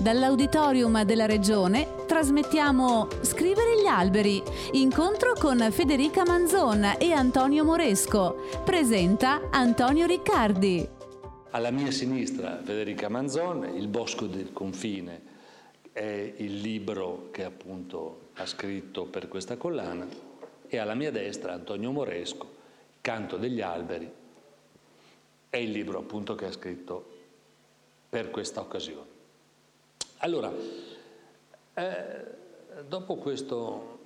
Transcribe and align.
Dall'auditorium 0.00 1.02
della 1.02 1.26
Regione 1.26 2.04
trasmettiamo 2.06 3.08
Scrivere 3.22 3.82
gli 3.82 3.86
alberi, 3.86 4.40
incontro 4.72 5.32
con 5.32 5.58
Federica 5.72 6.22
Manzon 6.24 6.94
e 7.00 7.10
Antonio 7.10 7.64
Moresco. 7.64 8.44
Presenta 8.64 9.48
Antonio 9.50 10.06
Riccardi. 10.06 10.88
Alla 11.50 11.72
mia 11.72 11.90
sinistra 11.90 12.60
Federica 12.62 13.08
Manzon, 13.08 13.74
Il 13.74 13.88
bosco 13.88 14.26
del 14.26 14.52
confine 14.52 15.20
è 15.90 16.32
il 16.36 16.60
libro 16.60 17.30
che 17.32 17.42
appunto 17.42 18.28
ha 18.34 18.46
scritto 18.46 19.04
per 19.04 19.26
questa 19.26 19.56
collana 19.56 20.06
e 20.68 20.78
alla 20.78 20.94
mia 20.94 21.10
destra 21.10 21.54
Antonio 21.54 21.90
Moresco, 21.90 22.48
Canto 23.00 23.36
degli 23.36 23.60
alberi, 23.60 24.08
è 25.50 25.56
il 25.56 25.72
libro 25.72 25.98
appunto 25.98 26.36
che 26.36 26.44
ha 26.44 26.52
scritto 26.52 27.16
per 28.08 28.30
questa 28.30 28.60
occasione. 28.60 29.16
Allora, 30.18 30.52
eh, 31.74 32.24
dopo 32.88 33.14
questo 33.16 33.98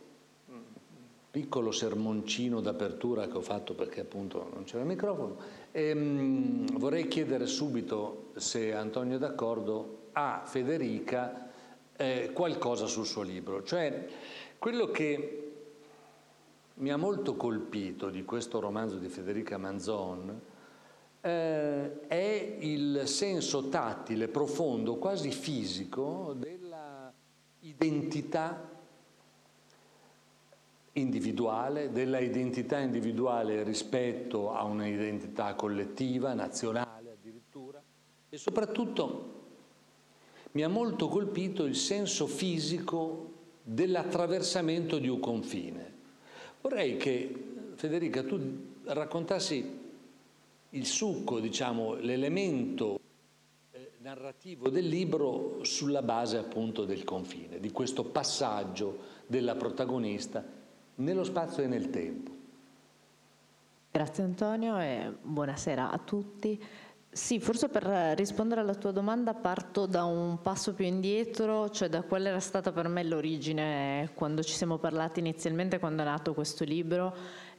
piccolo 1.31 1.73
sermoncino 1.73 2.61
d'apertura 2.61 3.27
che 3.27 3.39
ho 3.39 3.41
fatto 3.41 3.73
perché 3.73 4.01
appunto 4.01 4.51
non 4.53 4.65
c'era 4.65 4.83
il 4.83 4.89
microfono, 4.89 5.39
ehm, 5.71 6.77
vorrei 6.79 7.09
chiedere 7.09 7.47
subito 7.47 8.33
se 8.35 8.75
Antonio 8.75 9.17
è 9.17 9.19
d'accordo 9.19 10.09
a 10.13 10.43
Federica 10.45 11.49
eh, 11.97 12.31
qualcosa 12.35 12.85
sul 12.85 13.07
suo 13.07 13.23
libro, 13.23 13.63
cioè 13.63 14.07
quello 14.59 14.91
che 14.91 15.53
mi 16.75 16.91
ha 16.91 16.99
molto 16.99 17.37
colpito 17.37 18.11
di 18.11 18.23
questo 18.27 18.61
romanzo 18.61 18.97
di 18.97 19.09
Federica 19.09 19.57
Manzon 19.57 20.41
eh, 21.23 22.07
è 22.09 22.57
il 22.59 23.03
senso 23.07 23.69
tattile, 23.69 24.29
profondo, 24.29 24.97
quasi 24.97 25.31
fisico 25.31 26.35
della 26.37 27.13
identità 27.61 28.69
individuale, 30.95 31.93
della 31.93 32.19
identità 32.19 32.79
individuale 32.79 33.63
rispetto 33.63 34.53
a 34.53 34.65
una 34.65 34.87
identità 34.87 35.55
collettiva, 35.55 36.35
nazionale 36.35 37.13
addirittura, 37.13 37.81
e 38.29 38.37
soprattutto 38.37 39.41
mi 40.53 40.65
ha 40.65 40.69
molto 40.69 41.09
colpito 41.09 41.65
il 41.65 41.77
senso 41.77 42.27
fisico 42.27 43.31
dell'attraversamento 43.63 44.99
di 44.99 45.09
un 45.09 45.21
confine. 45.21 46.01
Vorrei 46.61 46.97
che 46.97 47.51
Federica 47.75 48.23
tu 48.25 48.39
raccontassi 48.85 49.81
il 50.75 50.87
succo, 50.87 51.41
diciamo, 51.41 51.95
l'elemento 51.95 53.01
eh, 53.71 53.93
narrativo 53.99 54.69
del 54.71 54.87
libro 54.87 55.59
sulla 55.63 56.03
base 56.03 56.39
appunto 56.39 56.85
del 56.85 57.05
confine, 57.05 57.61
di 57.61 57.71
questo 57.71 58.05
passaggio 58.05 58.99
della 59.27 59.55
protagonista 59.55 60.45
nello 60.97 61.25
spazio 61.25 61.63
e 61.63 61.67
nel 61.67 61.91
tempo. 61.91 62.31
Grazie 63.91 64.25
Antonio 64.25 64.79
e 64.79 65.13
buonasera 65.21 65.91
a 65.91 65.99
tutti. 65.99 66.63
Sì, 67.11 67.39
forse 67.41 67.69
per 67.69 67.83
rispondere 68.17 68.63
alla 68.63 68.75
tua 68.75 68.91
domanda 68.91 69.35
parto 69.35 69.85
da 69.85 70.05
un 70.05 70.41
passo 70.41 70.73
più 70.73 70.87
indietro, 70.87 71.69
cioè 71.69 71.91
da 71.91 72.01
qual 72.01 72.25
era 72.25 72.41
stata 72.41 72.73
per 72.73 72.89
me 72.89 73.05
l'origine 73.05 74.13
quando 74.15 74.43
ci 74.43 74.55
siamo 74.55 74.79
parlati 74.79 75.21
inizialmente, 75.21 75.79
quando 75.79 76.01
è 76.01 76.07
nato 76.07 76.33
questo 76.33 76.65
libro 76.65 77.15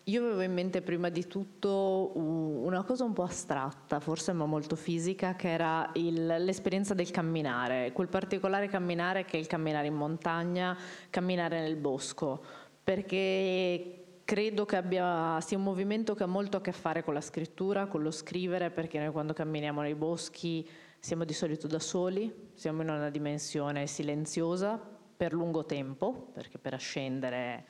io 0.06 0.22
avevo 0.22 0.42
in 0.42 0.54
mente 0.54 0.82
prima 0.82 1.08
di 1.08 1.28
tutto 1.28 2.12
una 2.16 2.84
cosa 2.84 3.06
un 3.06 3.14
po' 3.14 3.24
astratta, 3.24 4.02
forse 4.02 4.34
ma 4.34 4.46
molto 4.46 4.76
fisica, 4.76 5.36
che 5.36 5.50
era 5.50 5.90
il, 5.94 6.26
l'esperienza 6.26 6.94
del 6.94 7.10
camminare, 7.10 7.94
quel 7.94 8.10
particolare 8.10 8.68
camminare 8.68 9.24
che 9.24 9.38
è 9.38 9.40
il 9.40 9.48
camminare 9.48 9.88
in 9.88 9.94
montagna, 9.94 10.78
camminare 11.10 11.62
nel 11.62 11.78
bosco, 11.78 12.44
perché 12.84 14.20
credo 14.26 14.66
che 14.66 14.76
abbia, 14.76 15.40
sia 15.40 15.58
un 15.58 15.64
movimento 15.64 16.16
che 16.16 16.24
ha 16.24 16.28
molto 16.28 16.58
a 16.58 16.62
che 16.62 16.74
fare 16.74 17.02
con 17.02 17.14
la 17.14 17.22
scrittura, 17.22 17.86
con 17.86 18.02
lo 18.02 18.12
scrivere, 18.12 18.72
perché 18.72 19.00
noi 19.00 19.12
quando 19.12 19.32
camminiamo 19.32 19.82
nei 19.82 19.96
boschi 19.96 20.68
siamo 21.00 21.24
di 21.24 21.34
solito 21.34 21.68
da 21.68 21.80
soli, 21.80 22.50
siamo 22.54 22.82
in 22.82 22.90
una 22.90 23.10
dimensione 23.10 23.88
silenziosa 23.88 24.78
per 25.16 25.32
lungo 25.32 25.66
tempo, 25.66 26.30
perché 26.34 26.58
per 26.58 26.74
ascendere 26.74 27.66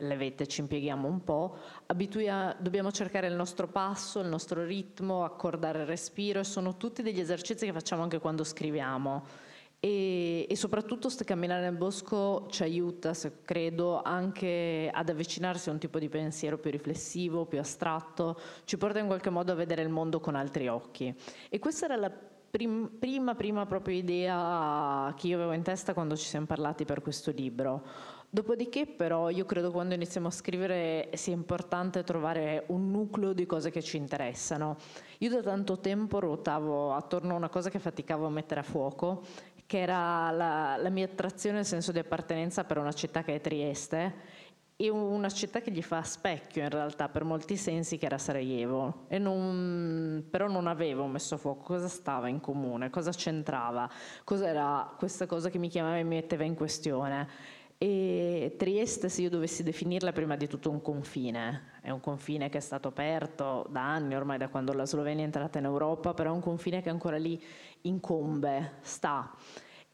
le 0.00 0.16
vette 0.16 0.46
ci 0.46 0.60
impieghiamo 0.60 1.08
un 1.08 1.24
po', 1.24 1.56
abituia, 1.86 2.54
dobbiamo 2.58 2.90
cercare 2.90 3.28
il 3.28 3.34
nostro 3.34 3.66
passo, 3.66 4.20
il 4.20 4.28
nostro 4.28 4.64
ritmo, 4.64 5.24
accordare 5.24 5.80
il 5.80 5.86
respiro 5.86 6.40
e 6.40 6.44
sono 6.44 6.76
tutti 6.76 7.02
degli 7.02 7.20
esercizi 7.20 7.64
che 7.64 7.72
facciamo 7.72 8.02
anche 8.02 8.18
quando 8.18 8.44
scriviamo. 8.44 9.24
E, 9.78 10.46
e 10.48 10.56
soprattutto 10.56 11.08
camminare 11.24 11.62
nel 11.62 11.76
bosco 11.76 12.46
ci 12.50 12.62
aiuta, 12.62 13.12
credo, 13.44 14.02
anche 14.02 14.90
ad 14.92 15.08
avvicinarsi 15.08 15.68
a 15.68 15.72
un 15.72 15.78
tipo 15.78 15.98
di 15.98 16.08
pensiero 16.08 16.58
più 16.58 16.70
riflessivo, 16.70 17.46
più 17.46 17.58
astratto, 17.58 18.38
ci 18.64 18.76
porta 18.76 18.98
in 18.98 19.06
qualche 19.06 19.30
modo 19.30 19.52
a 19.52 19.54
vedere 19.54 19.82
il 19.82 19.88
mondo 19.88 20.20
con 20.20 20.34
altri 20.34 20.68
occhi. 20.68 21.14
E 21.48 21.58
questa 21.58 21.86
era 21.86 21.96
la 21.96 22.12
prim, 22.56 22.90
prima, 22.98 23.34
prima 23.34 23.66
proprio 23.66 23.94
idea 23.94 25.12
che 25.14 25.26
io 25.26 25.36
avevo 25.36 25.52
in 25.52 25.62
testa 25.62 25.92
quando 25.92 26.16
ci 26.16 26.24
siamo 26.24 26.46
parlati 26.46 26.86
per 26.86 27.02
questo 27.02 27.30
libro. 27.30 27.82
Dopodiché 28.30 28.86
però 28.86 29.28
io 29.28 29.44
credo 29.44 29.70
quando 29.70 29.92
iniziamo 29.92 30.28
a 30.28 30.30
scrivere 30.30 31.10
sia 31.12 31.34
importante 31.34 32.02
trovare 32.02 32.64
un 32.68 32.90
nucleo 32.90 33.34
di 33.34 33.44
cose 33.44 33.70
che 33.70 33.82
ci 33.82 33.98
interessano. 33.98 34.78
Io 35.18 35.28
da 35.28 35.42
tanto 35.42 35.80
tempo 35.80 36.18
ruotavo 36.18 36.94
attorno 36.94 37.34
a 37.34 37.36
una 37.36 37.50
cosa 37.50 37.68
che 37.68 37.78
faticavo 37.78 38.24
a 38.24 38.30
mettere 38.30 38.60
a 38.60 38.62
fuoco, 38.62 39.22
che 39.66 39.78
era 39.78 40.30
la, 40.30 40.78
la 40.78 40.88
mia 40.88 41.04
attrazione, 41.04 41.58
il 41.58 41.66
senso 41.66 41.92
di 41.92 41.98
appartenenza 41.98 42.64
per 42.64 42.78
una 42.78 42.92
città 42.92 43.22
che 43.22 43.34
è 43.34 43.40
Trieste 43.42 44.35
e 44.78 44.90
una 44.90 45.30
città 45.30 45.62
che 45.62 45.70
gli 45.70 45.80
fa 45.80 46.02
specchio 46.02 46.62
in 46.62 46.68
realtà 46.68 47.08
per 47.08 47.24
molti 47.24 47.56
sensi 47.56 47.96
che 47.96 48.04
era 48.04 48.18
Sarajevo. 48.18 49.06
Non, 49.18 50.26
però 50.30 50.48
non 50.48 50.66
avevo 50.66 51.06
messo 51.06 51.36
a 51.36 51.38
fuoco 51.38 51.62
cosa 51.62 51.88
stava 51.88 52.28
in 52.28 52.40
comune, 52.40 52.90
cosa 52.90 53.10
c'entrava, 53.10 53.90
cos'era 54.22 54.94
questa 54.98 55.24
cosa 55.24 55.48
che 55.48 55.58
mi 55.58 55.68
chiamava 55.68 55.96
e 55.96 56.02
mi 56.02 56.16
metteva 56.16 56.44
in 56.44 56.54
questione. 56.54 57.54
E 57.78 58.54
Trieste, 58.56 59.08
se 59.08 59.22
io 59.22 59.30
dovessi 59.30 59.62
definirla, 59.62 60.12
prima 60.12 60.36
di 60.36 60.46
tutto 60.46 60.70
un 60.70 60.82
confine, 60.82 61.72
è 61.80 61.90
un 61.90 62.00
confine 62.00 62.48
che 62.50 62.58
è 62.58 62.62
stato 62.62 62.88
aperto 62.88 63.66
da 63.70 63.82
anni, 63.82 64.14
ormai 64.14 64.38
da 64.38 64.48
quando 64.48 64.72
la 64.72 64.86
Slovenia 64.86 65.22
è 65.22 65.26
entrata 65.26 65.58
in 65.58 65.64
Europa, 65.64 66.12
però 66.14 66.30
è 66.30 66.34
un 66.34 66.40
confine 66.40 66.82
che 66.82 66.90
ancora 66.90 67.16
lì 67.16 67.42
incombe, 67.82 68.76
sta. 68.80 69.34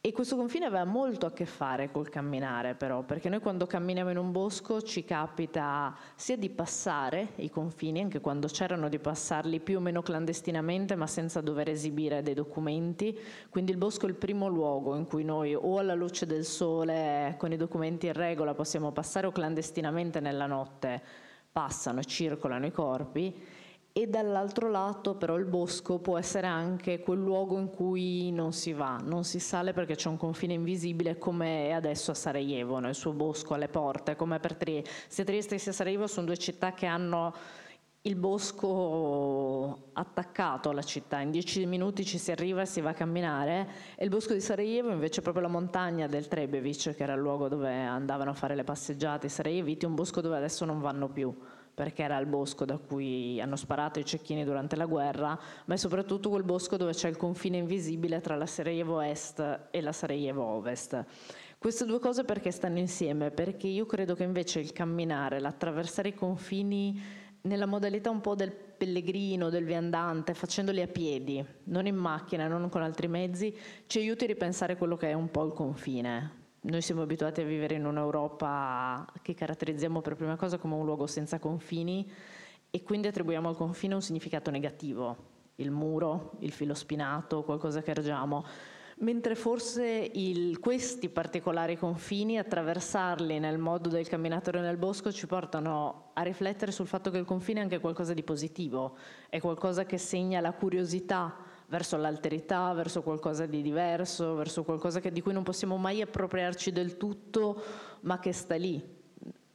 E 0.04 0.10
questo 0.10 0.34
confine 0.34 0.64
aveva 0.64 0.82
molto 0.82 1.26
a 1.26 1.32
che 1.32 1.46
fare 1.46 1.92
col 1.92 2.08
camminare 2.08 2.74
però, 2.74 3.04
perché 3.04 3.28
noi 3.28 3.38
quando 3.38 3.68
camminiamo 3.68 4.10
in 4.10 4.16
un 4.16 4.32
bosco 4.32 4.82
ci 4.82 5.04
capita 5.04 5.96
sia 6.16 6.36
di 6.36 6.50
passare 6.50 7.34
i 7.36 7.48
confini, 7.48 8.00
anche 8.00 8.18
quando 8.20 8.48
c'erano 8.48 8.88
di 8.88 8.98
passarli 8.98 9.60
più 9.60 9.76
o 9.76 9.80
meno 9.80 10.02
clandestinamente, 10.02 10.96
ma 10.96 11.06
senza 11.06 11.40
dover 11.40 11.68
esibire 11.68 12.20
dei 12.20 12.34
documenti. 12.34 13.16
Quindi 13.48 13.70
il 13.70 13.76
bosco 13.76 14.06
è 14.06 14.08
il 14.08 14.16
primo 14.16 14.48
luogo 14.48 14.96
in 14.96 15.06
cui 15.06 15.22
noi 15.22 15.54
o 15.54 15.78
alla 15.78 15.94
luce 15.94 16.26
del 16.26 16.44
sole 16.44 17.36
con 17.38 17.52
i 17.52 17.56
documenti 17.56 18.06
in 18.06 18.14
regola 18.14 18.54
possiamo 18.54 18.90
passare 18.90 19.28
o 19.28 19.30
clandestinamente 19.30 20.18
nella 20.18 20.46
notte 20.46 21.00
passano 21.52 22.00
e 22.00 22.04
circolano 22.06 22.66
i 22.66 22.72
corpi 22.72 23.51
e 23.94 24.06
dall'altro 24.08 24.70
lato 24.70 25.14
però 25.16 25.36
il 25.36 25.44
bosco 25.44 25.98
può 25.98 26.16
essere 26.16 26.46
anche 26.46 27.00
quel 27.00 27.18
luogo 27.18 27.58
in 27.58 27.68
cui 27.68 28.30
non 28.32 28.52
si 28.52 28.72
va, 28.72 28.98
non 29.02 29.24
si 29.24 29.38
sale 29.38 29.74
perché 29.74 29.96
c'è 29.96 30.08
un 30.08 30.16
confine 30.16 30.54
invisibile 30.54 31.18
come 31.18 31.68
è 31.68 31.72
adesso 31.72 32.10
a 32.10 32.14
Sarajevo, 32.14 32.78
no? 32.78 32.88
il 32.88 32.94
suo 32.94 33.12
bosco 33.12 33.54
alle 33.54 33.68
porte, 33.68 34.16
come 34.16 34.40
per 34.40 34.56
Trieste. 34.56 34.90
Sia 35.08 35.24
Trieste 35.24 35.58
sia 35.58 35.72
Sarajevo 35.72 36.06
sono 36.06 36.26
due 36.26 36.38
città 36.38 36.72
che 36.72 36.86
hanno 36.86 37.34
il 38.04 38.16
bosco 38.16 39.90
attaccato 39.92 40.70
alla 40.70 40.82
città, 40.82 41.20
in 41.20 41.30
dieci 41.30 41.64
minuti 41.66 42.04
ci 42.04 42.18
si 42.18 42.32
arriva 42.32 42.62
e 42.62 42.66
si 42.66 42.80
va 42.80 42.90
a 42.90 42.94
camminare 42.94 43.68
e 43.94 44.04
il 44.04 44.10
bosco 44.10 44.32
di 44.32 44.40
Sarajevo 44.40 44.90
invece 44.90 45.20
è 45.20 45.22
proprio 45.22 45.44
la 45.44 45.50
montagna 45.50 46.06
del 46.06 46.26
Trebevic 46.28 46.94
che 46.96 47.02
era 47.02 47.12
il 47.12 47.20
luogo 47.20 47.48
dove 47.48 47.70
andavano 47.72 48.30
a 48.30 48.34
fare 48.34 48.54
le 48.54 48.64
passeggiate 48.64 49.26
i 49.26 49.30
sarajeviti, 49.30 49.84
un 49.84 49.94
bosco 49.94 50.22
dove 50.22 50.36
adesso 50.36 50.64
non 50.64 50.80
vanno 50.80 51.08
più 51.10 51.32
perché 51.74 52.02
era 52.02 52.18
il 52.18 52.26
bosco 52.26 52.64
da 52.64 52.76
cui 52.76 53.40
hanno 53.40 53.56
sparato 53.56 53.98
i 53.98 54.04
cecchini 54.04 54.44
durante 54.44 54.76
la 54.76 54.86
guerra, 54.86 55.38
ma 55.64 55.74
è 55.74 55.76
soprattutto 55.76 56.28
quel 56.28 56.42
bosco 56.42 56.76
dove 56.76 56.92
c'è 56.92 57.08
il 57.08 57.16
confine 57.16 57.56
invisibile 57.56 58.20
tra 58.20 58.36
la 58.36 58.46
Sarajevo 58.46 59.00
Est 59.00 59.68
e 59.70 59.80
la 59.80 59.92
Sarajevo 59.92 60.44
Ovest. 60.44 61.04
Queste 61.58 61.84
due 61.84 62.00
cose 62.00 62.24
perché 62.24 62.50
stanno 62.50 62.78
insieme? 62.78 63.30
Perché 63.30 63.68
io 63.68 63.86
credo 63.86 64.14
che 64.14 64.24
invece 64.24 64.60
il 64.60 64.72
camminare, 64.72 65.40
l'attraversare 65.40 66.08
i 66.08 66.14
confini 66.14 67.00
nella 67.42 67.66
modalità 67.66 68.10
un 68.10 68.20
po' 68.20 68.34
del 68.34 68.52
pellegrino, 68.52 69.48
del 69.48 69.64
viandante, 69.64 70.34
facendoli 70.34 70.80
a 70.80 70.88
piedi, 70.88 71.44
non 71.64 71.86
in 71.86 71.96
macchina, 71.96 72.46
non 72.48 72.68
con 72.68 72.82
altri 72.82 73.08
mezzi, 73.08 73.56
ci 73.86 73.98
aiuti 73.98 74.24
a 74.24 74.28
ripensare 74.28 74.76
quello 74.76 74.96
che 74.96 75.10
è 75.10 75.12
un 75.14 75.30
po' 75.30 75.44
il 75.44 75.52
confine. 75.52 76.41
Noi 76.64 76.80
siamo 76.80 77.02
abituati 77.02 77.40
a 77.40 77.44
vivere 77.44 77.74
in 77.74 77.84
un'Europa 77.86 79.04
che 79.20 79.34
caratterizziamo 79.34 80.00
per 80.00 80.14
prima 80.14 80.36
cosa 80.36 80.58
come 80.58 80.74
un 80.74 80.84
luogo 80.84 81.08
senza 81.08 81.40
confini 81.40 82.08
e 82.70 82.82
quindi 82.84 83.08
attribuiamo 83.08 83.48
al 83.48 83.56
confine 83.56 83.94
un 83.94 84.00
significato 84.00 84.48
negativo, 84.52 85.16
il 85.56 85.72
muro, 85.72 86.34
il 86.38 86.52
filo 86.52 86.74
spinato, 86.74 87.42
qualcosa 87.42 87.82
che 87.82 87.90
ergiamo. 87.90 88.44
Mentre 88.98 89.34
forse 89.34 90.08
il, 90.12 90.60
questi 90.60 91.08
particolari 91.08 91.76
confini, 91.76 92.38
attraversarli 92.38 93.40
nel 93.40 93.58
modo 93.58 93.88
del 93.88 94.06
camminatore 94.06 94.60
nel 94.60 94.76
bosco, 94.76 95.10
ci 95.10 95.26
portano 95.26 96.10
a 96.12 96.22
riflettere 96.22 96.70
sul 96.70 96.86
fatto 96.86 97.10
che 97.10 97.18
il 97.18 97.24
confine 97.24 97.58
è 97.58 97.62
anche 97.64 97.80
qualcosa 97.80 98.14
di 98.14 98.22
positivo, 98.22 98.96
è 99.28 99.40
qualcosa 99.40 99.84
che 99.84 99.98
segna 99.98 100.38
la 100.38 100.52
curiosità 100.52 101.51
verso 101.72 101.96
l'alterità, 101.96 102.70
verso 102.74 103.00
qualcosa 103.00 103.46
di 103.46 103.62
diverso, 103.62 104.34
verso 104.34 104.62
qualcosa 104.62 105.00
che, 105.00 105.10
di 105.10 105.22
cui 105.22 105.32
non 105.32 105.42
possiamo 105.42 105.78
mai 105.78 106.02
appropriarci 106.02 106.70
del 106.70 106.98
tutto, 106.98 107.62
ma 108.00 108.18
che 108.18 108.34
sta 108.34 108.56
lì, 108.56 109.00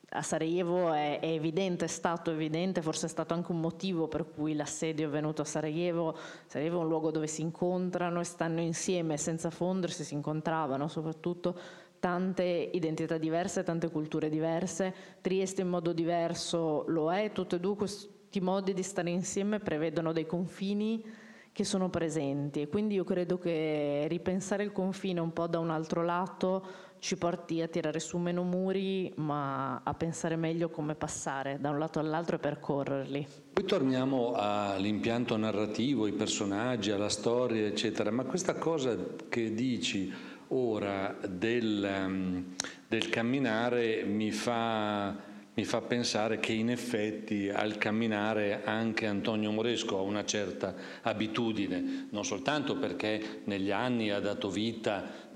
a 0.09 0.23
Sarajevo 0.23 0.93
è, 0.93 1.19
è, 1.19 1.27
evidente, 1.27 1.85
è 1.85 1.87
stato 1.87 2.31
evidente, 2.31 2.81
forse 2.81 3.05
è 3.05 3.09
stato 3.09 3.35
anche 3.35 3.51
un 3.51 3.59
motivo 3.59 4.07
per 4.07 4.25
cui 4.33 4.55
l'assedio 4.55 5.05
è 5.05 5.09
venuto 5.11 5.43
a 5.43 5.45
Sarajevo. 5.45 6.17
Sarajevo 6.47 6.79
è 6.79 6.81
un 6.81 6.87
luogo 6.87 7.11
dove 7.11 7.27
si 7.27 7.43
incontrano 7.43 8.19
e 8.19 8.23
stanno 8.23 8.61
insieme 8.61 9.15
senza 9.17 9.51
fondersi, 9.51 10.03
si 10.03 10.15
incontravano 10.15 10.87
soprattutto 10.87 11.55
tante 11.99 12.43
identità 12.73 13.19
diverse, 13.19 13.61
tante 13.61 13.91
culture 13.91 14.29
diverse. 14.29 14.91
Trieste 15.21 15.61
in 15.61 15.67
modo 15.67 15.93
diverso 15.93 16.83
lo 16.87 17.13
è, 17.13 17.31
tutti 17.31 17.53
e 17.53 17.59
due 17.59 17.75
questi 17.75 18.39
modi 18.39 18.73
di 18.73 18.81
stare 18.81 19.11
insieme 19.11 19.59
prevedono 19.59 20.13
dei 20.13 20.25
confini 20.25 21.25
che 21.57 21.63
sono 21.63 21.89
presenti 21.89 22.61
e 22.61 22.67
quindi 22.67 22.93
io 22.93 23.03
credo 23.03 23.39
che 23.39 24.05
ripensare 24.07 24.61
il 24.61 24.71
confine 24.71 25.19
un 25.19 25.33
po' 25.33 25.47
da 25.47 25.57
un 25.57 25.71
altro 25.71 26.03
lato 26.03 26.63
ci 26.99 27.17
porti 27.17 27.63
a 27.63 27.67
tirare 27.67 27.99
su 27.99 28.19
meno 28.19 28.43
muri, 28.43 29.11
ma 29.15 29.81
a 29.83 29.93
pensare 29.95 30.35
meglio 30.35 30.69
come 30.69 30.93
passare 30.93 31.57
da 31.59 31.71
un 31.71 31.79
lato 31.79 31.97
all'altro 31.97 32.35
e 32.35 32.39
percorrerli. 32.39 33.27
Poi 33.53 33.65
torniamo 33.65 34.33
all'impianto 34.35 35.35
narrativo, 35.35 36.05
ai 36.05 36.11
personaggi, 36.11 36.91
alla 36.91 37.09
storia, 37.09 37.65
eccetera, 37.65 38.11
ma 38.11 38.23
questa 38.25 38.53
cosa 38.53 38.95
che 39.27 39.51
dici 39.55 40.13
ora 40.49 41.17
del, 41.27 42.05
um, 42.05 42.53
del 42.87 43.09
camminare 43.09 44.03
mi 44.03 44.31
fa 44.31 45.26
mi 45.57 45.65
fa 45.65 45.81
pensare 45.81 46.39
che 46.39 46.53
in 46.53 46.69
effetti 46.69 47.49
al 47.49 47.79
camminare 47.79 48.63
anche 48.63 49.07
Antonio 49.07 49.51
Moresco 49.51 49.97
ha 49.97 50.01
una 50.01 50.23
certa 50.23 50.75
abitudine, 51.01 52.07
non 52.11 52.23
soltanto 52.23 52.77
perché 52.77 53.41
negli 53.45 53.71
anni 53.71 54.11
ha 54.11 54.19
dato 54.19 54.51
vita 54.51 55.29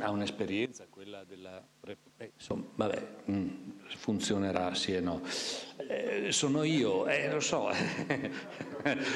a 0.00 0.10
un'esperienza, 0.10 0.86
quella 0.90 1.24
della... 1.24 1.66
Eh, 2.18 2.32
insomma, 2.34 2.66
vabbè, 2.74 3.06
mm, 3.30 3.48
funzionerà 3.96 4.74
sì 4.74 4.94
e 4.94 5.00
no. 5.00 5.22
Eh, 5.88 6.32
sono 6.32 6.64
io, 6.64 7.06
eh, 7.06 7.30
lo 7.32 7.40
so, 7.40 7.70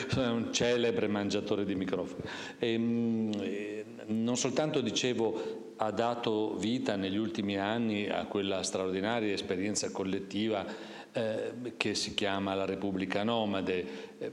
sono 0.08 0.34
un 0.34 0.52
celebre 0.52 1.08
mangiatore 1.08 1.64
di 1.64 1.74
microfono. 1.74 2.22
E, 2.58 2.78
mm, 2.78 3.32
eh, 3.40 3.84
non 4.06 4.36
soltanto 4.36 4.80
dicevo 4.80 5.74
ha 5.76 5.90
dato 5.90 6.54
vita 6.56 6.96
negli 6.96 7.16
ultimi 7.16 7.58
anni 7.58 8.08
a 8.08 8.24
quella 8.26 8.62
straordinaria 8.62 9.32
esperienza 9.32 9.90
collettiva 9.90 10.64
eh, 11.12 11.74
che 11.76 11.94
si 11.94 12.14
chiama 12.14 12.54
la 12.54 12.64
Repubblica 12.64 13.22
Nomade, 13.24 13.86
eh, 14.18 14.32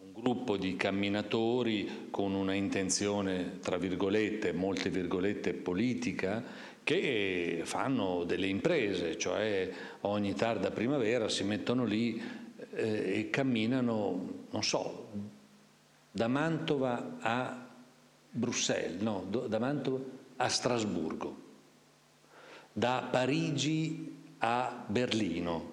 un 0.00 0.12
gruppo 0.12 0.56
di 0.56 0.76
camminatori 0.76 2.08
con 2.10 2.34
una 2.34 2.54
intenzione, 2.54 3.58
tra 3.60 3.76
virgolette, 3.76 4.52
molte 4.52 4.90
virgolette, 4.90 5.54
politica, 5.54 6.42
che 6.84 7.62
fanno 7.64 8.24
delle 8.24 8.46
imprese, 8.46 9.16
cioè 9.16 9.68
ogni 10.02 10.34
tarda 10.34 10.70
primavera 10.70 11.28
si 11.28 11.42
mettono 11.42 11.84
lì 11.84 12.22
eh, 12.74 13.28
camminano, 13.30 14.46
non 14.50 14.62
so, 14.62 15.08
da 16.10 16.28
Mantova 16.28 17.16
a 17.20 17.66
Bruxelles, 18.30 19.00
no, 19.00 19.24
da 19.28 19.58
Mantova 19.58 20.00
a 20.36 20.48
Strasburgo, 20.48 21.36
da 22.72 23.08
Parigi 23.10 24.14
a 24.38 24.84
Berlino. 24.86 25.72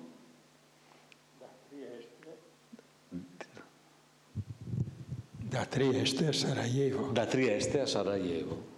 Da 5.52 5.66
Trieste 5.66 6.28
a 6.28 6.32
Sarajevo. 6.32 7.12
Da 7.12 7.26
Trieste 7.26 7.82
a 7.82 7.86
Sarajevo. 7.86 8.70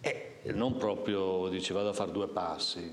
E 0.00 0.52
non 0.52 0.76
proprio, 0.76 1.48
dice, 1.48 1.72
vado 1.72 1.90
a 1.90 1.92
fare 1.92 2.10
due 2.10 2.26
passi. 2.26 2.92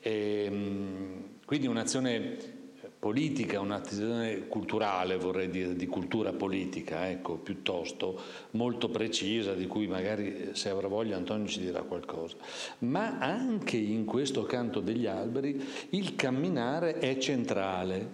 E, 0.00 0.44
ehm, 0.44 1.38
quindi 1.44 1.66
un'azione 1.66 2.59
politica, 3.00 3.60
un'azione 3.60 4.46
culturale, 4.46 5.16
vorrei 5.16 5.48
dire, 5.48 5.74
di 5.74 5.86
cultura 5.86 6.34
politica, 6.34 7.08
ecco, 7.08 7.36
piuttosto 7.36 8.20
molto 8.50 8.90
precisa, 8.90 9.54
di 9.54 9.66
cui 9.66 9.86
magari 9.86 10.50
se 10.52 10.68
avrà 10.68 10.86
voglia 10.86 11.16
Antonio 11.16 11.46
ci 11.46 11.60
dirà 11.60 11.80
qualcosa. 11.80 12.36
Ma 12.80 13.18
anche 13.18 13.78
in 13.78 14.04
questo 14.04 14.42
canto 14.42 14.80
degli 14.80 15.06
alberi 15.06 15.64
il 15.90 16.14
camminare 16.14 16.98
è 16.98 17.16
centrale, 17.16 18.06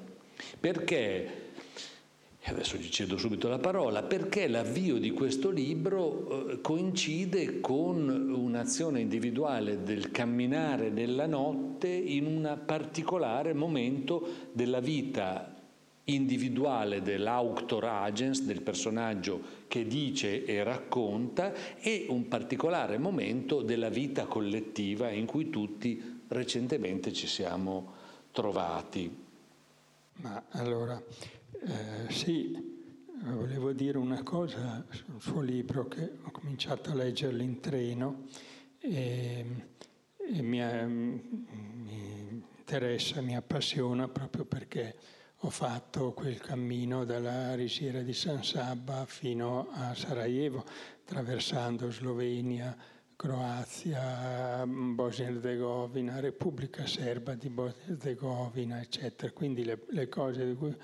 perché 0.61 1.46
e 2.47 2.51
adesso 2.51 2.77
gli 2.77 2.89
cedo 2.89 3.19
subito 3.19 3.49
la 3.49 3.59
parola, 3.59 4.05
perché 4.05 4.47
l'avvio 4.47 4.99
di 4.99 5.11
questo 5.11 5.51
libro 5.51 6.49
eh, 6.49 6.61
coincide 6.61 7.59
con 7.59 8.09
un'azione 8.09 9.01
individuale 9.01 9.83
del 9.83 10.13
camminare 10.13 10.89
nella 10.91 11.27
notte 11.27 11.89
in 11.89 12.25
un 12.27 12.59
particolare 12.65 13.53
momento 13.53 14.25
della 14.53 14.79
vita 14.79 15.57
individuale 16.05 17.03
dell'auctor 17.03 17.83
agens, 17.83 18.43
del 18.43 18.63
personaggio 18.63 19.41
che 19.67 19.85
dice 19.85 20.45
e 20.45 20.63
racconta, 20.63 21.53
e 21.81 22.07
un 22.11 22.29
particolare 22.29 22.97
momento 22.97 23.61
della 23.63 23.89
vita 23.89 24.27
collettiva 24.27 25.11
in 25.11 25.27
cui 25.27 25.51
tutti 25.51 26.21
recentemente 26.29 27.13
ci 27.13 27.27
siamo 27.27 27.93
trovati. 28.31 29.25
Ma 30.19 30.45
allora, 30.51 31.03
eh, 31.61 32.13
sì, 32.13 32.75
volevo 33.23 33.73
dire 33.73 33.99
una 33.99 34.23
cosa 34.23 34.85
sul 34.91 35.21
suo 35.21 35.41
libro 35.41 35.89
che 35.89 36.19
ho 36.23 36.31
cominciato 36.31 36.91
a 36.91 36.95
leggerlo 36.95 37.43
in 37.43 37.61
treno 37.61 38.25
e, 38.79 39.45
e 40.17 40.43
mi, 40.43 40.61
mi, 40.87 42.45
interessa, 42.59 43.21
mi 43.21 43.37
appassiona 43.37 44.09
proprio 44.09 44.45
perché 44.45 44.97
ho 45.41 45.51
fatto 45.51 46.13
quel 46.13 46.39
cammino 46.39 47.05
dalla 47.05 47.55
risiera 47.55 48.01
di 48.01 48.13
San 48.13 48.43
Sabba 48.43 49.05
fino 49.07 49.69
a 49.73 49.95
Sarajevo, 49.95 50.65
attraversando 51.03 51.91
Slovenia, 51.91 52.77
Croazia, 53.17 54.65
Bosnia-Herzegovina, 54.67 56.21
Repubblica 56.21 56.87
Serba 56.87 57.35
di 57.35 57.49
Bosnia-Herzegovina, 57.49 58.81
eccetera. 58.81 59.33
Quindi 59.33 59.65
le, 59.65 59.85
le 59.89 60.09
cose 60.09 60.47
di 60.47 60.55
cui 60.55 60.77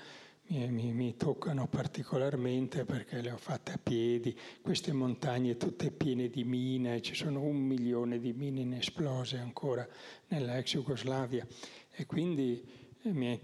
mi, 0.53 0.93
mi, 0.93 1.15
toccano 1.15 1.67
particolarmente 1.67 2.85
perché 2.85 3.21
le 3.21 3.31
ho 3.31 3.37
fatte 3.37 3.71
a 3.71 3.79
piedi, 3.81 4.37
queste 4.61 4.93
montagne 4.93 5.57
tutte 5.57 5.89
piene 5.91 6.29
di 6.29 6.43
mine, 6.43 7.01
ci 7.01 7.15
sono 7.15 7.41
un 7.41 7.57
milione 7.57 8.19
di 8.19 8.33
mine 8.33 8.61
inesplose 8.61 9.37
ancora 9.37 9.87
nella 10.27 10.57
ex 10.57 10.73
Jugoslavia 10.73 11.45
e 11.91 12.05
quindi 12.05 12.63
eh, 13.01 13.11
mi, 13.11 13.39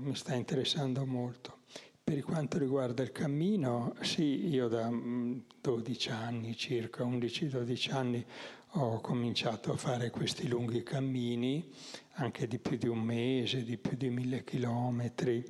mi 0.00 0.14
sta 0.14 0.34
interessando 0.34 1.06
molto. 1.06 1.56
Per 2.04 2.22
quanto 2.22 2.58
riguarda 2.58 3.02
il 3.02 3.12
cammino, 3.12 3.94
sì, 4.00 4.48
io 4.48 4.68
da 4.68 4.88
12 4.88 6.10
mm, 6.10 6.12
anni, 6.12 6.56
circa 6.56 7.04
11-12 7.04 7.92
anni, 7.92 8.24
ho 8.72 9.00
cominciato 9.00 9.72
a 9.72 9.76
fare 9.76 10.10
questi 10.10 10.46
lunghi 10.46 10.82
cammini, 10.82 11.70
anche 12.14 12.46
di 12.46 12.58
più 12.58 12.76
di 12.76 12.86
un 12.86 13.00
mese, 13.00 13.62
di 13.62 13.76
più 13.76 13.96
di 13.96 14.10
mille 14.10 14.44
chilometri, 14.44 15.44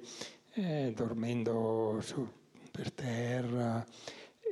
eh, 0.59 0.93
dormendo 0.95 1.99
su, 2.01 2.27
per 2.71 2.91
terra 2.93 3.87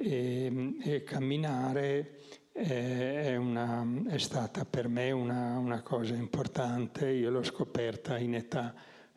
e, 0.00 0.76
e 0.82 1.02
camminare 1.02 2.20
eh, 2.52 3.22
è, 3.24 3.36
una, 3.36 3.84
è, 4.08 4.18
stata 4.18 4.64
per 4.64 4.88
me 4.88 5.10
una, 5.10 5.58
una, 5.58 5.82
cosa 5.82 6.14
importante, 6.14 7.10
io 7.10 7.30
l'ho 7.30 7.42
scoperta 7.42 8.18
in 8.18 8.34
età 8.34 8.72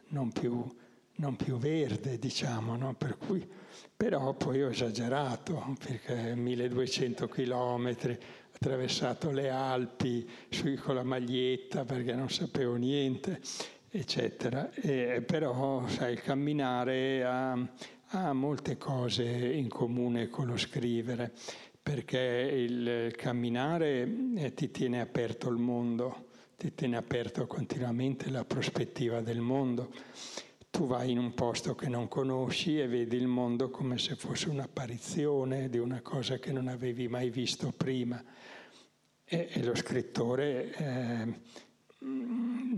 non 0.08 0.32
più, 0.32 0.66
non 1.16 1.36
più 1.36 1.58
verde, 1.58 2.18
diciamo, 2.18 2.76
no? 2.76 2.96
per 2.96 3.18
cui, 3.18 3.48
però 3.96 4.34
poi 4.34 4.64
ho 4.64 4.70
esagerato 4.70 5.76
perché 5.86 6.34
1200 6.36 7.28
chilometri, 7.28 8.18
attraversato 8.52 9.32
le 9.32 9.50
Alpi 9.50 10.28
con 10.82 10.96
la 10.96 11.04
maglietta 11.04 11.86
perché 11.86 12.14
non 12.14 12.30
sapevo 12.30 12.76
niente 12.76 13.40
eccetera. 13.92 14.72
E, 14.72 15.24
però, 15.26 15.88
sai, 15.88 16.14
il 16.14 16.22
camminare 16.22 17.24
ha, 17.24 17.58
ha, 18.08 18.34
molte 18.34 18.78
cose 18.78 19.24
in 19.24 19.68
comune 19.68 20.28
con 20.30 20.48
lo 20.48 20.58
scrivere, 20.58 21.34
perché 21.82 22.20
il 22.20 23.14
camminare 23.16 24.08
eh, 24.36 24.54
ti 24.54 24.72
tiene 24.72 25.02
aperto 25.02 25.50
il 25.50 25.58
mondo, 25.58 26.28
ti 26.58 26.74
tiene 26.74 26.98
aperto 26.98 27.48
continuamente 27.48 28.30
la 28.30 28.46
prospettiva 28.46 29.22
del 29.22 29.40
mondo, 29.40 29.92
tu 30.70 30.86
vai 30.86 31.12
in 31.12 31.18
un 31.18 31.34
posto 31.34 31.74
che 31.74 31.90
non 31.90 32.08
conosci 32.08 32.80
e 32.80 32.88
vedi 32.88 33.16
il 33.16 33.28
mondo 33.28 33.70
come 33.70 33.98
se 33.98 34.16
fosse 34.16 34.50
un'apparizione 34.50 35.68
di 35.68 35.80
una 35.80 36.02
cosa 36.02 36.38
che 36.38 36.52
non 36.52 36.68
avevi 36.68 37.08
mai 37.08 37.30
visto 37.30 37.74
prima. 37.76 38.24
E, 39.32 39.48
e 39.52 39.64
lo 39.64 39.76
scrittore 39.76 40.74
eh, 40.76 41.40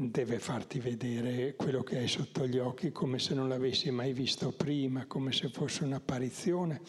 deve 0.10 0.40
farti 0.40 0.80
vedere 0.80 1.54
quello 1.56 1.84
che 1.84 1.98
hai 1.98 2.08
sotto 2.08 2.48
gli 2.48 2.58
occhi 2.58 2.92
come 2.92 3.20
se 3.20 3.36
non 3.36 3.48
l'avessi 3.48 3.92
mai 3.92 4.14
visto 4.14 4.52
prima, 4.52 5.06
come 5.06 5.32
se 5.32 5.50
fosse 5.50 5.84
un'apparizione, 5.84 6.82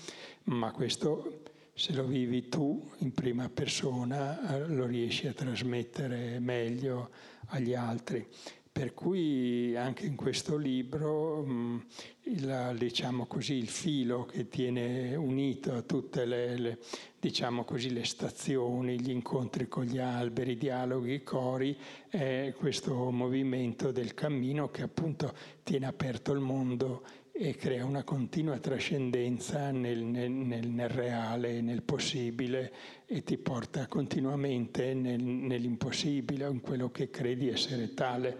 ma 0.44 0.70
questo 0.70 1.42
se 1.74 1.92
lo 1.92 2.04
vivi 2.04 2.48
tu 2.48 2.90
in 2.98 3.12
prima 3.12 3.48
persona 3.48 4.54
eh, 4.54 4.68
lo 4.68 4.86
riesci 4.86 5.26
a 5.26 5.32
trasmettere 5.32 6.38
meglio 6.38 7.10
agli 7.48 7.74
altri. 7.74 8.26
Per 8.72 8.94
cui 8.94 9.76
anche 9.76 10.06
in 10.06 10.16
questo 10.16 10.56
libro 10.56 11.44
mm, 11.46 11.78
il, 12.22 12.74
diciamo 12.78 13.26
così, 13.26 13.52
il 13.54 13.68
filo 13.68 14.24
che 14.24 14.48
tiene 14.48 15.14
unito 15.14 15.84
tutte 15.84 16.24
le, 16.24 16.56
le, 16.56 16.78
diciamo 17.20 17.64
così, 17.64 17.92
le 17.92 18.06
stazioni, 18.06 18.98
gli 18.98 19.10
incontri 19.10 19.68
con 19.68 19.84
gli 19.84 19.98
alberi, 19.98 20.52
i 20.52 20.56
dialoghi, 20.56 21.12
i 21.12 21.22
cori, 21.22 21.76
è 22.08 22.54
questo 22.56 23.10
movimento 23.10 23.92
del 23.92 24.14
cammino 24.14 24.70
che 24.70 24.80
appunto 24.80 25.34
tiene 25.62 25.84
aperto 25.84 26.32
il 26.32 26.40
mondo 26.40 27.04
e 27.34 27.56
crea 27.56 27.86
una 27.86 28.04
continua 28.04 28.58
trascendenza 28.58 29.70
nel, 29.70 30.00
nel, 30.02 30.30
nel, 30.30 30.68
nel 30.68 30.90
reale, 30.90 31.62
nel 31.62 31.82
possibile 31.82 32.72
e 33.06 33.24
ti 33.24 33.38
porta 33.38 33.86
continuamente 33.86 34.92
nell'impossibile, 34.92 36.46
in 36.46 36.60
quello 36.60 36.90
che 36.90 37.08
credi 37.08 37.48
essere 37.48 37.94
tale. 37.94 38.38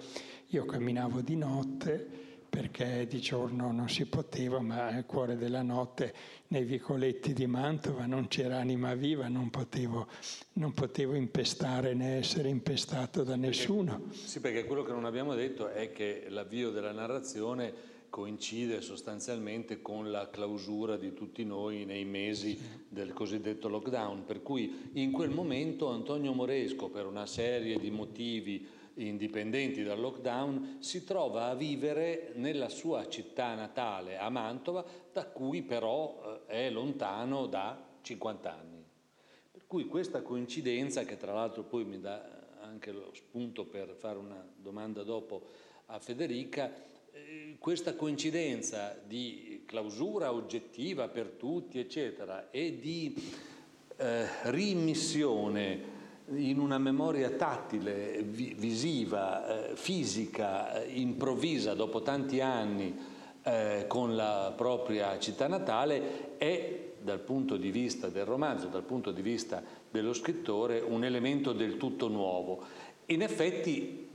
Io 0.48 0.66
camminavo 0.66 1.22
di 1.22 1.36
notte 1.36 2.20
perché 2.52 3.06
di 3.08 3.18
giorno 3.18 3.72
non 3.72 3.88
si 3.88 4.04
poteva, 4.04 4.60
ma 4.60 4.90
nel 4.90 5.06
cuore 5.06 5.38
della 5.38 5.62
notte 5.62 6.12
nei 6.48 6.64
vicoletti 6.64 7.32
di 7.32 7.46
Mantova 7.46 8.04
non 8.04 8.28
c'era 8.28 8.58
anima 8.58 8.92
viva, 8.92 9.26
non 9.28 9.48
potevo, 9.48 10.06
non 10.54 10.74
potevo 10.74 11.14
impestare 11.14 11.94
né 11.94 12.18
essere 12.18 12.50
impestato 12.50 13.24
da 13.24 13.36
nessuno. 13.36 14.02
Sì, 14.10 14.40
perché 14.40 14.66
quello 14.66 14.82
che 14.82 14.92
non 14.92 15.06
abbiamo 15.06 15.34
detto 15.34 15.68
è 15.68 15.92
che 15.92 16.26
l'avvio 16.28 16.70
della 16.70 16.92
narrazione 16.92 17.91
coincide 18.12 18.82
sostanzialmente 18.82 19.80
con 19.80 20.10
la 20.10 20.28
clausura 20.28 20.98
di 20.98 21.14
tutti 21.14 21.46
noi 21.46 21.86
nei 21.86 22.04
mesi 22.04 22.84
del 22.86 23.14
cosiddetto 23.14 23.70
lockdown, 23.70 24.26
per 24.26 24.42
cui 24.42 24.90
in 24.92 25.12
quel 25.12 25.30
momento 25.30 25.88
Antonio 25.88 26.34
Moresco, 26.34 26.90
per 26.90 27.06
una 27.06 27.24
serie 27.24 27.78
di 27.78 27.90
motivi 27.90 28.68
indipendenti 28.96 29.82
dal 29.82 29.98
lockdown, 29.98 30.76
si 30.80 31.04
trova 31.04 31.46
a 31.46 31.54
vivere 31.54 32.32
nella 32.34 32.68
sua 32.68 33.08
città 33.08 33.54
natale, 33.54 34.18
a 34.18 34.28
Mantova, 34.28 34.84
da 35.10 35.24
cui 35.24 35.62
però 35.62 36.42
eh, 36.48 36.66
è 36.66 36.70
lontano 36.70 37.46
da 37.46 37.82
50 38.02 38.52
anni. 38.52 38.84
Per 39.50 39.66
cui 39.66 39.86
questa 39.86 40.20
coincidenza, 40.20 41.04
che 41.04 41.16
tra 41.16 41.32
l'altro 41.32 41.62
poi 41.62 41.86
mi 41.86 41.98
dà 41.98 42.40
anche 42.60 42.92
lo 42.92 43.08
spunto 43.14 43.64
per 43.64 43.94
fare 43.96 44.18
una 44.18 44.46
domanda 44.54 45.02
dopo 45.02 45.48
a 45.86 45.98
Federica, 45.98 46.90
questa 47.62 47.94
coincidenza 47.94 48.98
di 49.06 49.62
clausura 49.66 50.32
oggettiva 50.32 51.06
per 51.06 51.28
tutti, 51.38 51.78
eccetera, 51.78 52.50
e 52.50 52.78
di 52.80 53.14
eh, 53.96 54.26
rimmissione 54.50 56.00
in 56.34 56.58
una 56.58 56.78
memoria 56.78 57.30
tattile, 57.30 58.22
vi, 58.24 58.54
visiva, 58.58 59.70
eh, 59.70 59.76
fisica, 59.76 60.82
eh, 60.82 60.90
improvvisa 60.98 61.74
dopo 61.74 62.02
tanti 62.02 62.40
anni 62.40 62.98
eh, 63.42 63.84
con 63.86 64.16
la 64.16 64.52
propria 64.56 65.18
città 65.20 65.46
natale 65.46 66.36
è 66.38 66.90
dal 67.00 67.20
punto 67.20 67.56
di 67.56 67.70
vista 67.70 68.08
del 68.08 68.24
romanzo, 68.24 68.66
dal 68.66 68.82
punto 68.82 69.12
di 69.12 69.22
vista 69.22 69.62
dello 69.88 70.14
scrittore, 70.14 70.80
un 70.80 71.04
elemento 71.04 71.52
del 71.52 71.76
tutto 71.76 72.08
nuovo. 72.08 72.64
In 73.06 73.22
effetti 73.22 74.08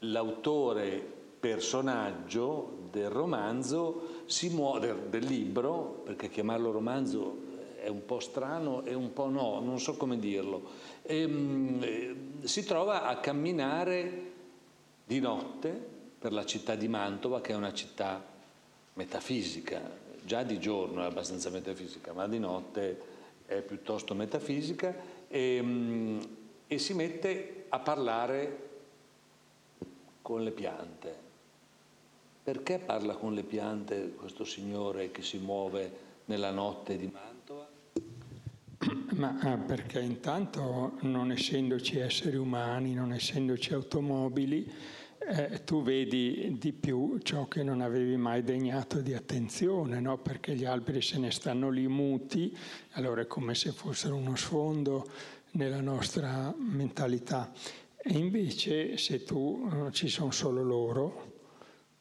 l'autore 0.00 1.16
personaggio 1.38 2.78
del 2.90 3.10
romanzo, 3.10 4.22
si 4.26 4.48
muove, 4.48 5.08
del 5.08 5.24
libro, 5.24 6.02
perché 6.04 6.28
chiamarlo 6.28 6.70
romanzo 6.70 7.46
è 7.76 7.88
un 7.88 8.04
po' 8.04 8.20
strano 8.20 8.84
e 8.84 8.94
un 8.94 9.12
po' 9.12 9.28
no, 9.28 9.60
non 9.60 9.78
so 9.78 9.96
come 9.96 10.18
dirlo, 10.18 10.62
e, 11.02 11.20
ehm, 11.20 12.42
si 12.44 12.64
trova 12.64 13.04
a 13.04 13.18
camminare 13.18 14.32
di 15.04 15.20
notte 15.20 15.96
per 16.18 16.32
la 16.32 16.44
città 16.44 16.74
di 16.74 16.88
Mantova, 16.88 17.40
che 17.40 17.52
è 17.52 17.56
una 17.56 17.72
città 17.72 18.22
metafisica, 18.94 19.80
già 20.24 20.42
di 20.42 20.58
giorno 20.58 21.02
è 21.02 21.06
abbastanza 21.06 21.50
metafisica, 21.50 22.12
ma 22.12 22.26
di 22.26 22.38
notte 22.38 23.00
è 23.46 23.62
piuttosto 23.62 24.14
metafisica, 24.14 24.94
e, 25.28 25.54
ehm, 25.56 26.28
e 26.66 26.78
si 26.78 26.94
mette 26.94 27.64
a 27.68 27.78
parlare 27.78 28.66
con 30.20 30.42
le 30.42 30.50
piante 30.50 31.27
perché 32.48 32.78
parla 32.78 33.14
con 33.14 33.34
le 33.34 33.42
piante 33.42 34.14
questo 34.16 34.42
signore 34.42 35.10
che 35.10 35.20
si 35.20 35.36
muove 35.36 35.92
nella 36.24 36.50
notte 36.50 36.96
di 36.96 37.06
Mantova? 37.12 37.68
Ma 39.16 39.38
ah, 39.40 39.58
perché 39.58 40.00
intanto 40.00 40.96
non 41.00 41.30
essendoci 41.30 41.98
esseri 41.98 42.36
umani, 42.36 42.94
non 42.94 43.12
essendoci 43.12 43.74
automobili, 43.74 44.66
eh, 45.18 45.62
tu 45.64 45.82
vedi 45.82 46.56
di 46.58 46.72
più 46.72 47.18
ciò 47.18 47.48
che 47.48 47.62
non 47.62 47.82
avevi 47.82 48.16
mai 48.16 48.42
degnato 48.42 49.02
di 49.02 49.12
attenzione, 49.12 50.00
no? 50.00 50.16
perché 50.16 50.54
gli 50.54 50.64
alberi 50.64 51.02
se 51.02 51.18
ne 51.18 51.30
stanno 51.30 51.68
lì 51.68 51.86
muti, 51.86 52.56
allora 52.92 53.20
è 53.20 53.26
come 53.26 53.54
se 53.54 53.72
fossero 53.72 54.16
uno 54.16 54.36
sfondo 54.36 55.06
nella 55.50 55.82
nostra 55.82 56.54
mentalità. 56.56 57.52
E 57.98 58.16
invece 58.16 58.96
se 58.96 59.22
tu 59.22 59.68
eh, 59.70 59.92
ci 59.92 60.08
sono 60.08 60.30
solo 60.30 60.62
loro, 60.62 61.27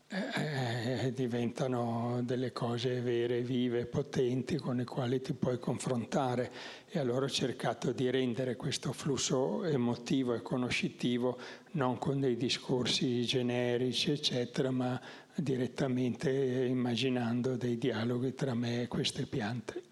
eh, 0.09 1.07
eh, 1.07 1.13
diventano 1.13 2.21
delle 2.23 2.53
cose 2.53 3.01
vere, 3.01 3.41
vive, 3.41 3.85
potenti 3.85 4.55
con 4.55 4.77
le 4.77 4.85
quali 4.85 5.19
ti 5.19 5.33
puoi 5.33 5.59
confrontare 5.59 6.49
e 6.87 6.97
allora 6.97 7.25
ho 7.25 7.29
cercato 7.29 7.91
di 7.91 8.09
rendere 8.09 8.55
questo 8.55 8.93
flusso 8.93 9.65
emotivo 9.65 10.33
e 10.33 10.41
conoscitivo 10.41 11.37
non 11.71 11.97
con 11.97 12.21
dei 12.21 12.37
discorsi 12.37 13.25
generici 13.25 14.11
eccetera 14.11 14.71
ma 14.71 14.97
direttamente 15.35 16.31
immaginando 16.31 17.57
dei 17.57 17.77
dialoghi 17.77 18.33
tra 18.33 18.53
me 18.53 18.83
e 18.83 18.87
queste 18.87 19.25
piante. 19.25 19.83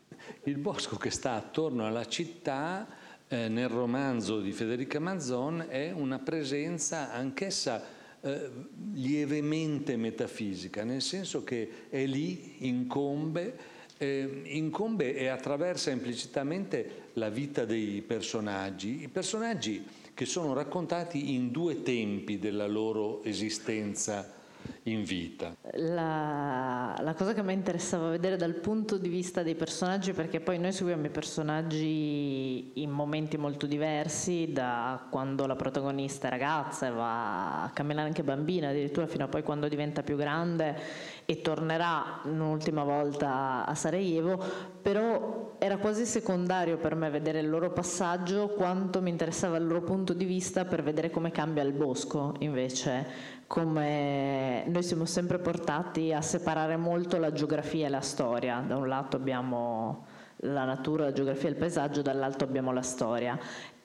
Il 0.43 0.59
bosco 0.59 0.95
che 0.95 1.09
sta 1.09 1.33
attorno 1.33 1.85
alla 1.85 2.07
città 2.07 2.87
eh, 3.27 3.49
nel 3.49 3.67
romanzo 3.67 4.39
di 4.39 4.53
Federica 4.53 4.99
Manzon 4.99 5.65
è 5.67 5.91
una 5.91 6.19
presenza 6.19 7.11
anch'essa 7.11 7.94
eh, 8.25 8.49
lievemente 8.93 9.95
metafisica, 9.97 10.83
nel 10.83 11.03
senso 11.03 11.43
che 11.43 11.69
è 11.89 12.05
lì, 12.07 12.67
incombe, 12.67 13.55
eh, 13.97 14.41
incombe 14.45 15.15
e 15.15 15.27
attraversa 15.27 15.91
implicitamente 15.91 17.09
la 17.13 17.29
vita 17.29 17.65
dei 17.65 18.01
personaggi, 18.01 19.03
i 19.03 19.09
personaggi 19.09 19.85
che 20.15 20.25
sono 20.25 20.53
raccontati 20.53 21.35
in 21.35 21.51
due 21.51 21.83
tempi 21.83 22.39
della 22.39 22.65
loro 22.65 23.23
esistenza 23.23 24.34
in 24.83 25.03
vita. 25.03 25.55
La, 25.73 26.95
la, 26.99 27.13
cosa 27.13 27.33
che 27.33 27.41
mi 27.41 27.53
interessava 27.53 28.09
vedere 28.09 28.35
dal 28.35 28.53
punto 28.55 28.97
di 28.97 29.09
vista 29.09 29.43
dei 29.43 29.55
personaggi, 29.55 30.13
perché 30.13 30.39
poi 30.39 30.59
noi 30.59 30.71
seguiamo 30.71 31.05
i 31.05 31.09
personaggi 31.09 32.71
in 32.81 32.89
momenti 32.89 33.37
molto 33.37 33.65
diversi, 33.65 34.51
da 34.51 35.07
quando 35.09 35.45
la 35.47 35.55
protagonista 35.55 36.27
è 36.27 36.29
ragazza 36.29 36.87
e 36.87 36.91
va 36.91 37.63
a 37.63 37.69
camminare 37.71 38.07
anche 38.07 38.23
bambina, 38.23 38.69
addirittura 38.69 39.07
fino 39.07 39.25
a 39.25 39.27
poi 39.27 39.43
quando 39.43 39.67
diventa 39.67 40.03
più 40.03 40.15
grande 40.15 40.77
e 41.25 41.41
tornerà 41.41 42.21
un'ultima 42.23 42.83
volta 42.83 43.65
a 43.65 43.73
Sarajevo, 43.73 44.41
però 44.81 45.55
era 45.57 45.77
quasi 45.77 46.05
secondario 46.05 46.77
per 46.77 46.95
me 46.95 47.09
vedere 47.09 47.39
il 47.39 47.49
loro 47.49 47.71
passaggio 47.71 48.49
quanto 48.49 49.01
mi 49.01 49.09
interessava 49.09 49.57
il 49.57 49.65
loro 49.65 49.81
punto 49.81 50.13
di 50.13 50.25
vista 50.25 50.65
per 50.65 50.83
vedere 50.83 51.09
come 51.09 51.31
cambia 51.31 51.63
il 51.63 51.71
bosco 51.71 52.35
invece 52.39 53.07
come 53.47 54.63
noi 54.67 54.83
siamo 54.83 55.05
sempre 55.05 55.37
portati 55.37 56.11
a 56.11 56.21
separare 56.21 56.77
molto 56.77 57.17
la 57.17 57.31
geografia 57.31 57.85
e 57.87 57.89
la 57.89 58.01
storia. 58.01 58.63
Da 58.65 58.75
un 58.75 58.87
lato 58.87 59.17
abbiamo 59.17 60.05
la 60.37 60.65
natura, 60.65 61.05
la 61.05 61.13
geografia 61.13 61.49
e 61.49 61.51
il 61.51 61.57
paesaggio, 61.57 62.01
dall'altro 62.01 62.47
abbiamo 62.47 62.71
la 62.71 62.81
storia. 62.81 63.37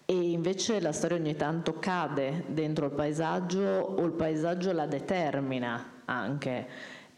E 0.04 0.30
invece 0.30 0.80
la 0.80 0.92
storia 0.92 1.16
ogni 1.16 1.36
tanto 1.36 1.78
cade 1.78 2.44
dentro 2.48 2.86
il 2.86 2.92
paesaggio 2.92 3.60
o 3.60 4.04
il 4.04 4.12
paesaggio 4.12 4.72
la 4.72 4.86
determina 4.86 6.02
anche. 6.06 6.66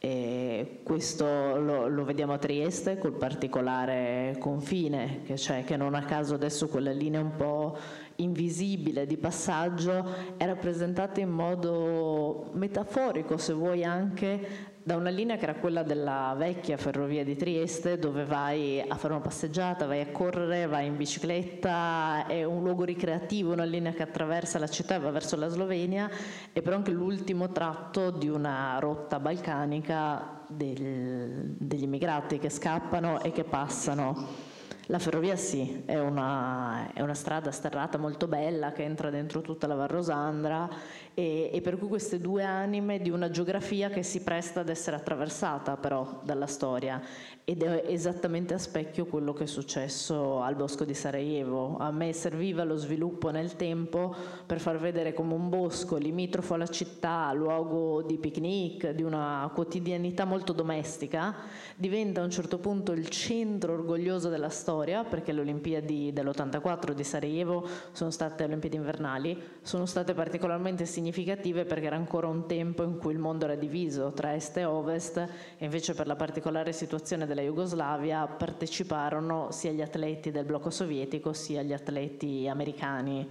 E 0.04 0.80
questo 0.82 1.24
lo, 1.60 1.86
lo, 1.86 2.04
vediamo 2.04 2.32
a 2.32 2.38
Trieste 2.38 2.98
col 2.98 3.12
particolare 3.12 4.34
confine 4.40 5.20
che 5.24 5.34
c'è, 5.34 5.62
che 5.62 5.76
non 5.76 5.94
a 5.94 6.02
caso 6.02 6.34
adesso 6.34 6.66
quelle 6.66 6.92
linee 6.92 7.20
un 7.20 7.36
po' 7.36 7.78
invisibile 8.22 9.06
di 9.06 9.16
passaggio 9.16 10.34
è 10.36 10.46
rappresentata 10.46 11.20
in 11.20 11.30
modo 11.30 12.50
metaforico, 12.54 13.36
se 13.36 13.52
vuoi 13.52 13.84
anche, 13.84 14.70
da 14.84 14.96
una 14.96 15.10
linea 15.10 15.36
che 15.36 15.44
era 15.44 15.54
quella 15.54 15.82
della 15.84 16.34
vecchia 16.36 16.76
ferrovia 16.76 17.22
di 17.22 17.36
Trieste, 17.36 17.98
dove 17.98 18.24
vai 18.24 18.80
a 18.80 18.96
fare 18.96 19.14
una 19.14 19.22
passeggiata, 19.22 19.86
vai 19.86 20.00
a 20.00 20.10
correre, 20.10 20.66
vai 20.66 20.86
in 20.86 20.96
bicicletta, 20.96 22.26
è 22.26 22.42
un 22.42 22.62
luogo 22.62 22.84
ricreativo, 22.84 23.52
una 23.52 23.64
linea 23.64 23.92
che 23.92 24.02
attraversa 24.02 24.58
la 24.58 24.68
città 24.68 24.96
e 24.96 24.98
va 24.98 25.10
verso 25.10 25.36
la 25.36 25.48
Slovenia, 25.48 26.10
è 26.52 26.60
però 26.62 26.76
anche 26.76 26.90
l'ultimo 26.90 27.52
tratto 27.52 28.10
di 28.10 28.28
una 28.28 28.78
rotta 28.80 29.20
balcanica 29.20 30.44
del, 30.48 31.54
degli 31.58 31.84
immigrati 31.84 32.38
che 32.38 32.50
scappano 32.50 33.22
e 33.22 33.30
che 33.30 33.44
passano 33.44 34.50
la 34.86 34.98
ferrovia 34.98 35.36
sì, 35.36 35.82
è 35.86 35.98
una, 35.98 36.92
è 36.92 37.00
una, 37.00 37.14
strada 37.14 37.50
sterrata 37.50 37.98
molto 37.98 38.26
bella 38.26 38.72
che 38.72 38.82
entra 38.82 39.10
dentro 39.10 39.40
tutta 39.40 39.66
la 39.66 39.74
Val 39.74 39.88
Rosandra 39.88 40.68
e, 41.14 41.50
e, 41.52 41.60
per 41.60 41.76
cui 41.76 41.88
queste 41.88 42.18
due 42.18 42.42
anime 42.42 43.00
di 43.00 43.10
una 43.10 43.30
geografia 43.30 43.90
che 43.90 44.02
si 44.02 44.22
presta 44.22 44.60
ad 44.60 44.68
essere 44.68 44.96
attraversata 44.96 45.76
però 45.76 46.20
dalla 46.24 46.46
storia 46.46 47.02
ed 47.44 47.62
è 47.62 47.84
esattamente 47.88 48.54
a 48.54 48.58
specchio 48.58 49.04
quello 49.06 49.32
che 49.32 49.44
è 49.44 49.46
successo 49.46 50.40
al 50.40 50.54
bosco 50.54 50.84
di 50.84 50.94
Sarajevo. 50.94 51.76
A 51.76 51.90
me 51.90 52.12
serviva 52.12 52.62
lo 52.62 52.76
sviluppo 52.76 53.30
nel 53.30 53.56
tempo 53.56 54.14
per 54.46 54.60
far 54.60 54.78
vedere 54.78 55.12
come 55.12 55.34
un 55.34 55.48
bosco 55.48 55.96
limitrofo 55.96 56.54
alla 56.54 56.68
città, 56.68 57.32
luogo 57.32 58.02
di 58.02 58.16
picnic, 58.18 58.90
di 58.90 59.02
una 59.02 59.50
quotidianità 59.52 60.24
molto 60.24 60.52
domestica, 60.52 61.34
diventa 61.74 62.20
a 62.20 62.24
un 62.24 62.30
certo 62.30 62.58
punto 62.58 62.92
il 62.92 63.08
centro 63.08 63.72
orgoglioso 63.72 64.28
della 64.28 64.48
storia, 64.48 65.02
perché 65.02 65.32
le 65.32 65.40
Olimpiadi 65.40 66.12
dell'84 66.12 66.92
di 66.92 67.04
Sarajevo 67.04 67.66
sono 67.90 68.10
state 68.10 68.44
Olimpiadi 68.44 68.76
invernali, 68.76 69.42
sono 69.62 69.84
state 69.84 70.14
particolarmente 70.14 70.86
significative 70.86 71.01
perché 71.10 71.86
era 71.86 71.96
ancora 71.96 72.28
un 72.28 72.46
tempo 72.46 72.82
in 72.82 72.98
cui 72.98 73.12
il 73.12 73.18
mondo 73.18 73.46
era 73.46 73.54
diviso 73.54 74.12
tra 74.12 74.34
est 74.34 74.56
e 74.58 74.64
ovest 74.64 75.16
e 75.16 75.64
invece 75.64 75.94
per 75.94 76.06
la 76.06 76.14
particolare 76.14 76.72
situazione 76.72 77.26
della 77.26 77.42
Jugoslavia 77.42 78.26
parteciparono 78.26 79.50
sia 79.50 79.72
gli 79.72 79.82
atleti 79.82 80.30
del 80.30 80.44
blocco 80.44 80.70
sovietico 80.70 81.32
sia 81.32 81.62
gli 81.62 81.72
atleti 81.72 82.46
americani. 82.48 83.28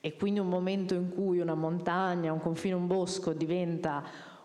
E 0.00 0.16
quindi 0.16 0.40
un 0.40 0.48
momento 0.48 0.94
in 0.94 1.08
cui 1.14 1.38
una 1.38 1.54
montagna, 1.54 2.32
un 2.32 2.40
confine, 2.40 2.74
un 2.74 2.86
bosco 2.86 3.32
diventa 3.32 4.04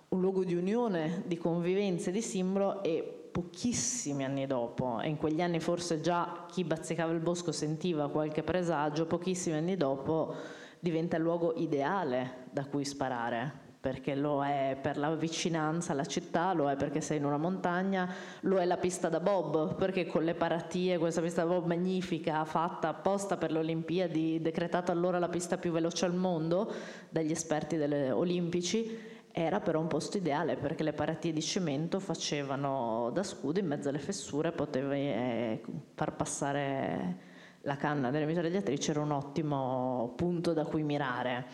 un 0.09 0.21
luogo 0.21 0.43
di 0.45 0.55
unione, 0.55 1.23
di 1.25 1.37
convivenza 1.37 2.09
e 2.09 2.13
di 2.13 2.21
simbolo 2.21 2.81
e 2.81 3.29
pochissimi 3.31 4.23
anni 4.23 4.47
dopo, 4.47 4.99
e 4.99 5.07
in 5.07 5.17
quegli 5.17 5.41
anni 5.41 5.59
forse 5.59 6.01
già 6.01 6.45
chi 6.49 6.63
bazzicava 6.63 7.11
il 7.11 7.19
bosco 7.19 7.51
sentiva 7.51 8.09
qualche 8.09 8.41
presagio, 8.41 9.05
pochissimi 9.05 9.57
anni 9.57 9.77
dopo 9.77 10.33
diventa 10.79 11.17
il 11.17 11.23
luogo 11.23 11.53
ideale 11.55 12.45
da 12.51 12.65
cui 12.65 12.85
sparare 12.85 13.67
perché 13.79 14.13
lo 14.13 14.43
è 14.43 14.77
per 14.79 14.97
la 14.97 15.15
vicinanza 15.15 15.93
alla 15.93 16.05
città, 16.05 16.51
lo 16.51 16.69
è 16.69 16.75
perché 16.75 16.99
sei 16.99 17.17
in 17.17 17.23
una 17.23 17.37
montagna, 17.37 18.13
lo 18.41 18.57
è 18.57 18.65
la 18.65 18.75
pista 18.75 19.07
da 19.07 19.21
bob, 19.21 19.75
perché 19.75 20.05
con 20.05 20.23
le 20.23 20.33
paratie, 20.33 20.97
questa 20.97 21.21
pista 21.21 21.45
da 21.45 21.53
bob 21.53 21.65
magnifica, 21.65 22.43
fatta 22.43 22.89
apposta 22.89 23.37
per 23.37 23.53
le 23.53 23.59
Olimpiadi, 23.59 24.41
decretata 24.41 24.91
allora 24.91 25.17
la 25.17 25.29
pista 25.29 25.57
più 25.57 25.71
veloce 25.71 26.03
al 26.03 26.13
mondo 26.13 26.69
dagli 27.09 27.31
esperti 27.31 27.77
delle 27.77 28.11
olimpici, 28.11 29.17
era 29.31 29.61
però 29.61 29.79
un 29.79 29.87
posto 29.87 30.17
ideale 30.17 30.57
perché 30.57 30.83
le 30.83 30.91
paratie 30.91 31.31
di 31.31 31.41
cemento 31.41 32.01
facevano 32.01 33.11
da 33.13 33.23
scudo 33.23 33.59
in 33.59 33.67
mezzo 33.67 33.87
alle 33.87 33.99
fessure, 33.99 34.51
potevi 34.51 34.97
eh, 34.97 35.61
far 35.93 36.15
passare 36.17 37.27
la 37.69 37.77
canna 37.77 38.09
delle 38.09 38.25
mitragliatrici, 38.25 38.89
era 38.89 39.01
un 39.01 39.11
ottimo 39.11 40.13
punto 40.15 40.53
da 40.53 40.65
cui 40.65 40.81
mirare 40.81 41.45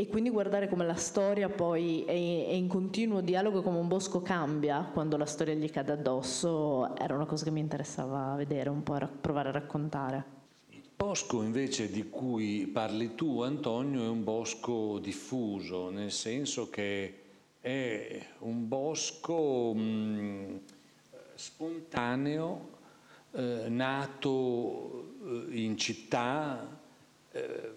e 0.00 0.06
quindi 0.06 0.30
guardare 0.30 0.68
come 0.68 0.86
la 0.86 0.94
storia 0.94 1.48
poi 1.48 2.04
è, 2.04 2.12
in 2.12 2.68
continuo 2.68 3.20
dialogo, 3.20 3.62
come 3.62 3.78
un 3.78 3.88
bosco 3.88 4.22
cambia 4.22 4.88
quando 4.92 5.16
la 5.16 5.26
storia 5.26 5.54
gli 5.54 5.68
cade 5.68 5.90
addosso, 5.90 6.94
era 6.96 7.16
una 7.16 7.26
cosa 7.26 7.42
che 7.42 7.50
mi 7.50 7.58
interessava 7.58 8.36
vedere, 8.36 8.70
un 8.70 8.84
po' 8.84 8.96
provare 9.20 9.48
a 9.48 9.52
raccontare. 9.52 10.24
Il 10.68 10.84
bosco 10.94 11.42
invece 11.42 11.90
di 11.90 12.08
cui 12.08 12.68
parli 12.72 13.16
tu, 13.16 13.40
Antonio, 13.40 14.04
è 14.04 14.08
un 14.08 14.22
bosco 14.22 15.00
diffuso, 15.00 15.90
nel 15.90 16.12
senso 16.12 16.70
che 16.70 17.18
è 17.60 18.24
un 18.38 18.68
bosco 18.68 19.72
mh, 19.74 19.80
mm, 19.80 20.56
spontaneo, 21.34 22.77
eh, 23.32 23.68
nato 23.68 25.14
eh, 25.24 25.60
in 25.60 25.76
città, 25.76 26.80
eh, 27.30 27.72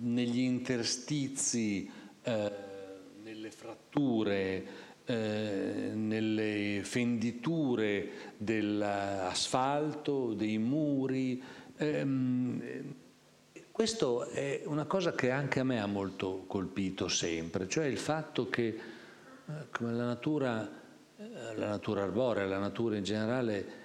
negli 0.00 0.40
interstizi, 0.40 1.90
eh, 2.22 2.52
nelle 3.22 3.50
fratture, 3.50 4.66
eh, 5.04 5.90
nelle 5.94 6.80
fenditure 6.84 8.10
dell'asfalto, 8.36 10.34
dei 10.34 10.58
muri. 10.58 11.42
Ehm, 11.76 12.94
questo 13.72 14.26
è 14.26 14.62
una 14.66 14.84
cosa 14.84 15.12
che 15.12 15.30
anche 15.30 15.60
a 15.60 15.64
me 15.64 15.80
ha 15.80 15.86
molto 15.86 16.44
colpito 16.46 17.08
sempre, 17.08 17.68
cioè 17.68 17.86
il 17.86 17.98
fatto 17.98 18.48
che 18.48 18.66
eh, 18.68 18.78
come 19.70 19.92
la 19.92 20.04
natura, 20.04 20.80
la 21.56 21.68
natura 21.68 22.02
arborea, 22.02 22.44
la 22.46 22.58
natura 22.58 22.96
in 22.96 23.04
generale, 23.04 23.81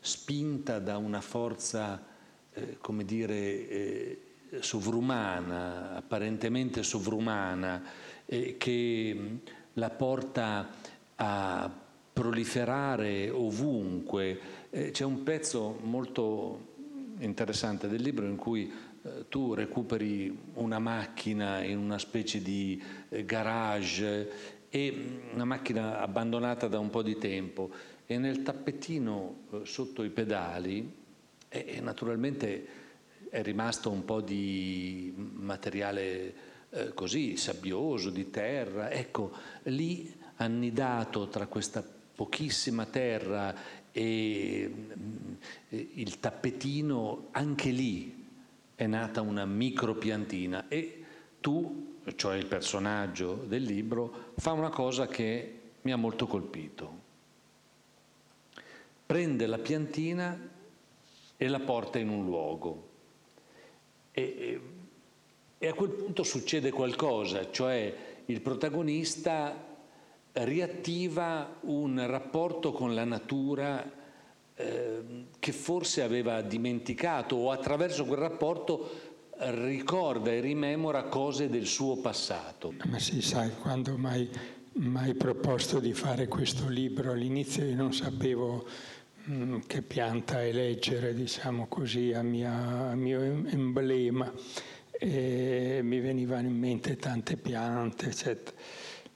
spinta 0.00 0.78
da 0.78 0.96
una 0.96 1.20
forza 1.20 2.16
eh, 2.58 2.78
come 2.80 3.04
dire, 3.04 3.68
eh, 3.68 4.18
sovrumana, 4.60 5.94
apparentemente 5.96 6.82
sovrumana, 6.82 7.82
eh, 8.26 8.56
che 8.56 9.14
mm, 9.16 9.36
la 9.74 9.90
porta 9.90 10.68
a 11.16 11.70
proliferare 12.12 13.30
ovunque. 13.30 14.56
C'è 14.70 15.04
un 15.04 15.22
pezzo 15.22 15.78
molto 15.82 16.66
interessante 17.20 17.88
del 17.88 18.02
libro 18.02 18.26
in 18.26 18.36
cui 18.36 18.70
tu 19.28 19.54
recuperi 19.54 20.36
una 20.54 20.78
macchina 20.78 21.62
in 21.62 21.78
una 21.78 21.98
specie 21.98 22.42
di 22.42 22.82
garage 23.24 24.30
e 24.68 24.92
mm, 24.92 25.34
una 25.34 25.44
macchina 25.44 26.00
abbandonata 26.00 26.66
da 26.66 26.78
un 26.78 26.90
po' 26.90 27.02
di 27.02 27.16
tempo 27.18 27.70
e 28.10 28.16
nel 28.16 28.40
tappetino 28.40 29.40
sotto 29.64 30.02
i 30.02 30.08
pedali 30.08 30.90
e 31.46 31.80
naturalmente 31.82 32.66
è 33.28 33.42
rimasto 33.42 33.90
un 33.90 34.02
po' 34.06 34.22
di 34.22 35.12
materiale 35.14 36.34
eh, 36.70 36.94
così 36.94 37.36
sabbioso, 37.36 38.08
di 38.08 38.30
terra. 38.30 38.90
Ecco, 38.90 39.32
lì 39.64 40.10
annidato 40.36 41.28
tra 41.28 41.48
questa 41.48 41.84
pochissima 42.14 42.86
terra 42.86 43.54
e 43.92 44.72
mm, 44.72 45.34
il 45.68 46.18
tappetino, 46.18 47.28
anche 47.32 47.68
lì 47.68 48.24
è 48.74 48.86
nata 48.86 49.20
una 49.20 49.44
micropiantina 49.44 50.68
e 50.68 51.04
tu, 51.40 51.96
cioè 52.16 52.38
il 52.38 52.46
personaggio 52.46 53.34
del 53.46 53.64
libro, 53.64 54.32
fa 54.36 54.52
una 54.52 54.70
cosa 54.70 55.06
che 55.06 55.60
mi 55.82 55.92
ha 55.92 55.96
molto 55.96 56.26
colpito. 56.26 57.07
Prende 59.08 59.46
la 59.46 59.56
piantina 59.56 60.38
e 61.34 61.48
la 61.48 61.60
porta 61.60 61.98
in 61.98 62.10
un 62.10 62.26
luogo. 62.26 62.88
E, 64.10 64.60
e 65.56 65.66
a 65.66 65.72
quel 65.72 65.92
punto 65.92 66.24
succede 66.24 66.70
qualcosa, 66.70 67.50
cioè 67.50 67.94
il 68.26 68.42
protagonista 68.42 69.64
riattiva 70.32 71.56
un 71.62 72.04
rapporto 72.06 72.72
con 72.72 72.94
la 72.94 73.04
natura 73.04 73.90
eh, 74.54 75.00
che 75.38 75.52
forse 75.52 76.02
aveva 76.02 76.42
dimenticato 76.42 77.36
o 77.36 77.50
attraverso 77.50 78.04
quel 78.04 78.18
rapporto 78.18 78.90
ricorda 79.38 80.32
e 80.32 80.40
rimemora 80.40 81.04
cose 81.04 81.48
del 81.48 81.64
suo 81.64 81.96
passato. 81.96 82.74
Ma 82.84 82.98
sì, 82.98 83.22
sai, 83.22 83.52
quando 83.62 83.96
mai, 83.96 84.28
mai 84.72 85.14
proposto 85.14 85.80
di 85.80 85.94
fare 85.94 86.28
questo 86.28 86.68
libro 86.68 87.12
all'inizio 87.12 87.64
io 87.64 87.74
non 87.74 87.94
sapevo 87.94 88.66
che 89.66 89.82
pianta 89.82 90.44
eleggere, 90.44 91.14
diciamo 91.14 91.66
così, 91.66 92.12
a, 92.12 92.22
mia, 92.22 92.90
a 92.90 92.94
mio 92.94 93.20
emblema. 93.20 94.32
E 94.90 95.80
mi 95.82 96.00
venivano 96.00 96.48
in 96.48 96.58
mente 96.58 96.96
tante 96.96 97.36
piante, 97.36 98.06
eccetera. 98.06 98.56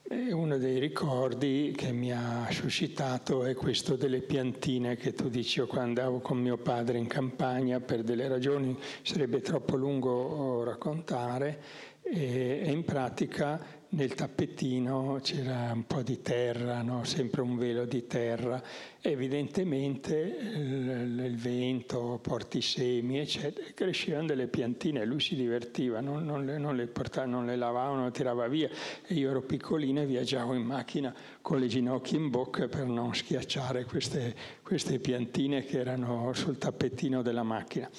E 0.05 0.31
uno 0.31 0.57
dei 0.57 0.79
ricordi 0.79 1.73
che 1.75 1.91
mi 1.91 2.11
ha 2.11 2.47
suscitato 2.51 3.45
è 3.45 3.55
questo 3.55 3.95
delle 3.95 4.21
piantine 4.21 4.95
che 4.97 5.13
tu 5.13 5.29
dici 5.29 5.59
io 5.59 5.65
quando 5.65 6.01
andavo 6.01 6.19
con 6.19 6.37
mio 6.39 6.57
padre 6.57 6.97
in 6.97 7.07
campagna 7.07 7.79
per 7.79 8.03
delle 8.03 8.27
ragioni 8.27 8.77
sarebbe 9.01 9.39
troppo 9.39 9.77
lungo 9.77 10.63
raccontare 10.65 11.61
e, 12.01 12.63
e 12.65 12.69
in 12.69 12.83
pratica 12.83 13.81
nel 13.93 14.15
tappetino 14.15 15.19
c'era 15.21 15.71
un 15.73 15.85
po' 15.85 16.01
di 16.01 16.21
terra, 16.21 16.81
no? 16.81 17.03
sempre 17.03 17.41
un 17.41 17.57
velo 17.57 17.85
di 17.85 18.07
terra. 18.07 18.61
Evidentemente 18.99 20.15
il, 20.15 21.21
il 21.25 21.35
vento 21.35 22.19
porta 22.21 22.57
i 22.57 22.61
semi, 22.61 23.19
eccetera, 23.19 23.65
crescevano 23.73 24.27
delle 24.27 24.47
piantine, 24.47 25.05
lui 25.05 25.19
si 25.19 25.35
divertiva, 25.35 25.99
non, 25.99 26.23
non, 26.23 26.45
le, 26.45 26.57
non, 26.57 26.75
le, 26.75 26.87
portava, 26.87 27.27
non 27.27 27.45
le 27.45 27.55
lavava, 27.55 27.93
non 27.93 28.05
le 28.05 28.11
tirava 28.11 28.47
via. 28.47 28.69
E 29.05 29.13
io 29.13 29.29
ero 29.29 29.41
piccolino 29.41 30.01
e 30.01 30.05
viaggiavo 30.05 30.53
in 30.53 30.63
macchina 30.63 31.13
con 31.41 31.59
le 31.59 31.67
ginocchia 31.67 32.17
in 32.17 32.29
bocca 32.29 32.67
per 32.67 32.85
non 32.85 33.13
schiacciare 33.13 33.85
queste, 33.85 34.35
queste 34.63 34.99
piantine 34.99 35.63
che 35.65 35.79
erano 35.79 36.33
sul 36.33 36.57
tappetino 36.57 37.21
della 37.21 37.43
macchina. 37.43 37.89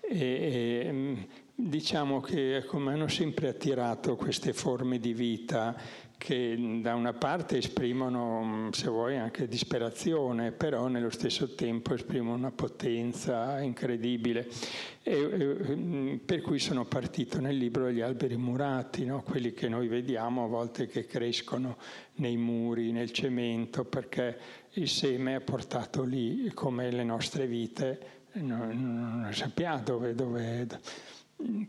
E, 0.00 0.18
e, 0.18 1.26
Diciamo 1.64 2.18
che 2.18 2.56
ecco, 2.56 2.78
mi 2.78 2.88
hanno 2.88 3.06
sempre 3.06 3.46
attirato 3.46 4.16
queste 4.16 4.52
forme 4.52 4.98
di 4.98 5.14
vita 5.14 5.76
che 6.18 6.80
da 6.82 6.96
una 6.96 7.12
parte 7.12 7.58
esprimono, 7.58 8.70
se 8.72 8.88
vuoi, 8.88 9.16
anche 9.16 9.46
disperazione, 9.46 10.50
però 10.50 10.88
nello 10.88 11.08
stesso 11.10 11.54
tempo 11.54 11.94
esprimono 11.94 12.34
una 12.34 12.50
potenza 12.50 13.60
incredibile. 13.60 14.48
E, 15.04 15.12
e, 15.12 16.20
per 16.24 16.40
cui 16.40 16.58
sono 16.58 16.84
partito 16.84 17.40
nel 17.40 17.56
libro 17.56 17.92
gli 17.92 18.00
alberi 18.00 18.36
murati, 18.36 19.04
no? 19.04 19.22
quelli 19.22 19.52
che 19.52 19.68
noi 19.68 19.86
vediamo 19.86 20.42
a 20.42 20.48
volte 20.48 20.88
che 20.88 21.06
crescono 21.06 21.76
nei 22.14 22.36
muri, 22.36 22.90
nel 22.90 23.12
cemento, 23.12 23.84
perché 23.84 24.36
il 24.72 24.88
seme 24.88 25.36
è 25.36 25.40
portato 25.40 26.02
lì 26.02 26.50
come 26.54 26.90
le 26.90 27.04
nostre 27.04 27.46
vite, 27.46 28.20
non, 28.32 29.20
non 29.22 29.32
sappiamo 29.32 29.80
dove, 29.82 30.14
dove 30.14 30.66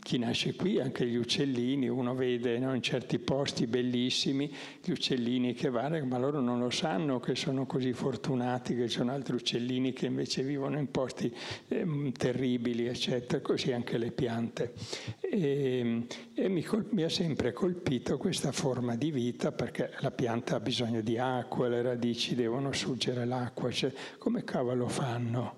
chi 0.00 0.18
nasce 0.18 0.54
qui, 0.54 0.78
anche 0.78 1.06
gli 1.06 1.16
uccellini, 1.16 1.88
uno 1.88 2.14
vede 2.14 2.58
no, 2.58 2.74
in 2.74 2.82
certi 2.82 3.18
posti 3.18 3.66
bellissimi 3.66 4.52
gli 4.82 4.90
uccellini 4.90 5.52
che 5.54 5.68
vanno, 5.68 6.04
ma 6.04 6.18
loro 6.18 6.40
non 6.40 6.60
lo 6.60 6.70
sanno 6.70 7.18
che 7.18 7.34
sono 7.34 7.66
così 7.66 7.92
fortunati, 7.92 8.76
che 8.76 8.88
ci 8.88 8.98
sono 8.98 9.12
altri 9.12 9.34
uccellini 9.34 9.92
che 9.92 10.06
invece 10.06 10.42
vivono 10.42 10.78
in 10.78 10.90
posti 10.90 11.34
eh, 11.68 12.12
terribili, 12.16 12.86
eccetera, 12.86 13.40
così 13.40 13.72
anche 13.72 13.98
le 13.98 14.12
piante. 14.12 14.74
E, 15.20 16.06
e 16.34 16.48
mi, 16.48 16.62
col- 16.62 16.86
mi 16.90 17.02
ha 17.02 17.08
sempre 17.08 17.52
colpito 17.52 18.16
questa 18.16 18.52
forma 18.52 18.94
di 18.94 19.10
vita 19.10 19.50
perché 19.50 19.92
la 20.00 20.10
pianta 20.10 20.56
ha 20.56 20.60
bisogno 20.60 21.00
di 21.00 21.18
acqua, 21.18 21.68
le 21.68 21.82
radici 21.82 22.34
devono 22.34 22.72
suggere 22.72 23.24
l'acqua, 23.24 23.70
cioè, 23.70 23.92
come 24.18 24.44
cavolo 24.44 24.88
fanno? 24.88 25.56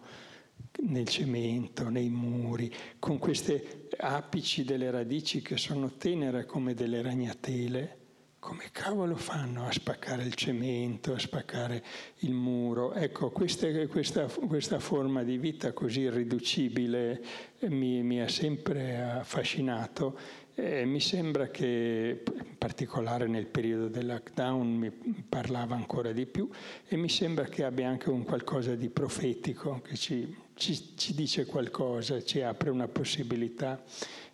Nel 0.83 1.09
cemento, 1.09 1.89
nei 1.89 2.09
muri, 2.09 2.73
con 2.99 3.19
queste 3.19 3.89
apici 3.99 4.65
delle 4.65 4.91
radici 4.91 5.41
che 5.43 5.57
sono 5.57 5.97
tenere 5.97 6.45
come 6.45 6.75
delle 6.75 7.03
ragnatele. 7.03 7.99
Come 8.39 8.69
cavolo 8.71 9.17
fanno 9.17 9.67
a 9.67 9.73
spaccare 9.73 10.23
il 10.23 10.35
cemento, 10.35 11.15
a 11.15 11.19
spaccare 11.19 11.83
il 12.19 12.33
muro? 12.33 12.93
Ecco, 12.93 13.31
questa, 13.31 13.67
questa, 13.89 14.27
questa 14.27 14.79
forma 14.79 15.25
di 15.25 15.37
vita 15.37 15.73
così 15.73 16.01
irriducibile 16.03 17.25
mi, 17.63 18.03
mi 18.03 18.21
ha 18.23 18.29
sempre 18.29 19.03
affascinato 19.03 20.17
e 20.55 20.85
mi 20.85 21.01
sembra 21.01 21.49
che, 21.49 22.23
in 22.25 22.57
particolare 22.57 23.27
nel 23.27 23.47
periodo 23.47 23.89
del 23.89 24.07
lockdown, 24.07 24.67
mi 24.67 24.91
parlava 25.29 25.75
ancora 25.75 26.13
di 26.13 26.27
più 26.27 26.49
e 26.87 26.97
mi 26.97 27.09
sembra 27.09 27.45
che 27.47 27.65
abbia 27.65 27.89
anche 27.89 28.11
un 28.11 28.23
qualcosa 28.23 28.75
di 28.75 28.89
profetico 28.89 29.81
che 29.83 29.97
ci 29.97 30.45
ci, 30.57 30.97
ci 30.97 31.15
dice 31.15 31.45
qualcosa, 31.45 32.23
ci 32.23 32.41
apre 32.41 32.71
una 32.71 32.89
possibilità 32.89 33.83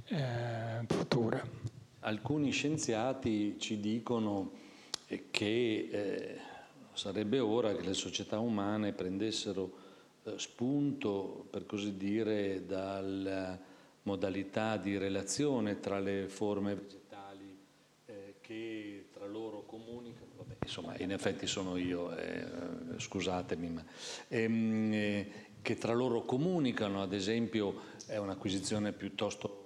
eh, 0.07 0.85
futura. 0.87 1.43
Alcuni 2.05 2.51
scienziati 2.51 3.61
ci 3.61 3.79
dicono 3.79 4.51
che 5.31 5.89
eh, 5.93 6.39
sarebbe 6.95 7.39
ora 7.39 7.77
che 7.77 7.83
le 7.83 7.95
società 7.95 8.41
umane 8.41 8.93
prendessero 8.93 9.71
eh, 10.25 10.33
spunto, 10.37 11.47
per 11.49 11.65
così 11.65 11.97
dire, 11.97 12.67
dalla 12.67 13.57
modalità 14.03 14.79
di 14.79 14.99
relazione 14.99 15.79
tra 15.79 16.01
le 16.01 16.27
forme 16.27 16.75
vegetali 16.75 17.57
eh, 18.07 18.35
che 18.41 19.07
tra 19.13 19.27
loro 19.27 19.63
comunicano. 19.65 20.31
Vabbè, 20.39 20.57
insomma, 20.61 20.99
in 20.99 21.13
effetti 21.13 21.47
sono 21.47 21.77
io, 21.77 22.17
eh, 22.17 22.45
scusatemi, 22.97 23.69
ma 23.69 23.85
ehm, 24.27 24.93
eh, 24.93 25.33
che 25.63 25.79
tra 25.79 25.93
loro 25.93 26.25
comunicano, 26.25 27.01
ad 27.01 27.13
esempio 27.13 27.77
è 28.07 28.17
un'acquisizione 28.17 28.93
piuttosto 28.93 29.62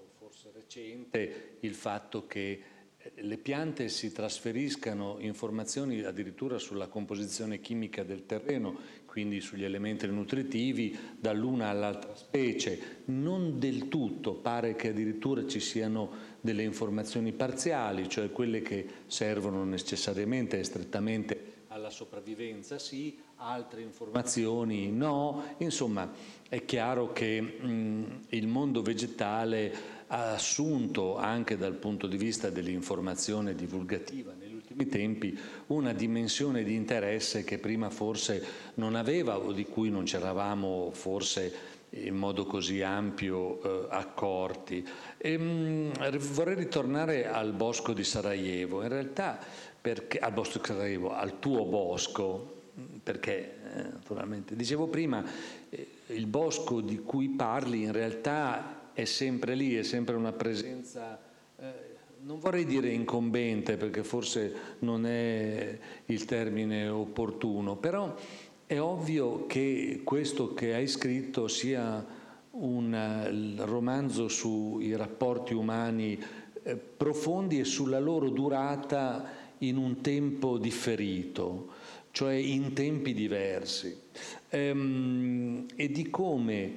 recente, 0.77 1.57
il 1.61 1.75
fatto 1.75 2.27
che 2.27 2.63
eh, 2.99 3.13
le 3.23 3.39
piante 3.39 3.89
si 3.89 4.13
trasferiscano 4.13 5.17
informazioni 5.21 6.03
addirittura 6.03 6.59
sulla 6.59 6.89
composizione 6.89 7.61
chimica 7.61 8.03
del 8.03 8.27
terreno, 8.27 8.79
quindi 9.07 9.41
sugli 9.41 9.65
elementi 9.65 10.07
nutritivi, 10.07 10.97
dall'una 11.19 11.69
all'altra 11.71 12.15
specie. 12.15 13.03
Non 13.07 13.59
del 13.59 13.89
tutto, 13.89 14.35
pare 14.35 14.77
che 14.77 14.89
addirittura 14.89 15.47
ci 15.47 15.61
siano 15.61 16.35
delle 16.43 16.63
informazioni 16.63 17.33
parziali, 17.33 18.09
cioè 18.11 18.31
quelle 18.31 18.61
che 18.61 18.87
servono 19.07 19.65
necessariamente 19.65 20.59
e 20.59 20.65
strettamente 20.65 21.55
alla 21.69 21.91
sopravvivenza 21.91 22.79
sì, 22.79 23.19
altre 23.37 23.83
informazioni 23.83 24.91
no, 24.91 25.55
insomma 25.59 26.11
è 26.49 26.65
chiaro 26.65 27.13
che 27.13 27.41
mh, 27.41 28.27
il 28.31 28.47
mondo 28.47 28.83
vegetale 28.83 29.95
ha 30.09 30.33
assunto 30.33 31.17
anche 31.17 31.57
dal 31.57 31.75
punto 31.75 32.07
di 32.07 32.17
vista 32.17 32.49
dell'informazione 32.49 33.55
divulgativa 33.55 34.33
negli 34.39 34.55
ultimi 34.55 34.87
tempi 34.87 35.39
una 35.67 35.93
dimensione 35.93 36.63
di 36.63 36.75
interesse 36.75 37.45
che 37.45 37.59
prima 37.59 37.91
forse 37.91 38.45
non 38.75 38.95
aveva 38.95 39.39
o 39.39 39.53
di 39.53 39.65
cui 39.65 39.91
non 39.91 40.07
ci 40.07 40.17
eravamo 40.17 40.91
forse 40.93 41.75
in 41.91 42.17
modo 42.17 42.45
così 42.45 42.83
ampio 42.83 43.63
eh, 43.63 43.87
accorti. 43.91 44.87
E, 45.17 45.39
mh, 45.39 46.19
vorrei 46.19 46.57
ritornare 46.57 47.27
al 47.27 47.53
bosco 47.53 47.93
di 47.93 48.05
Sarajevo. 48.05 48.83
In 48.83 48.89
realtà 48.89 49.39
perché, 49.81 50.19
al 50.19 50.33
bosco 50.33 50.59
di 50.59 50.65
Sarajevo, 50.67 51.15
al 51.15 51.39
tuo 51.39 51.65
bosco, 51.65 52.56
perché 53.03 53.55
eh, 53.75 53.83
naturalmente, 53.93 54.55
dicevo 54.55 54.87
prima, 54.87 55.25
eh, 55.71 55.87
il 56.09 56.27
bosco 56.27 56.81
di 56.81 56.99
cui 56.99 57.29
parli 57.31 57.83
in 57.83 57.93
realtà 57.93 58.93
è 58.93 59.05
sempre 59.05 59.55
lì, 59.55 59.77
è 59.77 59.83
sempre 59.83 60.15
una 60.15 60.33
presenza, 60.33 61.19
eh, 61.59 61.95
non 62.23 62.39
vorrei 62.39 62.65
dire 62.65 62.89
incombente 62.89 63.77
perché 63.77 64.03
forse 64.03 64.53
non 64.81 65.07
è 65.07 65.79
il 66.07 66.25
termine 66.25 66.89
opportuno, 66.89 67.77
però 67.77 68.15
è 68.67 68.81
ovvio 68.81 69.47
che 69.47 70.01
questo 70.03 70.53
che 70.55 70.75
hai 70.75 70.89
scritto 70.89 71.47
sia 71.47 72.05
un 72.51 73.55
romanzo 73.59 74.29
sui 74.29 74.97
rapporti 74.97 75.55
umani 75.55 76.19
eh, 76.63 76.77
profondi 76.77 77.61
e 77.61 77.65
sulla 77.65 78.01
loro 78.01 78.29
durata 78.31 79.45
in 79.59 79.77
un 79.77 80.01
tempo 80.01 80.59
differito, 80.59 81.69
cioè 82.17 82.33
in 82.33 82.73
tempi 82.73 83.13
diversi, 83.13 83.95
ehm, 84.49 85.67
e 85.77 85.91
di 85.91 86.09
come 86.09 86.77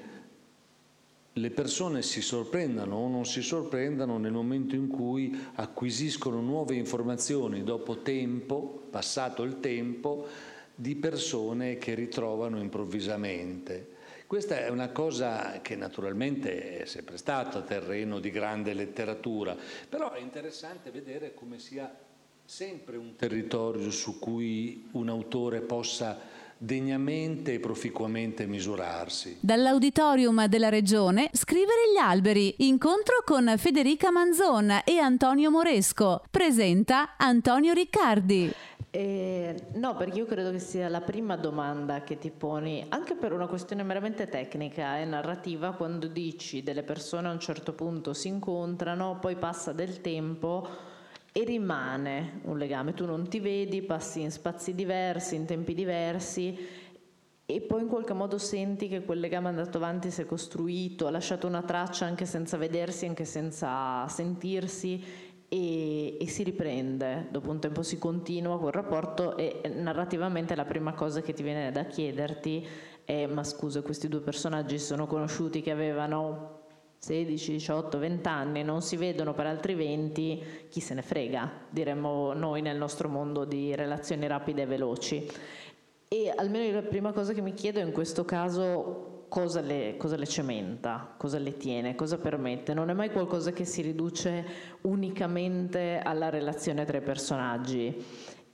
le 1.32 1.50
persone 1.52 2.02
si 2.02 2.22
sorprendano 2.22 2.98
o 2.98 3.08
non 3.08 3.26
si 3.26 3.42
sorprendano 3.42 4.18
nel 4.18 4.34
momento 4.34 4.76
in 4.76 4.90
cui 4.90 5.34
acquisiscono 5.54 6.42
nuove 6.42 6.76
informazioni 6.76 7.64
dopo 7.64 8.00
tempo, 8.00 8.88
passato 8.90 9.44
il 9.44 9.62
tempo, 9.62 10.28
di 10.76 10.98
persone 10.98 11.78
che 11.78 11.94
ritrovano 11.94 12.60
improvvisamente. 12.60 13.96
Questa 14.28 14.60
è 14.60 14.68
una 14.68 14.90
cosa 14.90 15.62
che 15.62 15.78
naturalmente 15.78 16.80
è 16.80 16.86
sempre 16.86 17.16
stata 17.16 17.62
terreno 17.62 18.20
di 18.20 18.30
grande 18.30 18.74
letteratura, 18.74 19.56
però 19.88 20.12
è 20.12 20.20
interessante 20.20 20.92
vedere 20.92 21.34
come 21.34 21.60
sia 21.60 22.08
sempre 22.50 22.98
un 22.98 23.16
territorio 23.16 23.92
su 23.92 24.18
cui 24.18 24.90
un 24.94 25.08
autore 25.08 25.62
possa 25.62 26.18
degnamente 26.58 27.54
e 27.54 27.60
proficuamente 27.60 28.48
misurarsi. 28.48 29.38
Dall'auditorium 29.40 30.48
della 30.48 30.70
Regione 30.70 31.30
Scrivere 31.32 31.92
gli 31.94 31.98
alberi, 31.98 32.56
incontro 32.66 33.22
con 33.24 33.54
Federica 33.56 34.10
Manzon 34.10 34.82
e 34.84 34.98
Antonio 34.98 35.52
Moresco. 35.52 36.24
Presenta 36.32 37.18
Antonio 37.18 37.72
Riccardi. 37.72 38.52
Eh, 38.90 39.68
no, 39.74 39.96
perché 39.96 40.18
io 40.18 40.26
credo 40.26 40.50
che 40.50 40.58
sia 40.58 40.90
la 40.90 41.02
prima 41.02 41.36
domanda 41.36 42.02
che 42.02 42.18
ti 42.18 42.32
poni, 42.32 42.84
anche 42.90 43.14
per 43.14 43.32
una 43.32 43.46
questione 43.46 43.84
meramente 43.84 44.28
tecnica 44.28 44.98
e 44.98 45.06
narrativa, 45.06 45.74
quando 45.74 46.08
dici 46.08 46.64
delle 46.64 46.82
persone 46.82 47.28
a 47.28 47.32
un 47.32 47.40
certo 47.40 47.74
punto 47.74 48.16
si 48.16 48.28
incontrano, 48.28 49.20
poi 49.22 49.36
passa 49.36 49.72
del 49.72 50.02
tempo 50.02 50.89
e 51.32 51.44
rimane 51.44 52.42
un 52.44 52.58
legame. 52.58 52.94
Tu 52.94 53.06
non 53.06 53.28
ti 53.28 53.40
vedi, 53.40 53.82
passi 53.82 54.22
in 54.22 54.32
spazi 54.32 54.74
diversi, 54.76 55.36
in 55.36 55.46
tempi 55.46 55.74
diversi 55.74 56.58
e 57.46 57.62
poi 57.62 57.82
in 57.82 57.88
qualche 57.88 58.14
modo 58.14 58.38
senti 58.38 58.88
che 58.88 59.04
quel 59.04 59.20
legame 59.20 59.48
è 59.48 59.50
andato 59.50 59.78
avanti, 59.78 60.12
si 60.12 60.22
è 60.22 60.26
costruito, 60.26 61.08
ha 61.08 61.10
lasciato 61.10 61.48
una 61.48 61.64
traccia 61.64 62.06
anche 62.06 62.26
senza 62.26 62.58
vedersi, 62.58 63.08
anche 63.08 63.26
senza 63.26 64.08
sentirsi 64.08 65.04
e, 65.50 66.18
e, 66.20 66.28
si 66.28 66.44
riprende, 66.44 67.28
dopo 67.32 67.50
un 67.50 67.60
tempo 67.60 67.82
si 67.82 67.98
continua 67.98 68.60
quel 68.60 68.72
rapporto 68.72 69.36
e 69.36 69.62
narrativamente 69.74 70.56
la 70.56 70.66
prima 70.66 70.94
cosa 70.94 71.22
che 71.22 71.34
ti 71.34 71.42
viene 71.42 71.72
da 71.72 71.86
chiederti 71.86 72.68
è 73.04 73.26
ma 73.26 73.44
scusa 73.44 73.82
questi 73.82 74.08
due 74.08 74.22
personaggi 74.22 74.78
sono 74.78 75.08
conosciuti 75.08 75.62
che 75.62 75.72
avevano 75.72 76.59
16, 77.00 77.54
18, 77.54 77.98
20 77.98 78.28
anni, 78.28 78.64
non 78.64 78.82
si 78.82 78.98
vedono 78.98 79.34
per 79.34 79.46
altri 79.46 79.74
20, 79.74 80.68
chi 80.70 80.80
se 80.82 80.94
ne 80.94 81.02
frega, 81.02 81.50
diremmo 81.70 82.34
noi 82.34 82.62
nel 82.62 82.78
nostro 82.78 83.08
mondo 83.08 83.46
di 83.46 83.74
relazioni 83.74 84.28
rapide 84.28 84.64
e 84.64 84.66
veloci. 84.66 85.28
E 86.10 86.34
almeno 86.36 86.74
la 86.74 86.88
prima 86.88 87.14
cosa 87.14 87.34
che 87.34 87.42
mi 87.42 87.54
chiedo 87.54 87.80
in 87.80 87.92
questo 87.92 88.26
caso 88.26 89.20
cosa 89.30 89.62
le, 89.62 89.96
cosa 89.98 90.18
le, 90.18 90.28
cementa, 90.28 91.14
cosa 91.18 91.38
le 91.38 91.56
tiene, 91.56 91.96
cosa 91.96 92.18
permette. 92.18 92.74
Non 92.74 92.90
è 92.90 92.94
mai 92.94 93.12
qualcosa 93.12 93.52
che 93.52 93.64
si 93.64 93.82
riduce 93.82 94.46
unicamente 94.82 96.02
alla 96.04 96.30
relazione 96.30 96.84
tra 96.84 96.98
i 96.98 97.02
personaggi. 97.02 98.04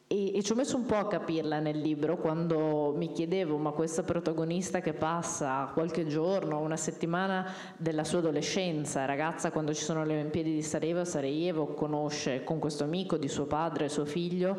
E, 0.08 0.38
e, 0.38 0.44
ci 0.44 0.52
ho 0.52 0.56
messo 0.56 0.76
un 0.76 0.86
po' 0.86 0.98
a 0.98 1.08
capirla 1.08 1.60
nel 1.60 1.80
libro 1.80 2.18
quando 2.18 2.94
mi 2.96 3.12
chiedevo, 3.12 3.58
ma 3.58 3.72
questa 3.72 4.04
protagonista 4.04 4.80
che 4.80 4.94
passa 4.94 5.72
qualche 5.74 6.06
giorno, 6.06 6.60
una 6.60 6.78
settimana 6.78 7.52
della 7.76 8.04
sua 8.04 8.20
adolescenza, 8.20 9.06
ragazza 9.06 9.50
quando 9.50 9.74
ci 9.74 9.84
sono 9.84 10.06
le 10.06 10.14
Olimpiadi 10.14 10.54
di 10.54 10.62
Sarajevo, 10.62 11.06
Sarajevo 11.06 11.74
conosce 11.74 12.44
con 12.44 12.60
questo 12.60 12.84
amico 12.84 13.18
di 13.18 13.28
suo 13.28 13.46
padre 13.46 13.90
suo 13.90 14.06
figlio, 14.06 14.56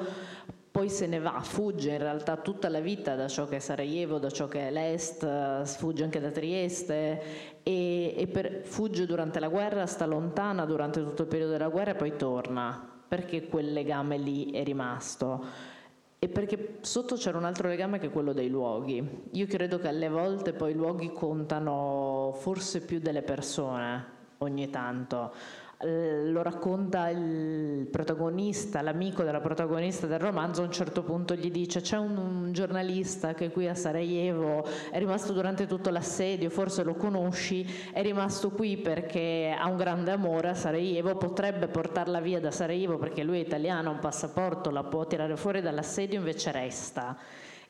poi 0.68 0.88
se 0.90 1.06
ne 1.06 1.20
va, 1.20 1.38
fugge 1.40 1.92
in 1.92 1.98
realtà 1.98 2.38
tutta 2.38 2.68
la 2.68 2.80
vita 2.80 3.14
da 3.14 3.28
ciò 3.28 3.46
che 3.46 3.56
è 3.56 3.60
Sarajevo, 3.60 4.18
da 4.18 4.30
ciò 4.30 4.48
che 4.48 4.66
è 4.66 4.70
l'Est, 4.72 5.64
fugge 5.76 6.02
anche 6.02 6.18
da 6.18 6.32
Trieste 6.32 7.62
e, 7.62 8.14
e 8.16 8.26
per, 8.26 8.62
fugge 8.64 9.06
durante 9.06 9.38
la 9.38 9.48
guerra, 9.48 9.86
sta 9.86 10.06
lontana 10.06 10.64
durante 10.64 11.00
tutto 11.04 11.22
il 11.22 11.28
periodo 11.28 11.52
della 11.52 11.68
guerra 11.68 11.92
e 11.92 11.94
poi 11.94 12.16
torna, 12.16 12.95
perché 13.08 13.46
quel 13.46 13.72
legame 13.72 14.18
lì 14.18 14.50
è 14.50 14.64
rimasto 14.64 15.74
e 16.18 16.28
perché 16.28 16.78
sotto 16.80 17.16
c'era 17.16 17.36
un 17.38 17.44
altro 17.44 17.68
legame 17.68 17.98
che 17.98 18.06
è 18.06 18.10
quello 18.10 18.32
dei 18.32 18.48
luoghi. 18.48 19.28
Io 19.32 19.46
credo 19.46 19.78
che 19.78 19.88
alle 19.88 20.08
volte 20.08 20.52
poi 20.52 20.72
i 20.72 20.74
luoghi 20.74 21.12
contano 21.12 22.34
forse 22.38 22.80
più 22.80 22.98
delle 22.98 23.22
persone 23.22 24.14
ogni 24.38 24.70
tanto. 24.70 25.32
Eh, 25.78 26.30
lo 26.30 26.40
racconta 26.40 27.10
il 27.10 27.86
protagonista, 27.90 28.80
l'amico 28.80 29.22
della 29.22 29.42
protagonista 29.42 30.06
del 30.06 30.18
romanzo, 30.18 30.62
a 30.62 30.64
un 30.64 30.72
certo 30.72 31.02
punto 31.02 31.34
gli 31.34 31.50
dice 31.50 31.82
c'è 31.82 31.98
un, 31.98 32.48
giornalista 32.52 33.34
che 33.34 33.50
qui 33.50 33.68
a 33.68 33.74
Sarajevo 33.74 34.64
è 34.90 34.98
rimasto 34.98 35.34
durante 35.34 35.66
tutto 35.66 35.90
l'assedio, 35.90 36.48
forse 36.48 36.82
lo 36.82 36.94
conosci, 36.94 37.66
è 37.92 38.00
rimasto 38.00 38.52
qui 38.52 38.78
perché 38.78 39.54
ha 39.54 39.68
un 39.68 39.76
grande 39.76 40.12
amore 40.12 40.48
a 40.48 40.54
Sarajevo, 40.54 41.14
potrebbe 41.16 41.68
portarla 41.68 42.20
via 42.20 42.40
da 42.40 42.50
Sarajevo 42.50 42.96
perché 42.96 43.22
lui 43.22 43.36
è 43.36 43.42
italiano, 43.42 43.90
ha 43.90 43.92
un 43.92 43.98
passaporto, 43.98 44.70
la 44.70 44.84
può 44.84 45.06
tirare 45.06 45.36
fuori 45.36 45.60
dall'assedio, 45.60 46.18
invece 46.18 46.52
resta. 46.52 47.18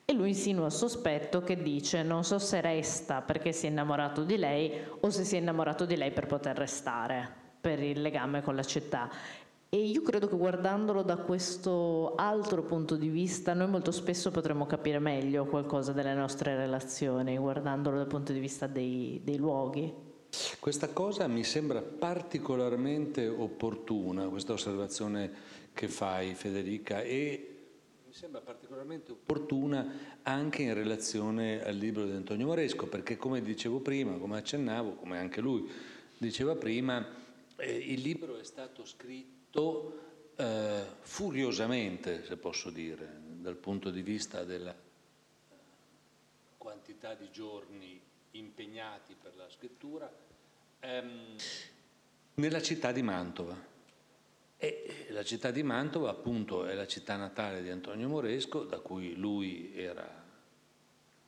E 0.05 0.13
lui 0.13 0.29
insinua 0.29 0.67
il 0.67 0.71
sospetto 0.71 1.41
che 1.41 1.61
dice 1.61 2.03
non 2.03 2.23
so 2.23 2.39
se 2.39 2.61
resta 2.61 3.21
perché 3.21 3.51
si 3.51 3.65
è 3.65 3.69
innamorato 3.69 4.23
di 4.23 4.37
lei 4.37 4.71
o 5.01 5.09
se 5.09 5.25
si 5.25 5.35
è 5.35 5.39
innamorato 5.39 5.83
di 5.83 5.97
lei 5.97 6.11
per 6.11 6.27
poter 6.27 6.55
restare 6.55 7.36
per 7.67 7.83
il 7.83 7.99
legame 7.99 8.41
con 8.41 8.55
la 8.55 8.63
città. 8.63 9.09
E 9.67 9.77
io 9.77 10.01
credo 10.01 10.29
che 10.29 10.37
guardandolo 10.37 11.01
da 11.01 11.17
questo 11.17 12.15
altro 12.15 12.63
punto 12.63 12.95
di 12.95 13.09
vista, 13.09 13.53
noi 13.53 13.67
molto 13.67 13.91
spesso 13.91 14.31
potremmo 14.31 14.65
capire 14.65 14.99
meglio 14.99 15.43
qualcosa 15.43 15.91
delle 15.91 16.13
nostre 16.13 16.55
relazioni, 16.55 17.35
guardandolo 17.37 17.97
dal 17.97 18.07
punto 18.07 18.31
di 18.31 18.39
vista 18.39 18.67
dei, 18.67 19.19
dei 19.21 19.35
luoghi. 19.35 19.93
Questa 20.61 20.87
cosa 20.93 21.27
mi 21.27 21.43
sembra 21.43 21.81
particolarmente 21.81 23.27
opportuna, 23.27 24.29
questa 24.29 24.53
osservazione 24.53 25.29
che 25.73 25.89
fai 25.89 26.35
Federica, 26.35 27.01
e 27.01 27.55
mi 28.05 28.13
sembra 28.13 28.39
particolarmente 28.39 29.11
opportuna 29.11 29.85
anche 30.23 30.61
in 30.61 30.73
relazione 30.73 31.61
al 31.61 31.75
libro 31.75 32.05
di 32.05 32.13
Antonio 32.13 32.45
Moresco, 32.45 32.87
perché 32.87 33.17
come 33.17 33.41
dicevo 33.41 33.81
prima, 33.81 34.13
come 34.13 34.37
accennavo, 34.37 34.93
come 34.93 35.17
anche 35.17 35.41
lui 35.41 35.69
diceva 36.17 36.55
prima, 36.55 37.25
eh, 37.57 37.75
il 37.75 38.01
libro 38.01 38.37
è 38.37 38.43
stato 38.43 38.85
scritto 38.85 40.31
eh, 40.35 40.85
furiosamente, 40.99 42.23
se 42.23 42.37
posso 42.37 42.69
dire, 42.69 43.19
dal 43.23 43.55
punto 43.55 43.89
di 43.89 44.01
vista 44.01 44.43
della 44.43 44.75
quantità 46.57 47.15
di 47.15 47.29
giorni 47.31 47.99
impegnati 48.31 49.15
per 49.19 49.35
la 49.35 49.49
scrittura, 49.49 50.11
ehm, 50.79 51.35
nella 52.35 52.61
città 52.61 52.91
di 52.91 53.01
Mantova. 53.01 53.75
E 54.59 55.07
la 55.09 55.23
città 55.23 55.51
di 55.51 55.63
Mantova, 55.63 56.09
appunto, 56.09 56.65
è 56.65 56.73
la 56.73 56.87
città 56.87 57.15
natale 57.15 57.61
di 57.61 57.69
Antonio 57.69 58.07
Moresco, 58.07 58.63
da 58.63 58.79
cui 58.79 59.15
lui 59.15 59.71
era, 59.75 60.23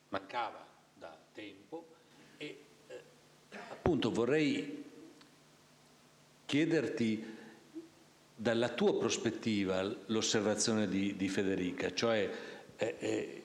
mancava 0.10 0.66
da 0.94 1.16
tempo, 1.32 1.96
e 2.38 2.64
eh, 2.88 3.04
appunto 3.70 4.12
vorrei 4.12 4.89
chiederti 6.50 7.24
dalla 8.36 8.70
tua 8.70 8.98
prospettiva 8.98 9.84
l'osservazione 10.08 10.88
di, 10.88 11.16
di 11.16 11.30
Federica, 11.30 11.94
cioè 11.94 12.28
eh, 12.76 12.96
eh, 12.98 13.44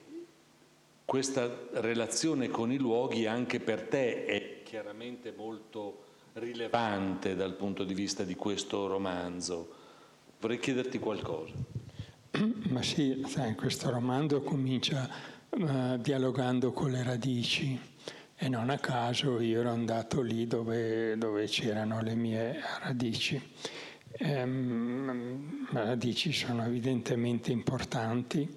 questa 1.05 1.67
relazione 1.73 2.47
con 2.47 2.71
i 2.71 2.77
luoghi 2.77 3.27
anche 3.27 3.59
per 3.59 3.83
te 3.83 4.25
è 4.25 4.63
chiaramente 4.63 5.31
molto 5.37 6.05
rilevante 6.33 7.35
dal 7.35 7.53
punto 7.53 7.83
di 7.83 7.93
vista 7.93 8.23
di 8.23 8.33
questo 8.33 8.87
romanzo. 8.87 9.69
Vorrei 10.39 10.57
chiederti 10.57 10.97
qualcosa. 10.97 11.53
Ma 12.69 12.81
sì, 12.81 13.23
sai, 13.27 13.53
questo 13.53 13.91
romanzo 13.91 14.41
comincia 14.41 15.07
uh, 15.49 15.97
dialogando 15.97 16.71
con 16.71 16.89
le 16.89 17.03
radici 17.03 17.79
e 18.37 18.49
non 18.49 18.69
a 18.69 18.77
caso 18.77 19.39
io 19.39 19.61
ero 19.61 19.71
andato 19.71 20.21
lì 20.21 20.45
dove, 20.45 21.17
dove 21.17 21.45
c'erano 21.45 22.01
le 22.01 22.15
mie 22.15 22.59
radici. 22.81 23.41
Ehm, 24.17 25.67
le 25.71 25.83
radici 25.83 26.33
sono 26.33 26.65
evidentemente 26.65 27.51
importanti, 27.51 28.47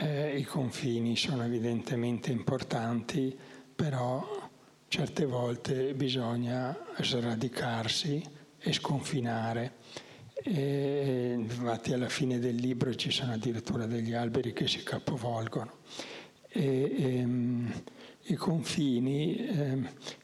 eh, 0.00 0.38
i 0.38 0.44
confini 0.44 1.16
sono 1.16 1.44
evidentemente 1.44 2.30
importanti, 2.30 3.36
però 3.74 4.48
certe 4.88 5.26
volte 5.26 5.94
bisogna 5.94 6.76
sradicarsi 6.98 8.22
e 8.58 8.72
sconfinare. 8.72 9.74
E 10.42 11.32
infatti 11.36 11.92
alla 11.92 12.08
fine 12.08 12.38
del 12.38 12.54
libro 12.54 12.94
ci 12.94 13.10
sono 13.10 13.32
addirittura 13.32 13.86
degli 13.86 14.14
alberi 14.14 14.52
che 14.52 14.66
si 14.66 14.82
capovolgono. 14.82 15.78
E, 16.48 16.62
e, 16.62 17.18
ehm, 17.18 17.72
i 18.30 18.34
confini, 18.34 19.36
eh, 19.36 19.76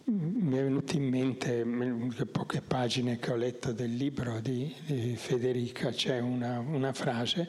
mi 0.05 0.57
è 0.57 0.63
venuto 0.63 0.95
in 0.95 1.09
mente, 1.09 1.65
le 1.65 2.27
poche 2.27 2.61
pagine 2.61 3.19
che 3.19 3.33
ho 3.33 3.37
letto 3.37 3.73
del 3.73 3.95
libro 3.95 4.41
di, 4.41 4.75
di 4.85 5.17
Federica, 5.17 5.91
c'è 5.91 6.19
una, 6.19 6.59
una 6.59 6.93
frase 6.93 7.49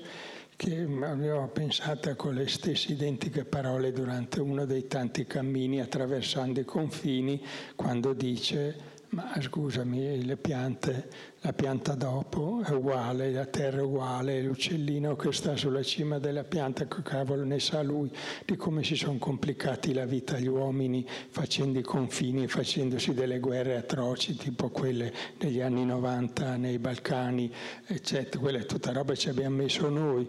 che 0.55 0.87
avevo 1.01 1.47
pensata 1.49 2.15
con 2.15 2.35
le 2.35 2.47
stesse 2.47 2.93
identiche 2.93 3.43
parole 3.43 3.91
durante 3.91 4.39
uno 4.39 4.63
dei 4.65 4.87
tanti 4.87 5.25
cammini 5.25 5.81
attraversando 5.81 6.61
i 6.61 6.65
confini, 6.65 7.43
quando 7.75 8.13
dice 8.13 8.93
ma 9.09 9.33
scusami, 9.39 10.25
le 10.25 10.35
piante, 10.35 11.09
la 11.45 11.53
pianta 11.53 11.93
dopo 11.93 12.63
è 12.65 12.71
uguale, 12.71 13.31
la 13.31 13.45
terra 13.45 13.77
è 13.77 13.83
uguale, 13.83 14.41
l'uccellino 14.41 15.15
che 15.15 15.31
sta 15.31 15.55
sulla 15.55 15.83
cima 15.83 16.17
della 16.17 16.43
pianta, 16.43 16.87
che 16.87 17.03
cavolo 17.03 17.43
ne 17.43 17.59
sa 17.59 17.83
lui 17.83 18.09
di 18.43 18.55
come 18.55 18.83
si 18.83 18.95
sono 18.95 19.19
complicati 19.19 19.93
la 19.93 20.05
vita 20.05 20.39
gli 20.39 20.47
uomini 20.47 21.07
facendo 21.29 21.77
i 21.77 21.83
confini, 21.83 22.47
facendosi 22.47 23.13
delle 23.13 23.37
guerre 23.37 23.77
atroci, 23.77 24.35
tipo 24.35 24.69
quelle 24.69 25.13
degli 25.37 25.61
anni 25.61 25.85
90 25.85 26.55
nei 26.55 26.79
Balcani, 26.79 27.53
eccetera. 27.85 28.39
Quella 28.39 28.57
è 28.57 28.65
tutta 28.65 28.91
roba 28.91 29.13
che 29.13 29.19
ci 29.19 29.29
abbiamo 29.29 29.57
messo 29.57 29.87
noi. 29.87 30.27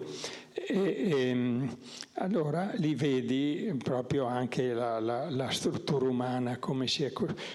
E, 0.59 0.75
e, 0.75 1.29
ehm, 1.29 1.77
allora 2.15 2.73
lì 2.77 2.95
vedi 2.95 3.75
proprio 3.83 4.25
anche 4.25 4.73
la, 4.73 4.99
la, 4.99 5.29
la, 5.29 5.51
struttura 5.51 6.09
umana, 6.09 6.57
come 6.57 6.87
si 6.87 7.05
è 7.05 7.13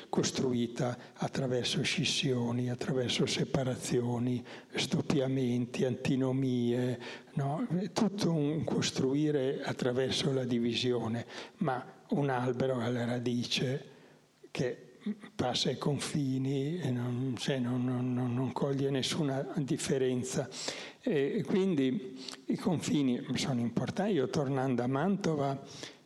costruita 0.07 0.95
attraverso 1.15 1.81
scissioni, 1.81 2.69
attraverso 2.69 3.25
separazioni, 3.25 3.49
stoppiamenti, 4.73 5.85
antinomie, 5.85 6.99
no? 7.33 7.67
tutto 7.93 8.31
un 8.31 8.63
costruire 8.63 9.61
attraverso 9.63 10.33
la 10.33 10.45
divisione, 10.45 11.25
ma 11.57 11.85
un 12.09 12.29
albero 12.29 12.79
alla 12.79 13.05
radice 13.05 13.89
che 14.49 14.89
passa 15.35 15.71
i 15.71 15.77
confini 15.77 16.79
e 16.79 16.91
non, 16.91 17.35
cioè 17.37 17.57
non, 17.57 17.83
non, 17.83 18.13
non 18.13 18.51
coglie 18.51 18.89
nessuna 18.89 19.45
differenza. 19.57 20.47
E 21.01 21.43
quindi 21.47 22.17
i 22.47 22.55
confini 22.55 23.25
sono 23.35 23.59
importanti. 23.59 24.13
Io 24.13 24.29
tornando 24.29 24.83
a 24.83 24.87
Mantova 24.87 25.59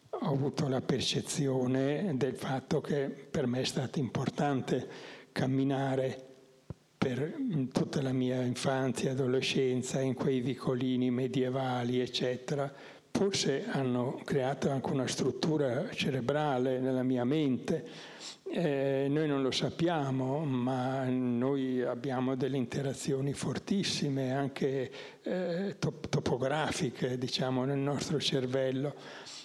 ho 0.09 0.29
avuto 0.29 0.69
la 0.69 0.81
percezione 0.81 2.13
del 2.15 2.35
fatto 2.35 2.79
che 2.79 3.09
per 3.09 3.47
me 3.47 3.61
è 3.61 3.65
stato 3.65 3.99
importante 3.99 4.87
camminare 5.31 6.34
per 7.05 7.35
tutta 7.71 8.01
la 8.01 8.13
mia 8.13 8.41
infanzia 8.41 9.11
adolescenza 9.11 10.01
in 10.01 10.15
quei 10.15 10.39
vicolini 10.39 11.11
medievali, 11.11 11.99
eccetera, 11.99 12.73
forse 13.11 13.65
hanno 13.69 14.19
creato 14.23 14.71
anche 14.71 14.89
una 14.89 15.05
struttura 15.05 15.87
cerebrale 15.91 16.79
nella 16.79 17.03
mia 17.03 17.23
mente. 17.23 17.85
Eh, 18.49 19.05
noi 19.07 19.27
non 19.27 19.43
lo 19.43 19.51
sappiamo, 19.51 20.45
ma 20.45 21.03
noi 21.03 21.83
abbiamo 21.83 22.35
delle 22.35 22.57
interazioni 22.57 23.33
fortissime, 23.33 24.33
anche 24.33 24.91
eh, 25.21 25.75
top- 25.77 26.09
topografiche, 26.09 27.19
diciamo, 27.19 27.65
nel 27.65 27.77
nostro 27.77 28.19
cervello. 28.19 28.95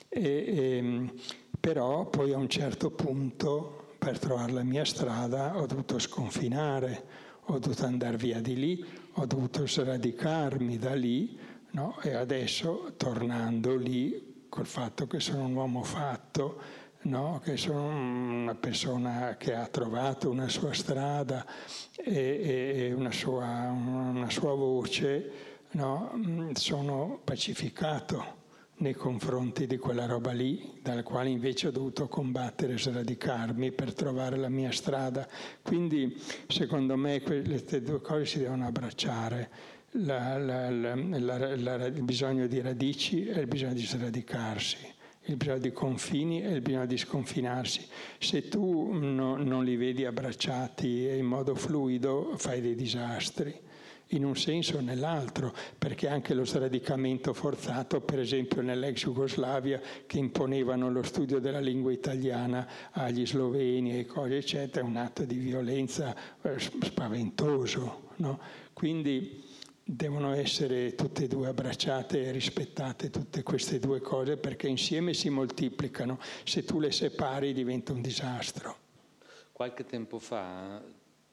E, 0.09 0.23
e, 0.23 0.77
ehm, 0.79 1.12
però 1.61 2.07
poi 2.07 2.33
a 2.33 2.38
un 2.38 2.49
certo 2.49 2.90
punto, 2.90 3.96
per 3.99 4.18
trovare 4.18 4.53
la 4.53 4.62
mia 4.62 4.87
strada, 4.87 5.59
ho 5.59 5.66
dovuto 5.66 5.99
sconfinare, 5.99 7.29
ho 7.53 7.59
dovuto 7.59 7.85
andare 7.85 8.17
via 8.17 8.41
di 8.41 8.57
lì, 8.57 8.85
ho 9.15 9.27
dovuto 9.27 9.67
sradicarmi 9.67 10.79
da 10.79 10.95
lì 10.95 11.39
No? 11.73 12.01
E 12.03 12.15
adesso, 12.15 12.95
tornando 12.97 13.77
lì, 13.77 14.47
col 14.49 14.67
fatto 14.67 15.07
che 15.07 15.21
sono 15.21 15.45
un 15.45 15.55
uomo 15.55 15.85
fatto, 15.85 16.61
no? 17.03 17.41
che 17.45 17.57
sono 17.57 17.87
una 17.87 18.57
persona 18.57 19.37
che 19.37 19.55
ha 19.55 19.67
trovato 19.67 20.31
una 20.31 20.49
sua 20.49 20.73
strada 20.73 21.47
e, 21.95 22.41
e 22.75 22.93
una, 22.93 23.13
sua, 23.13 23.47
una, 23.47 24.29
sua, 24.31 24.55
voce, 24.55 25.31
no? 25.73 26.11
sono 26.55 27.21
pacificato 27.23 28.39
nei 28.81 28.95
confronti 28.95 29.66
di 29.66 29.77
quella 29.77 30.07
roba 30.07 30.33
lì, 30.33 30.79
dalla 30.83 31.03
quale 31.03 31.29
invece 31.29 31.69
ho 31.69 31.71
dovuto 31.71 32.09
combattere 32.09 32.79
sradicarmi 32.79 33.73
per 33.73 33.93
trovare 33.93 34.37
la 34.37 34.49
mia 34.49 34.73
strada. 34.73 35.29
Quindi, 35.62 36.16
secondo 36.49 36.97
me, 36.97 37.21
queste 37.21 37.83
due 37.83 38.01
cose 38.01 38.25
si 38.25 38.38
devono 38.38 38.66
abbracciare 38.66 39.51
la, 39.93 40.38
la, 40.38 40.71
la, 40.71 41.87
il 41.87 42.03
bisogno 42.03 42.47
di 42.47 42.61
radici 42.61 43.27
e 43.27 43.40
il 43.40 43.47
bisogno 43.47 43.75
di 43.75 43.85
sradicarsi, 43.85 44.79
il 45.25 45.37
bisogno 45.37 45.59
di 45.59 45.73
confini 45.73 46.43
e 46.43 46.53
il 46.53 46.61
bisogno 46.62 46.87
di 46.87 46.97
sconfinarsi. 46.97 47.87
Se 48.19 48.49
tu 48.49 48.93
no, 48.93 49.37
non 49.37 49.62
li 49.62 49.77
vedi 49.77 50.07
abbracciati 50.07 51.07
in 51.07 51.27
modo 51.27 51.55
fluido, 51.55 52.33
fai 52.37 52.62
dei 52.62 52.75
disastri 52.75 53.69
in 54.11 54.25
un 54.25 54.37
senso 54.37 54.79
o 54.79 54.81
nell'altro, 54.81 55.55
perché 55.79 56.09
anche 56.09 56.35
lo 56.35 56.44
sradicamento 56.44 57.33
forzato, 57.33 58.01
per 58.01 58.18
esempio 58.18 58.62
nell'ex 58.62 59.05
Jugoslavia, 59.05 59.81
che 60.07 60.18
imponevano 60.18 60.90
lo 60.90 61.03
studio 61.03 61.38
della 61.38 61.61
lingua 61.61 61.92
italiana 61.92 62.66
agli 62.92 63.27
sloveni 63.27 63.99
e 63.99 64.07
cose 64.07 64.38
eccetera, 64.38 64.85
è 64.85 64.88
un 64.88 64.96
atto 64.96 65.25
di 65.25 65.37
violenza 65.37 66.14
eh, 66.42 66.59
spaventoso. 66.59 68.09
No? 68.16 68.38
Quindi 68.73 69.44
devono 69.83 70.35
essere 70.35 70.94
tutte 70.94 71.25
e 71.25 71.29
due 71.29 71.49
abbracciate 71.49 72.25
e 72.25 72.31
rispettate 72.31 73.11
tutte 73.11 73.42
queste 73.42 73.79
due 73.81 74.01
cose 74.01 74.37
perché 74.37 74.68
insieme 74.68 75.14
si 75.14 75.29
moltiplicano, 75.31 76.18
se 76.44 76.64
tu 76.64 76.79
le 76.79 76.92
separi 76.92 77.53
diventa 77.53 77.92
un 77.92 78.01
disastro. 78.01 78.77
Qualche 79.53 79.85
tempo 79.85 80.18
fa 80.18 80.83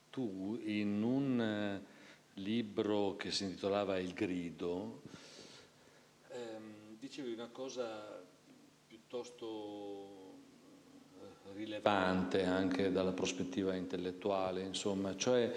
tu 0.09 0.59
in 0.65 1.03
un 1.03 1.39
eh, 1.39 1.95
libro 2.38 3.15
che 3.15 3.32
si 3.32 3.43
intitolava 3.43 3.97
Il 4.00 4.13
grido. 4.13 5.02
Ehm, 6.32 6.97
dicevi 7.00 7.34
una 7.34 7.50
cosa 7.52 8.23
piuttosto 8.88 10.26
rilevante 11.54 12.43
anche 12.43 12.91
dalla 12.91 13.12
prospettiva 13.12 13.76
intellettuale, 13.76 14.62
insomma, 14.62 15.15
cioè 15.15 15.52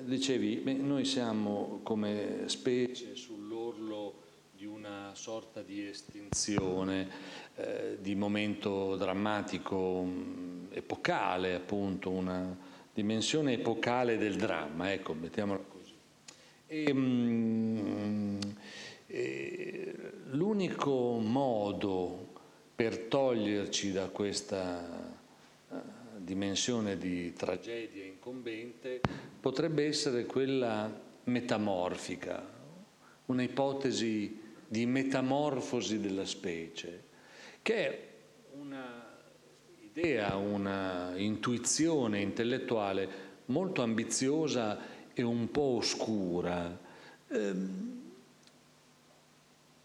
dicevi, 0.00 0.56
beh, 0.56 0.74
noi 0.74 1.04
siamo 1.04 1.80
come 1.82 2.44
specie 2.46 3.16
sull'orlo 3.16 4.28
di 4.52 4.66
una 4.66 5.12
sorta 5.14 5.62
di 5.62 5.86
estinzione, 5.86 7.08
eh, 7.56 7.96
di 8.00 8.14
momento 8.14 8.96
drammatico 8.96 10.02
mh, 10.02 10.68
epocale, 10.72 11.54
appunto, 11.54 12.10
una 12.10 12.54
dimensione 12.92 13.54
epocale 13.54 14.18
del 14.18 14.36
dramma, 14.36 14.92
ecco, 14.92 15.14
mettiamola 15.14 15.69
l'unico 20.30 21.18
modo 21.18 22.28
per 22.76 22.96
toglierci 22.96 23.90
da 23.92 24.08
questa 24.08 25.18
dimensione 26.16 26.96
di 26.96 27.32
tragedia 27.32 28.04
incombente 28.04 29.00
potrebbe 29.40 29.86
essere 29.86 30.24
quella 30.26 31.08
metamorfica, 31.24 32.48
un'ipotesi 33.26 34.40
di 34.68 34.86
metamorfosi 34.86 35.98
della 35.98 36.24
specie, 36.24 37.02
che 37.62 37.74
è 37.74 38.08
un'idea, 38.52 40.36
una 40.36 41.14
intuizione 41.16 42.20
intellettuale 42.20 43.28
molto 43.46 43.82
ambiziosa 43.82 44.78
e 45.20 45.24
un 45.24 45.50
po' 45.50 45.76
oscura. 45.76 46.78
Ehm, 47.28 48.00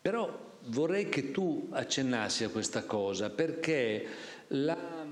però 0.01 0.53
vorrei 0.67 1.09
che 1.09 1.31
tu 1.31 1.67
accennassi 1.71 2.43
a 2.43 2.49
questa 2.49 2.83
cosa 2.83 3.29
perché 3.29 4.05
la 4.49 5.03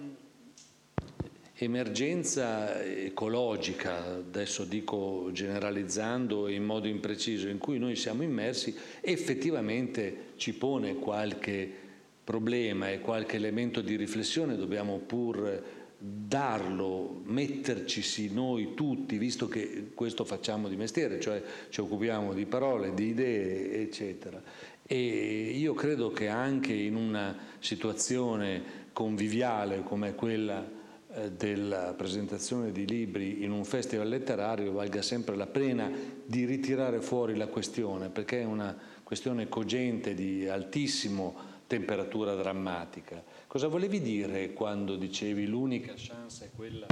emergenza 1.55 2.83
ecologica, 2.83 4.05
adesso 4.05 4.65
dico 4.65 5.29
generalizzando 5.31 6.47
in 6.47 6.63
modo 6.63 6.87
impreciso, 6.87 7.47
in 7.47 7.57
cui 7.57 7.79
noi 7.79 7.95
siamo 7.95 8.23
immersi, 8.23 8.75
effettivamente 9.01 10.31
ci 10.35 10.53
pone 10.53 10.95
qualche 10.95 11.81
problema 12.23 12.89
e 12.89 12.99
qualche 12.99 13.35
elemento 13.35 13.81
di 13.81 13.95
riflessione, 13.95 14.55
dobbiamo 14.55 14.97
pur 14.97 15.82
darlo, 16.05 17.21
mettercisi 17.23 18.33
noi 18.33 18.73
tutti, 18.73 19.17
visto 19.17 19.47
che 19.47 19.91
questo 19.93 20.25
facciamo 20.25 20.67
di 20.67 20.75
mestiere, 20.75 21.17
cioè 21.21 21.41
ci 21.69 21.79
occupiamo 21.79 22.33
di 22.33 22.45
parole, 22.45 22.93
di 22.93 23.07
idee, 23.07 23.81
eccetera. 23.81 24.41
E 24.85 25.53
io 25.55 25.73
credo 25.73 26.11
che 26.11 26.27
anche 26.27 26.73
in 26.73 26.97
una 26.97 27.37
situazione 27.59 28.81
conviviale 28.91 29.81
come 29.83 30.13
quella 30.13 30.69
eh, 31.13 31.31
della 31.31 31.93
presentazione 31.95 32.73
di 32.73 32.85
libri 32.85 33.43
in 33.45 33.51
un 33.51 33.63
festival 33.63 34.09
letterario 34.09 34.73
valga 34.73 35.01
sempre 35.01 35.37
la 35.37 35.47
pena 35.47 35.89
di 36.25 36.43
ritirare 36.43 36.99
fuori 36.99 37.37
la 37.37 37.47
questione, 37.47 38.09
perché 38.09 38.41
è 38.41 38.45
una 38.45 38.77
questione 39.03 39.47
cogente 39.47 40.13
di 40.13 40.49
altissima 40.49 41.31
temperatura 41.65 42.35
drammatica. 42.35 43.23
Cosa 43.53 43.67
volevi 43.67 44.01
dire 44.01 44.51
quando 44.51 44.95
dicevi 44.95 45.45
l'unica 45.45 45.93
chance 45.95 46.45
è 46.45 46.49
quella 46.55 46.87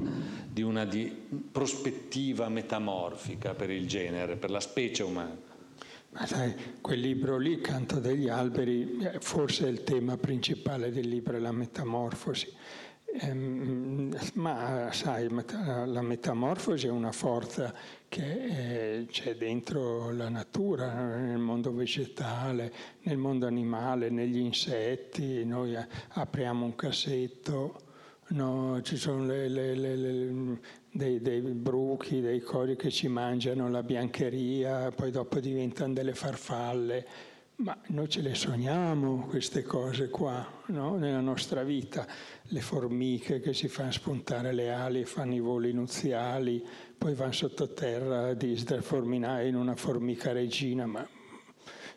di 0.47 0.62
una 0.62 0.86
di 0.86 1.12
prospettiva 1.52 2.50
metamorfica 2.50 3.56
per 3.56 3.71
il 3.71 3.88
genere, 3.88 4.36
per 4.36 4.52
la 4.52 4.60
specie 4.60 5.02
umana? 5.02 5.36
Ma 6.12 6.28
sai, 6.28 6.54
quel 6.80 7.00
libro 7.00 7.39
lì, 7.39 7.60
Canto 7.62 8.00
degli 8.00 8.30
alberi, 8.30 9.00
forse 9.21 9.65
è 9.65 9.69
il 9.69 9.84
tema 9.84 10.17
principale 10.17 10.91
del 10.91 11.08
libro, 11.08 11.36
è 11.36 11.39
la 11.39 11.52
metamorfosi. 11.52 12.54
Ehm, 13.13 14.15
ma 14.36 14.89
sai, 14.93 15.28
la 15.86 16.02
metamorfosi 16.02 16.88
è 16.88 16.89
una 16.89 17.12
forza 17.12 17.74
che 18.08 19.06
c'è 19.10 19.36
dentro 19.36 20.12
la 20.12 20.30
natura, 20.30 21.17
nel 21.17 21.38
mondo 21.38 21.74
vegetale, 21.74 22.71
nel 23.02 23.17
mondo 23.17 23.47
animale, 23.47 24.10
negli 24.10 24.38
insetti. 24.38 25.43
Noi 25.43 25.76
apriamo 26.10 26.63
un 26.63 26.76
cassetto, 26.76 27.82
no, 28.30 28.82
ci 28.82 28.95
sono 28.95 29.26
le, 29.26 29.50
le, 29.50 29.76
le, 29.76 30.60
dei, 30.89 31.21
dei, 31.21 31.41
bruchi, 31.41 32.21
dei 32.21 32.39
cori 32.39 32.78
che 32.78 32.91
ci 32.91 33.10
mangiano 33.10 33.69
la 33.69 33.84
biancheria, 33.84 34.89
poi 34.91 35.12
dopo 35.12 35.39
diventano 35.41 35.93
delle 35.93 36.13
farfalle 36.13 37.06
ma 37.62 37.78
noi 37.88 38.10
ce 38.10 38.21
le 38.21 38.34
sogniamo 38.34 39.28
queste 39.28 39.62
cose 39.62 40.10
qua, 40.10 40.63
no? 40.67 40.97
nella 40.97 41.19
nostra 41.19 41.62
vita, 41.63 42.08
le 42.45 42.60
formiche 42.60 43.39
che 43.39 43.54
si 43.54 43.67
fanno 43.67 43.91
spuntare 43.91 44.52
le 44.52 44.71
ali 44.71 45.02
e 45.02 45.06
fanno 45.06 45.36
i 45.36 45.39
voli 45.39 45.71
nuziali, 45.71 46.65
poi 46.97 47.13
vanno 47.13 47.34
sottoterra 47.34 48.34
di 48.34 48.58
sforminare 48.58 49.47
in 49.47 49.56
una 49.56 49.76
formica 49.76 50.32
regina, 50.32 50.88
ma 50.88 51.08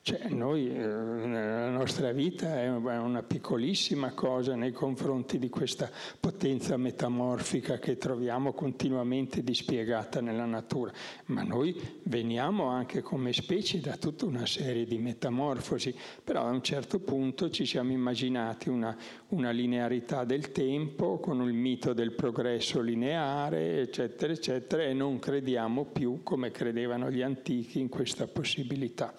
Cioè, 0.04 0.28
noi, 0.28 0.68
eh, 0.68 0.86
la 0.86 1.70
nostra 1.70 2.12
vita 2.12 2.60
è 2.60 2.68
una 2.68 3.22
piccolissima 3.22 4.12
cosa 4.12 4.54
nei 4.54 4.70
confronti 4.70 5.38
di 5.38 5.48
questa 5.48 5.90
potenza 6.20 6.76
metamorfica 6.76 7.78
che 7.78 7.96
troviamo 7.96 8.52
continuamente 8.52 9.42
dispiegata 9.42 10.20
nella 10.20 10.44
natura, 10.44 10.92
ma 11.28 11.42
noi 11.42 11.74
veniamo 12.02 12.66
anche 12.66 13.00
come 13.00 13.32
specie 13.32 13.80
da 13.80 13.96
tutta 13.96 14.26
una 14.26 14.44
serie 14.44 14.84
di 14.84 14.98
metamorfosi, 14.98 15.94
però 16.22 16.42
a 16.42 16.50
un 16.50 16.62
certo 16.62 16.98
punto 16.98 17.48
ci 17.48 17.64
siamo 17.64 17.92
immaginati 17.92 18.68
una, 18.68 18.94
una 19.28 19.52
linearità 19.52 20.24
del 20.24 20.52
tempo 20.52 21.18
con 21.18 21.40
il 21.40 21.54
mito 21.54 21.94
del 21.94 22.12
progresso 22.12 22.82
lineare, 22.82 23.80
eccetera, 23.80 24.34
eccetera, 24.34 24.82
e 24.82 24.92
non 24.92 25.18
crediamo 25.18 25.86
più, 25.86 26.22
come 26.22 26.50
credevano 26.50 27.10
gli 27.10 27.22
antichi, 27.22 27.80
in 27.80 27.88
questa 27.88 28.26
possibilità. 28.26 29.14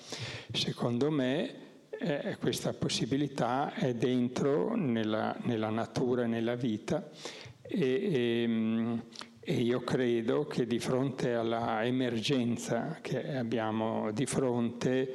Secondo 0.75 1.09
me 1.09 1.55
eh, 1.89 2.35
questa 2.37 2.73
possibilità 2.73 3.73
è 3.75 3.93
dentro 3.93 4.75
nella, 4.75 5.33
nella 5.43 5.69
natura 5.69 6.23
e 6.23 6.27
nella 6.27 6.55
vita 6.55 7.09
e, 7.61 7.79
e, 7.79 8.41
ehm, 8.41 9.03
e 9.39 9.53
io 9.53 9.79
credo 9.85 10.45
che 10.47 10.67
di 10.67 10.77
fronte 10.79 11.33
alla 11.33 11.85
emergenza 11.85 12.97
che 12.99 13.37
abbiamo 13.37 14.11
di 14.11 14.25
fronte 14.25 15.13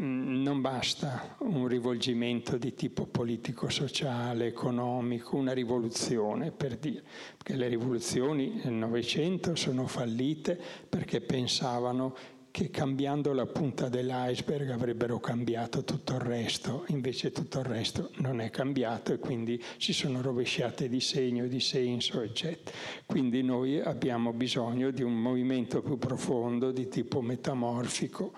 mm, 0.00 0.42
non 0.42 0.62
basta 0.62 1.36
un 1.40 1.68
rivolgimento 1.68 2.56
di 2.56 2.72
tipo 2.72 3.04
politico-sociale, 3.04 4.46
economico, 4.46 5.36
una 5.36 5.52
rivoluzione 5.52 6.52
per 6.52 6.78
dire, 6.78 7.02
perché 7.36 7.54
le 7.54 7.68
rivoluzioni 7.68 8.62
nel 8.64 8.72
Novecento 8.72 9.56
sono 9.56 9.86
fallite 9.86 10.58
perché 10.88 11.20
pensavano 11.20 12.14
che 12.56 12.70
cambiando 12.70 13.34
la 13.34 13.44
punta 13.44 13.90
dell'iceberg 13.90 14.70
avrebbero 14.70 15.20
cambiato 15.20 15.84
tutto 15.84 16.14
il 16.14 16.20
resto, 16.20 16.86
invece 16.86 17.30
tutto 17.30 17.58
il 17.58 17.66
resto 17.66 18.12
non 18.20 18.40
è 18.40 18.48
cambiato 18.48 19.12
e 19.12 19.18
quindi 19.18 19.62
ci 19.76 19.92
sono 19.92 20.22
rovesciate 20.22 20.88
di 20.88 21.02
segno, 21.02 21.48
di 21.48 21.60
senso, 21.60 22.22
eccetera. 22.22 22.74
Quindi 23.04 23.42
noi 23.42 23.78
abbiamo 23.78 24.32
bisogno 24.32 24.90
di 24.90 25.02
un 25.02 25.20
movimento 25.20 25.82
più 25.82 25.98
profondo 25.98 26.70
di 26.70 26.88
tipo 26.88 27.20
metamorfico 27.20 28.32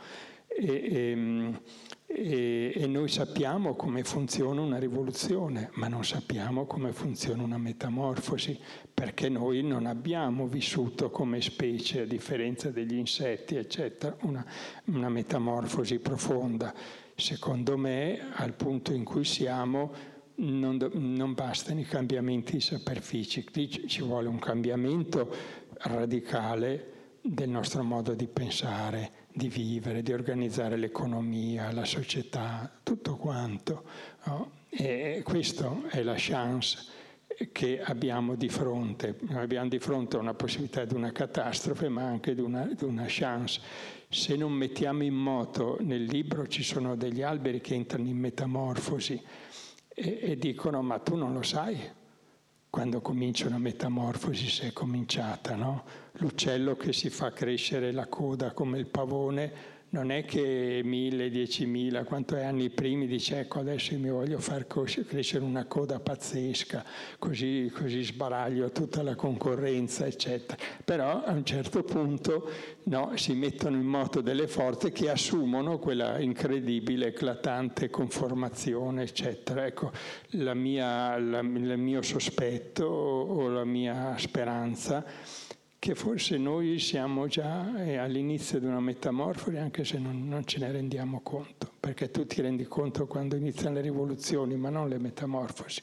e, 0.48 0.66
e, 0.66 1.10
ehm, 1.10 1.60
e, 2.10 2.72
e, 2.74 2.86
noi 2.86 3.08
sappiamo 3.08 3.76
come 3.76 4.02
funziona 4.02 4.62
una 4.62 4.78
rivoluzione, 4.78 5.68
ma 5.74 5.88
non 5.88 6.06
sappiamo 6.06 6.64
come 6.64 6.92
funziona 6.92 7.42
una 7.42 7.58
metamorfosi, 7.58 8.58
perché 8.94 9.28
noi 9.28 9.62
non 9.62 9.84
abbiamo 9.84 10.46
vissuto 10.46 11.10
come 11.10 11.42
specie, 11.42 12.00
a 12.00 12.06
differenza 12.06 12.70
degli 12.70 12.94
insetti, 12.96 13.56
eccetera, 13.56 14.16
una, 14.22 14.44
una 14.86 15.10
metamorfosi 15.10 15.98
profonda. 15.98 16.74
Secondo 17.14 17.76
me, 17.76 18.30
al 18.32 18.54
punto 18.54 18.94
in 18.94 19.04
cui 19.04 19.24
siamo, 19.24 19.92
non, 20.36 20.78
non 20.94 21.34
bastano 21.34 21.80
i 21.80 21.84
cambiamenti 21.84 22.52
di 22.52 22.60
superficie, 22.60 23.44
ci 23.86 24.02
vuole 24.02 24.28
un 24.28 24.38
cambiamento 24.38 25.30
radicale 25.80 26.92
del 27.20 27.50
nostro 27.50 27.82
modo 27.82 28.14
di 28.14 28.26
pensare, 28.26 29.17
di 29.38 29.48
vivere, 29.48 30.02
di 30.02 30.12
organizzare 30.12 30.76
l'economia, 30.76 31.72
la 31.72 31.86
società, 31.86 32.70
tutto 32.82 33.16
quanto. 33.16 33.84
No? 34.24 34.50
E 34.68 35.22
questa 35.24 35.74
è 35.88 36.02
la 36.02 36.16
chance 36.18 36.96
che 37.52 37.80
abbiamo 37.80 38.34
di 38.34 38.48
fronte. 38.48 39.16
Abbiamo 39.30 39.68
di 39.68 39.78
fronte 39.78 40.16
una 40.16 40.34
possibilità 40.34 40.84
di 40.84 40.94
una 40.94 41.12
catastrofe, 41.12 41.88
ma 41.88 42.02
anche 42.02 42.34
di 42.34 42.40
una, 42.40 42.66
di 42.66 42.84
una 42.84 43.04
chance. 43.06 43.60
Se 44.08 44.36
non 44.36 44.52
mettiamo 44.52 45.04
in 45.04 45.14
moto, 45.14 45.78
nel 45.80 46.02
libro 46.02 46.46
ci 46.48 46.62
sono 46.62 46.96
degli 46.96 47.22
alberi 47.22 47.60
che 47.60 47.74
entrano 47.74 48.08
in 48.08 48.18
metamorfosi 48.18 49.22
e, 49.94 50.18
e 50.20 50.36
dicono 50.36 50.82
ma 50.82 50.98
tu 50.98 51.14
non 51.14 51.32
lo 51.32 51.42
sai 51.42 51.96
quando 52.70 53.00
comincia 53.00 53.46
una 53.46 53.58
metamorfosi 53.58 54.48
se 54.48 54.68
è 54.68 54.72
cominciata, 54.72 55.54
no? 55.54 55.84
L'uccello 56.20 56.74
che 56.76 56.92
si 56.92 57.10
fa 57.10 57.30
crescere 57.30 57.92
la 57.92 58.08
coda 58.08 58.50
come 58.50 58.78
il 58.78 58.86
pavone 58.86 59.76
non 59.90 60.10
è 60.10 60.24
che 60.24 60.82
mille, 60.84 61.30
diecimila, 61.30 62.04
quanto 62.04 62.36
è 62.36 62.42
anni 62.42 62.68
primi 62.68 63.06
dice 63.06 63.38
ecco 63.38 63.60
adesso 63.60 63.96
mi 63.96 64.10
voglio 64.10 64.38
far 64.38 64.66
crescere 64.66 65.44
una 65.44 65.64
coda 65.66 66.00
pazzesca, 66.00 66.84
così, 67.18 67.72
così 67.72 68.02
sbaraglio 68.02 68.70
tutta 68.70 69.02
la 69.02 69.14
concorrenza, 69.14 70.06
eccetera. 70.06 70.60
Però 70.84 71.22
a 71.22 71.30
un 71.30 71.44
certo 71.44 71.84
punto 71.84 72.50
no, 72.84 73.12
si 73.14 73.32
mettono 73.34 73.76
in 73.76 73.86
moto 73.86 74.20
delle 74.20 74.48
forze 74.48 74.90
che 74.90 75.08
assumono 75.08 75.78
quella 75.78 76.18
incredibile, 76.18 77.06
eclatante 77.06 77.88
conformazione, 77.88 79.04
eccetera. 79.04 79.64
Ecco, 79.64 79.92
la 80.30 80.54
mia, 80.54 81.16
la, 81.16 81.38
il 81.38 81.78
mio 81.78 82.02
sospetto 82.02 82.84
o 82.84 83.48
la 83.48 83.64
mia 83.64 84.18
speranza 84.18 85.46
che 85.78 85.94
forse 85.94 86.36
noi 86.38 86.78
siamo 86.78 87.28
già 87.28 87.84
eh, 87.84 87.96
all'inizio 87.96 88.58
di 88.58 88.66
una 88.66 88.80
metamorfosi 88.80 89.56
anche 89.56 89.84
se 89.84 89.98
non, 89.98 90.26
non, 90.26 90.44
ce 90.44 90.58
ne 90.58 90.72
rendiamo 90.72 91.20
conto, 91.20 91.70
perché 91.78 92.10
tu 92.10 92.26
ti 92.26 92.40
rendi 92.40 92.64
conto 92.64 93.06
quando 93.06 93.36
iniziano 93.36 93.76
le 93.76 93.82
rivoluzioni, 93.82 94.56
ma 94.56 94.70
non 94.70 94.88
le 94.88 94.98
metamorfosi. 94.98 95.82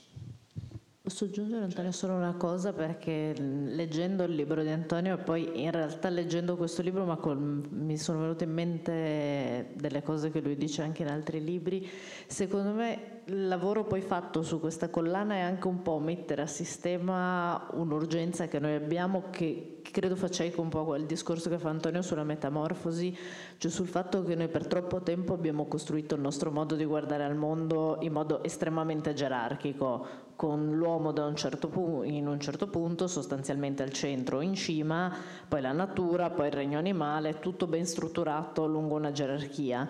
Posso 1.05 1.25
aggiungere 1.25 1.63
Antonio 1.63 1.91
solo 1.91 2.15
una 2.15 2.33
cosa? 2.33 2.73
Perché 2.73 3.35
leggendo 3.37 4.23
il 4.23 4.33
libro 4.33 4.63
di 4.63 4.69
Antonio 4.69 5.13
e 5.13 5.17
poi 5.19 5.61
in 5.61 5.69
realtà 5.69 6.09
leggendo 6.09 6.57
questo 6.57 6.81
libro 6.81 7.05
ma 7.05 7.15
col, 7.17 7.37
mi 7.37 7.95
sono 7.95 8.21
venute 8.21 8.45
in 8.45 8.51
mente 8.51 9.69
delle 9.75 10.01
cose 10.01 10.31
che 10.31 10.39
lui 10.41 10.57
dice 10.57 10.81
anche 10.81 11.03
in 11.03 11.09
altri 11.09 11.43
libri, 11.43 11.87
secondo 12.25 12.71
me 12.71 13.21
il 13.25 13.47
lavoro 13.47 13.83
poi 13.83 14.01
fatto 14.01 14.41
su 14.41 14.59
questa 14.59 14.89
collana 14.89 15.35
è 15.35 15.39
anche 15.41 15.67
un 15.67 15.83
po' 15.83 15.99
mettere 15.99 16.41
a 16.41 16.47
sistema 16.47 17.67
un'urgenza 17.73 18.47
che 18.47 18.57
noi 18.57 18.73
abbiamo 18.73 19.25
che 19.29 19.81
credo 19.83 20.15
faccia 20.15 20.43
eco 20.43 20.61
un 20.61 20.69
po' 20.69 20.85
quel 20.85 21.05
discorso 21.05 21.51
che 21.51 21.59
fa 21.59 21.69
Antonio 21.69 22.01
sulla 22.01 22.23
metamorfosi, 22.23 23.15
cioè 23.57 23.69
sul 23.69 23.87
fatto 23.87 24.23
che 24.23 24.33
noi 24.33 24.47
per 24.47 24.65
troppo 24.65 25.01
tempo 25.01 25.33
abbiamo 25.33 25.67
costruito 25.67 26.15
il 26.15 26.21
nostro 26.21 26.49
modo 26.49 26.75
di 26.75 26.83
guardare 26.83 27.23
al 27.23 27.35
mondo 27.35 27.97
in 28.01 28.11
modo 28.11 28.43
estremamente 28.43 29.13
gerarchico, 29.13 30.24
con 30.35 30.75
l'uomo 30.75 31.13
un 31.15 31.35
certo 31.35 31.67
pu- 31.69 32.03
in 32.03 32.27
un 32.27 32.39
certo 32.39 32.67
punto 32.67 33.07
sostanzialmente 33.07 33.83
al 33.83 33.91
centro, 33.91 34.41
in 34.41 34.53
cima, 34.53 35.13
poi 35.47 35.61
la 35.61 35.71
natura, 35.71 36.29
poi 36.29 36.47
il 36.47 36.53
regno 36.53 36.77
animale, 36.77 37.39
tutto 37.39 37.67
ben 37.67 37.85
strutturato 37.85 38.67
lungo 38.67 38.95
una 38.95 39.11
gerarchia. 39.11 39.87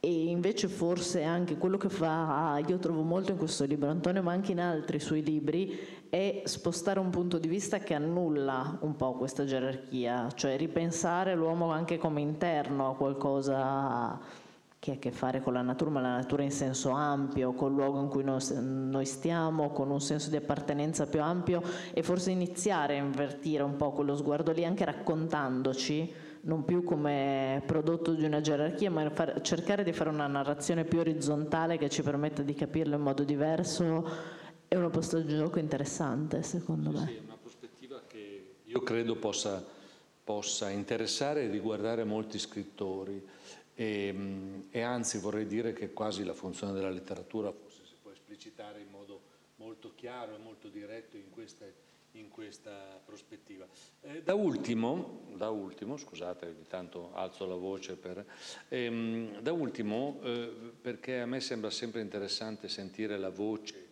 E 0.00 0.28
invece 0.28 0.68
forse 0.68 1.24
anche 1.24 1.58
quello 1.58 1.76
che 1.76 1.88
fa, 1.88 2.60
io 2.64 2.78
trovo 2.78 3.02
molto 3.02 3.32
in 3.32 3.36
questo 3.36 3.64
libro 3.64 3.90
Antonio, 3.90 4.22
ma 4.22 4.30
anche 4.30 4.52
in 4.52 4.60
altri 4.60 5.00
suoi 5.00 5.24
libri, 5.24 5.76
è 6.08 6.42
spostare 6.44 7.00
un 7.00 7.10
punto 7.10 7.38
di 7.38 7.48
vista 7.48 7.78
che 7.78 7.94
annulla 7.94 8.78
un 8.82 8.94
po' 8.94 9.14
questa 9.14 9.44
gerarchia, 9.44 10.30
cioè 10.34 10.56
ripensare 10.56 11.34
l'uomo 11.34 11.72
anche 11.72 11.98
come 11.98 12.20
interno 12.20 12.90
a 12.90 12.94
qualcosa 12.94 14.46
che 14.78 14.92
ha 14.92 14.94
a 14.94 14.98
che 14.98 15.10
fare 15.10 15.42
con 15.42 15.52
la 15.52 15.62
natura, 15.62 15.90
ma 15.90 16.00
la 16.00 16.16
natura 16.16 16.42
in 16.42 16.52
senso 16.52 16.90
ampio, 16.90 17.52
col 17.52 17.72
luogo 17.72 18.00
in 18.00 18.08
cui 18.08 18.22
noi 18.24 19.04
stiamo, 19.04 19.70
con 19.70 19.90
un 19.90 20.00
senso 20.00 20.30
di 20.30 20.36
appartenenza 20.36 21.06
più 21.06 21.20
ampio 21.20 21.62
e 21.92 22.02
forse 22.02 22.30
iniziare 22.30 22.98
a 22.98 23.02
invertire 23.02 23.62
un 23.62 23.76
po' 23.76 23.90
quello 23.92 24.16
sguardo 24.16 24.52
lì 24.52 24.64
anche 24.64 24.84
raccontandoci 24.84 26.26
non 26.42 26.64
più 26.64 26.84
come 26.84 27.62
prodotto 27.66 28.12
di 28.14 28.24
una 28.24 28.40
gerarchia, 28.40 28.90
ma 28.90 29.10
far, 29.10 29.40
cercare 29.40 29.82
di 29.82 29.92
fare 29.92 30.10
una 30.10 30.26
narrazione 30.26 30.84
più 30.84 31.00
orizzontale 31.00 31.76
che 31.76 31.88
ci 31.88 32.02
permetta 32.02 32.42
di 32.42 32.54
capirlo 32.54 32.94
in 32.94 33.02
modo 33.02 33.24
diverso, 33.24 34.08
è 34.68 34.76
una 34.76 34.90
posta 34.90 35.18
di 35.18 35.34
gioco 35.34 35.58
interessante 35.58 36.42
secondo 36.42 36.90
me. 36.90 37.06
Sì, 37.06 37.16
è 37.16 37.20
una 37.24 37.36
prospettiva 37.40 38.02
che 38.06 38.54
io 38.64 38.80
credo 38.82 39.16
possa, 39.16 39.64
possa 40.22 40.70
interessare 40.70 41.44
e 41.44 41.48
riguardare 41.48 42.04
molti 42.04 42.38
scrittori. 42.38 43.26
E, 43.78 44.06
ehm, 44.08 44.64
e, 44.70 44.80
anzi 44.80 45.18
vorrei 45.18 45.46
dire 45.46 45.72
che 45.72 45.92
quasi 45.92 46.24
la 46.24 46.34
funzione 46.34 46.72
della 46.72 46.90
letteratura 46.90 47.52
forse 47.52 47.84
si 47.84 47.94
può 48.02 48.10
esplicitare 48.10 48.80
in 48.80 48.90
modo 48.90 49.20
molto 49.56 49.92
chiaro 49.94 50.34
e 50.34 50.38
molto 50.38 50.66
diretto 50.66 51.16
in, 51.16 51.30
queste, 51.30 51.74
in 52.12 52.28
questa 52.28 53.00
prospettiva. 53.04 53.68
Eh, 54.00 54.22
da, 54.24 54.34
ultimo, 54.34 55.28
da, 55.36 55.50
ultimo, 55.50 55.96
scusate, 55.96 56.46
ogni 56.46 56.66
tanto 56.66 57.14
alzo 57.14 57.46
la 57.46 57.54
voce, 57.54 57.94
per, 57.94 58.26
ehm, 58.66 59.38
da 59.38 59.52
ultimo, 59.52 60.18
eh, 60.24 60.52
perché 60.80 61.20
a 61.20 61.26
me 61.26 61.38
sembra 61.38 61.70
sempre 61.70 62.00
interessante 62.00 62.68
sentire 62.68 63.16
la 63.16 63.30
voce 63.30 63.86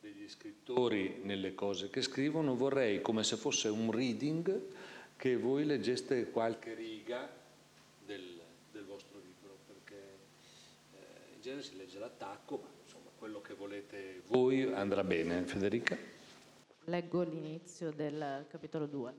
degli 0.00 0.28
scrittori 0.28 1.20
nelle 1.22 1.54
cose 1.54 1.88
che 1.88 2.02
scrivono, 2.02 2.56
vorrei 2.56 3.00
come 3.00 3.22
se 3.22 3.36
fosse 3.36 3.68
un 3.68 3.92
reading 3.92 4.60
che 5.14 5.36
voi 5.36 5.64
leggeste 5.64 6.30
qualche 6.30 6.74
riga 6.74 7.38
in 8.06 8.39
genere 11.50 11.62
si 11.62 11.76
legge 11.76 11.98
l'attacco, 11.98 12.60
ma 12.62 12.68
insomma 12.82 13.10
quello 13.18 13.40
che 13.40 13.54
volete 13.54 14.22
voi 14.28 14.72
andrà 14.72 15.02
bene. 15.02 15.42
Federica? 15.44 15.96
Leggo 16.84 17.22
l'inizio 17.22 17.90
del 17.90 18.46
capitolo 18.48 18.86
2. 18.86 19.12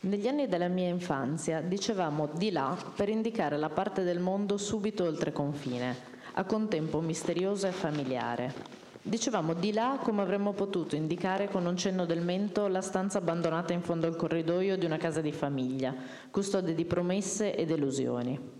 Negli 0.00 0.28
anni 0.28 0.46
della 0.46 0.68
mia 0.68 0.88
infanzia 0.88 1.60
dicevamo 1.62 2.28
di 2.34 2.50
là 2.50 2.76
per 2.94 3.08
indicare 3.08 3.56
la 3.56 3.70
parte 3.70 4.02
del 4.02 4.20
mondo 4.20 4.58
subito 4.58 5.04
oltre 5.04 5.32
confine, 5.32 5.96
a 6.34 6.44
contempo 6.44 7.00
misteriosa 7.00 7.68
e 7.68 7.72
familiare. 7.72 8.84
Dicevamo 9.00 9.54
di 9.54 9.72
là 9.72 9.98
come 10.02 10.22
avremmo 10.22 10.52
potuto 10.52 10.94
indicare 10.94 11.48
con 11.48 11.64
un 11.64 11.76
cenno 11.76 12.04
del 12.04 12.20
mento 12.20 12.66
la 12.66 12.82
stanza 12.82 13.18
abbandonata 13.18 13.72
in 13.72 13.80
fondo 13.80 14.06
al 14.06 14.16
corridoio 14.16 14.76
di 14.76 14.84
una 14.84 14.98
casa 14.98 15.20
di 15.20 15.32
famiglia, 15.32 15.94
custode 16.30 16.74
di 16.74 16.84
promesse 16.84 17.54
e 17.54 17.64
delusioni. 17.64 18.55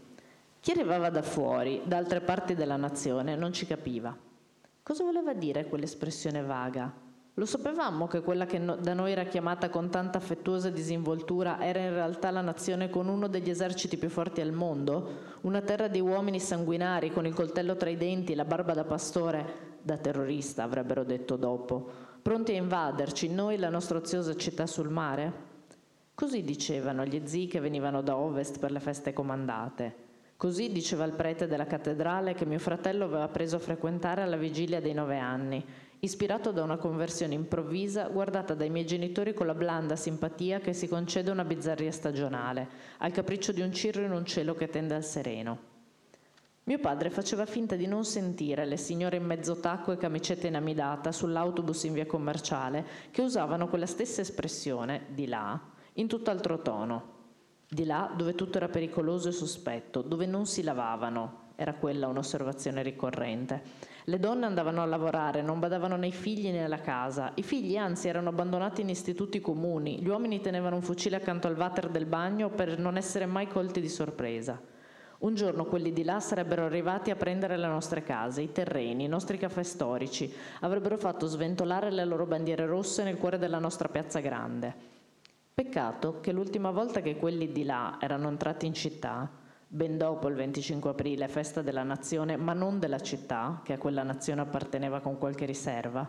Chi 0.67 0.73
arrivava 0.73 1.11
da 1.11 1.23
fuori, 1.23 1.83
da 1.85 1.97
altre 1.97 2.21
parti 2.21 2.57
della 2.57 2.75
nazione, 2.75 3.37
non 3.37 3.53
ci 3.53 3.67
capiva. 3.67 4.13
Cosa 4.83 5.05
voleva 5.05 5.33
dire 5.33 5.67
quell'espressione 5.67 6.43
vaga? 6.43 6.93
Lo 7.35 7.47
sapevamo 7.47 8.09
che 8.09 8.21
quella 8.21 8.47
che 8.47 8.59
no, 8.59 8.75
da 8.75 8.93
noi 8.93 9.13
era 9.13 9.27
chiamata 9.27 9.71
con 9.71 9.91
tanta 9.91 10.19
affettuosa 10.19 10.69
disinvoltura 10.69 11.63
era 11.63 11.79
in 11.79 11.91
realtà 11.91 12.33
la 12.33 12.41
nazione 12.41 12.91
con 12.91 13.07
uno 13.07 13.29
degli 13.29 13.49
eserciti 13.49 13.97
più 13.97 14.09
forti 14.09 14.41
al 14.41 14.51
mondo? 14.51 15.09
Una 15.43 15.61
terra 15.61 15.87
di 15.87 16.01
uomini 16.01 16.41
sanguinari 16.41 17.13
con 17.13 17.27
il 17.27 17.33
coltello 17.33 17.77
tra 17.77 17.89
i 17.89 17.97
denti 17.97 18.35
la 18.35 18.45
barba 18.45 18.75
da 18.75 18.83
pastore, 18.83 19.79
da 19.81 19.97
terrorista 19.99 20.65
avrebbero 20.65 21.05
detto 21.05 21.37
dopo, 21.37 21.89
pronti 22.21 22.51
a 22.51 22.57
invaderci, 22.57 23.33
noi 23.33 23.57
la 23.57 23.71
nostra 23.71 23.99
oziosa 23.99 24.35
città 24.35 24.67
sul 24.67 24.89
mare? 24.89 25.33
Così 26.13 26.43
dicevano 26.43 27.05
gli 27.05 27.23
zii 27.25 27.47
che 27.47 27.61
venivano 27.61 28.03
da 28.03 28.17
ovest 28.17 28.59
per 28.59 28.73
le 28.73 28.81
feste 28.81 29.13
comandate. 29.13 30.06
Così 30.37 30.71
diceva 30.71 31.05
il 31.05 31.15
prete 31.15 31.47
della 31.47 31.67
cattedrale 31.67 32.35
che 32.35 32.45
mio 32.45 32.59
fratello 32.59 33.05
aveva 33.05 33.29
preso 33.29 33.57
a 33.57 33.61
frequentare 33.61 34.21
alla 34.21 34.37
vigilia 34.37 34.81
dei 34.81 34.93
nove 34.93 35.19
anni 35.19 35.65
ispirato 36.01 36.53
da 36.53 36.63
una 36.63 36.77
conversione 36.77 37.35
improvvisa 37.35 38.09
guardata 38.09 38.55
dai 38.55 38.71
miei 38.71 38.85
genitori 38.87 39.33
con 39.33 39.47
la 39.47 39.55
blanda 39.55 39.97
simpatia 39.97 40.61
che 40.61 40.73
si 40.73 40.89
concede 40.89 41.31
una 41.31 41.45
bizzarria 41.45 41.91
stagionale, 41.91 42.69
al 42.99 43.13
capriccio 43.13 43.53
di 43.53 43.63
un 43.63 43.73
cirro 43.73 44.03
in 44.03 44.13
un 44.13 44.25
cielo 44.25 44.55
che 44.55 44.69
tende 44.69 44.95
al 44.95 45.05
sereno. 45.05 45.75
Mio 46.65 46.79
padre 46.81 47.11
faceva 47.11 47.47
finta 47.47 47.77
di 47.77 47.87
non 47.87 48.05
sentire 48.05 48.67
le 48.67 48.77
signore 48.77 49.17
in 49.17 49.25
mezzo 49.25 49.59
tacco 49.61 49.93
e 49.93 49.97
camicetta 49.97 50.49
inamidata 50.49 51.13
sull'autobus 51.13 51.85
in 51.85 51.93
via 51.93 52.07
commerciale 52.07 52.85
che 53.11 53.23
usavano 53.23 53.69
quella 53.69 53.87
stessa 53.87 54.21
espressione, 54.21 55.07
di 55.11 55.27
là, 55.27 55.59
in 55.95 56.09
tutt'altro 56.09 56.61
tono. 56.61 57.15
Di 57.69 57.85
là 57.85 58.13
dove 58.17 58.35
tutto 58.35 58.59
era 58.59 58.69
pericoloso 58.69 59.29
e 59.29 59.33
sospetto, 59.33 60.03
dove 60.03 60.27
non 60.27 60.47
si 60.47 60.63
lavavano, 60.63 61.53
era 61.57 61.75
quella 61.75 62.07
un'osservazione 62.07 62.83
ricorrente 62.83 63.95
le 64.09 64.21
donne 64.21 64.47
andavano 64.47 64.83
a 64.83 64.87
lavorare, 64.87 65.43
non 65.43 65.59
badavano 65.59 65.97
nei 65.97 66.13
figli 66.13 66.49
né 66.53 66.63
alla 66.63 66.81
casa. 66.81 67.33
I 67.35 67.43
figli 67.43 67.77
anzi 67.77 68.07
erano 68.07 68.29
abbandonati 68.29 68.83
in 68.83 68.89
istituti 68.89 69.41
comuni. 69.41 70.01
Gli 70.01 70.07
uomini 70.07 70.41
tenevano 70.41 70.77
un 70.77 70.83
fucile 70.83 71.17
accanto 71.17 71.49
al 71.49 71.57
water 71.57 71.89
del 71.89 72.07
bagno 72.07 72.51
per 72.51 72.79
non 72.79 72.97
essere 72.97 73.27
mai 73.27 73.49
colti 73.49 73.81
di 73.81 73.89
sorpresa. 73.89 74.61
Un 75.19 75.35
giorno 75.35 75.65
quelli 75.65 75.93
di 75.93 76.05
là 76.05 76.21
sarebbero 76.21 76.67
arrivati 76.67 77.11
a 77.11 77.17
prendere 77.17 77.57
le 77.57 77.67
nostre 77.67 78.05
case, 78.05 78.43
i 78.43 78.53
terreni, 78.53 79.05
i 79.05 79.09
nostri 79.09 79.39
caffè 79.39 79.65
storici, 79.65 80.33
avrebbero 80.61 80.97
fatto 80.99 81.27
sventolare 81.27 81.91
le 81.91 82.05
loro 82.05 82.27
bandiere 82.27 82.65
rosse 82.65 83.03
nel 83.03 83.19
cuore 83.19 83.39
della 83.39 83.59
nostra 83.59 83.89
piazza 83.89 84.21
grande. 84.21 84.96
Peccato 85.77 86.21
che 86.23 86.33
l'ultima 86.33 86.71
volta 86.71 87.03
che 87.03 87.17
quelli 87.17 87.53
di 87.53 87.63
là 87.63 87.99
erano 88.01 88.29
entrati 88.29 88.65
in 88.65 88.73
città, 88.73 89.31
ben 89.69 89.99
dopo 89.99 90.27
il 90.27 90.35
25 90.35 90.89
aprile, 90.89 91.29
festa 91.29 91.61
della 91.61 91.83
nazione, 91.83 92.39
ma 92.39 92.55
non 92.55 92.79
della 92.79 92.99
città, 92.99 93.61
che 93.63 93.75
a 93.75 93.79
quella 93.79 94.03
nazione 94.03 94.41
apparteneva 94.41 95.01
con 95.01 95.19
qualche 95.19 95.45
riserva, 95.45 96.09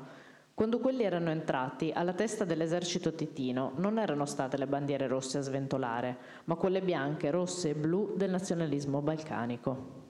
quando 0.53 0.80
quelli 0.80 1.03
erano 1.03 1.32
entrati, 1.32 1.91
alla 1.93 2.13
testa 2.13 2.45
dell'esercito 2.45 3.13
titino 3.13 3.74
non 3.76 3.99
erano 3.99 4.24
state 4.24 4.55
le 4.55 4.68
bandiere 4.68 5.05
rosse 5.05 5.39
a 5.39 5.41
sventolare, 5.41 6.18
ma 6.45 6.55
quelle 6.55 6.82
bianche, 6.82 7.30
rosse 7.30 7.72
e 7.72 7.76
blu 7.76 8.13
del 8.15 8.30
nazionalismo 8.30 9.01
balcanico. 9.01 10.07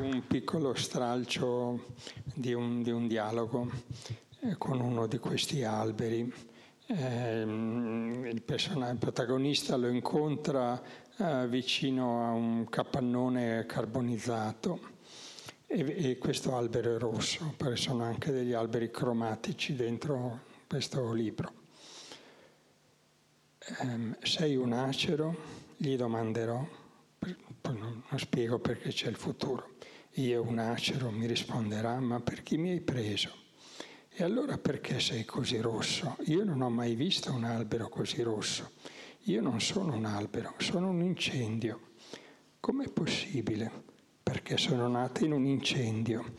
Un 0.00 0.26
piccolo 0.26 0.74
stralcio 0.74 1.94
di 2.34 2.52
un, 2.52 2.82
di 2.82 2.90
un 2.90 3.08
dialogo 3.08 3.70
eh, 4.40 4.56
con 4.56 4.80
uno 4.80 5.06
di 5.06 5.18
questi 5.18 5.64
alberi 5.64 6.32
eh, 6.86 7.42
il, 7.42 8.30
il, 8.30 8.96
protagonista 8.98 9.76
lo 9.76 9.88
incontra 9.88 10.80
eh, 11.18 11.46
vicino 11.48 12.24
a 12.26 12.30
un 12.30 12.66
capannone 12.68 13.66
carbonizzato 13.66 14.80
e, 15.66 16.10
e, 16.10 16.18
questo 16.18 16.56
albero 16.56 16.94
è 16.94 16.98
rosso, 16.98 17.52
perché 17.56 17.76
sono 17.76 18.04
anche 18.04 18.32
degli 18.32 18.54
alberi 18.54 18.90
cromatici 18.90 19.74
dentro 19.74 20.40
questo 20.66 21.12
libro. 21.12 21.52
Eh, 23.58 24.16
sei 24.22 24.56
un 24.56 24.72
acero? 24.72 25.56
Gli 25.76 25.94
domanderò, 25.94 26.66
poi 27.18 27.36
non, 27.78 28.02
non 28.08 28.18
spiego 28.18 28.58
perché 28.58 28.88
c'è 28.90 29.08
il 29.08 29.16
futuro. 29.16 29.76
Io 30.14 30.42
un 30.42 30.58
acero 30.58 31.10
mi 31.10 31.26
risponderà, 31.26 32.00
ma 32.00 32.20
per 32.20 32.42
chi 32.42 32.56
mi 32.56 32.70
hai 32.70 32.80
preso? 32.80 33.30
E 34.08 34.24
allora 34.24 34.58
perché 34.58 34.98
sei 34.98 35.24
così 35.24 35.60
rosso? 35.60 36.16
Io 36.24 36.42
non 36.42 36.60
ho 36.60 36.70
mai 36.70 36.96
visto 36.96 37.32
un 37.32 37.44
albero 37.44 37.88
così 37.88 38.22
rosso. 38.22 38.72
Io 39.24 39.40
non 39.40 39.60
sono 39.60 39.94
un 39.94 40.04
albero, 40.04 40.54
sono 40.58 40.88
un 40.88 41.02
incendio. 41.02 41.90
Com'è 42.58 42.88
possibile? 42.88 43.70
Perché 44.22 44.56
sono 44.56 44.88
nato 44.88 45.24
in 45.24 45.32
un 45.32 45.44
incendio, 45.44 46.34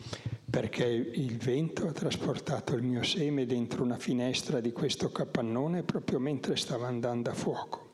perché 0.50 0.84
il 0.86 1.38
vento 1.38 1.88
ha 1.88 1.94
trasportato 1.94 2.76
il 2.76 2.84
mio 2.84 3.04
seme 3.04 3.46
dentro 3.46 3.84
una 3.84 3.98
finestra 3.98 4.60
di 4.60 4.72
questo 4.74 5.12
capannone 5.12 5.84
proprio 5.84 6.20
mentre 6.20 6.58
stava 6.58 6.88
andando 6.88 7.30
a 7.30 7.34
fuoco. 7.34 7.94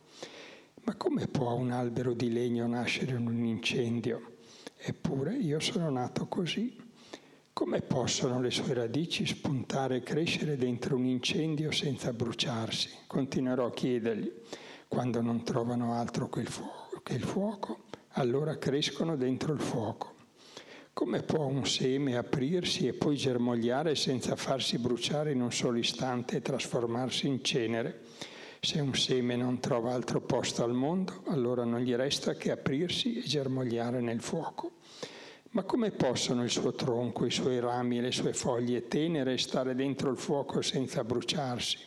Ma 0.83 0.95
come 0.95 1.27
può 1.27 1.53
un 1.53 1.71
albero 1.71 2.13
di 2.13 2.31
legno 2.31 2.65
nascere 2.65 3.15
in 3.15 3.27
un 3.27 3.45
incendio? 3.45 4.34
Eppure 4.77 5.35
io 5.35 5.59
sono 5.59 5.89
nato 5.89 6.27
così. 6.27 6.75
Come 7.53 7.81
possono 7.81 8.41
le 8.41 8.51
sue 8.51 8.73
radici 8.73 9.25
spuntare 9.25 9.97
e 9.97 10.03
crescere 10.03 10.57
dentro 10.57 10.97
un 10.97 11.05
incendio 11.05 11.71
senza 11.71 12.11
bruciarsi? 12.11 12.89
Continuerò 13.07 13.67
a 13.67 13.71
chiedergli. 13.71 14.31
Quando 14.87 15.21
non 15.21 15.43
trovano 15.43 15.93
altro 15.93 16.29
che 16.29 16.41
il 16.41 16.47
fuoco, 16.47 16.99
che 17.01 17.13
il 17.13 17.23
fuoco 17.23 17.85
allora 18.17 18.57
crescono 18.57 19.15
dentro 19.15 19.53
il 19.53 19.59
fuoco. 19.59 20.13
Come 20.93 21.23
può 21.23 21.45
un 21.45 21.65
seme 21.65 22.15
aprirsi 22.15 22.87
e 22.87 22.93
poi 22.93 23.17
germogliare 23.17 23.95
senza 23.95 24.35
farsi 24.35 24.77
bruciare 24.77 25.31
in 25.31 25.41
un 25.41 25.51
solo 25.51 25.77
istante 25.77 26.37
e 26.37 26.41
trasformarsi 26.41 27.27
in 27.27 27.43
cenere? 27.43 28.01
Se 28.65 28.79
un 28.79 28.95
seme 28.95 29.35
non 29.35 29.59
trova 29.59 29.93
altro 29.93 30.21
posto 30.21 30.63
al 30.63 30.73
mondo, 30.73 31.21
allora 31.27 31.63
non 31.63 31.81
gli 31.81 31.93
resta 31.93 32.33
che 32.33 32.49
aprirsi 32.49 33.19
e 33.19 33.21
germogliare 33.21 34.01
nel 34.01 34.21
fuoco. 34.21 34.77
Ma 35.51 35.61
come 35.61 35.91
possono 35.91 36.43
il 36.43 36.49
suo 36.49 36.73
tronco, 36.73 37.27
i 37.27 37.31
suoi 37.31 37.59
rami 37.59 37.99
e 37.99 38.01
le 38.01 38.11
sue 38.11 38.33
foglie 38.33 38.87
tenere 38.87 39.37
stare 39.37 39.75
dentro 39.75 40.09
il 40.09 40.17
fuoco 40.17 40.63
senza 40.63 41.03
bruciarsi? 41.03 41.77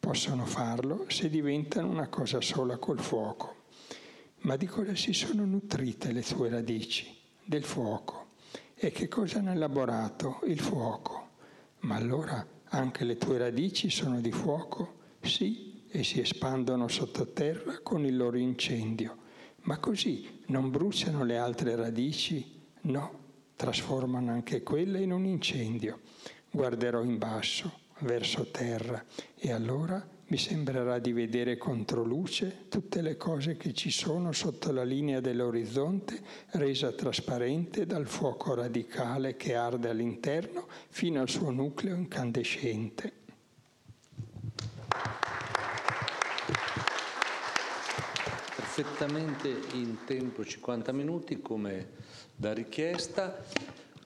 Possono 0.00 0.46
farlo 0.46 1.04
se 1.08 1.28
diventano 1.28 1.90
una 1.90 2.08
cosa 2.08 2.40
sola 2.40 2.78
col 2.78 3.00
fuoco. 3.00 3.64
Ma 4.38 4.56
di 4.56 4.64
cosa 4.64 4.94
si 4.94 5.12
sono 5.12 5.44
nutrite 5.44 6.12
le 6.12 6.22
sue 6.22 6.48
radici? 6.48 7.14
Del 7.44 7.64
fuoco. 7.64 8.28
E 8.74 8.92
che 8.92 9.08
cosa 9.08 9.40
hanno 9.40 9.52
elaborato? 9.52 10.40
Il 10.46 10.58
fuoco. 10.58 11.28
Ma 11.80 11.96
allora 11.96 12.46
anche 12.70 13.04
le 13.04 13.18
tue 13.18 13.36
radici 13.36 13.90
sono 13.90 14.22
di 14.22 14.32
fuoco? 14.32 14.96
Sì, 15.20 15.67
e 15.90 16.04
si 16.04 16.20
espandono 16.20 16.88
sottoterra 16.88 17.80
con 17.82 18.04
il 18.04 18.16
loro 18.16 18.36
incendio. 18.36 19.16
Ma 19.62 19.78
così 19.78 20.40
non 20.46 20.70
bruciano 20.70 21.24
le 21.24 21.36
altre 21.36 21.76
radici? 21.76 22.56
No, 22.82 23.26
trasformano 23.56 24.30
anche 24.30 24.62
quelle 24.62 25.00
in 25.00 25.12
un 25.12 25.24
incendio. 25.24 26.00
Guarderò 26.50 27.02
in 27.02 27.18
basso, 27.18 27.80
verso 28.00 28.50
terra, 28.50 29.04
e 29.34 29.52
allora 29.52 30.06
mi 30.30 30.36
sembrerà 30.36 30.98
di 30.98 31.12
vedere 31.12 31.56
contro 31.56 32.04
luce 32.04 32.66
tutte 32.68 33.00
le 33.00 33.16
cose 33.16 33.56
che 33.56 33.72
ci 33.72 33.90
sono 33.90 34.32
sotto 34.32 34.70
la 34.72 34.84
linea 34.84 35.20
dell'orizzonte, 35.20 36.20
resa 36.50 36.92
trasparente 36.92 37.86
dal 37.86 38.06
fuoco 38.06 38.54
radicale 38.54 39.36
che 39.36 39.54
arde 39.54 39.88
all'interno 39.88 40.68
fino 40.90 41.20
al 41.20 41.30
suo 41.30 41.50
nucleo 41.50 41.94
incandescente. 41.94 43.17
Perfettamente 48.78 49.48
in 49.72 50.04
tempo 50.04 50.44
50 50.44 50.92
minuti 50.92 51.42
come 51.42 51.88
da 52.36 52.52
richiesta. 52.52 53.42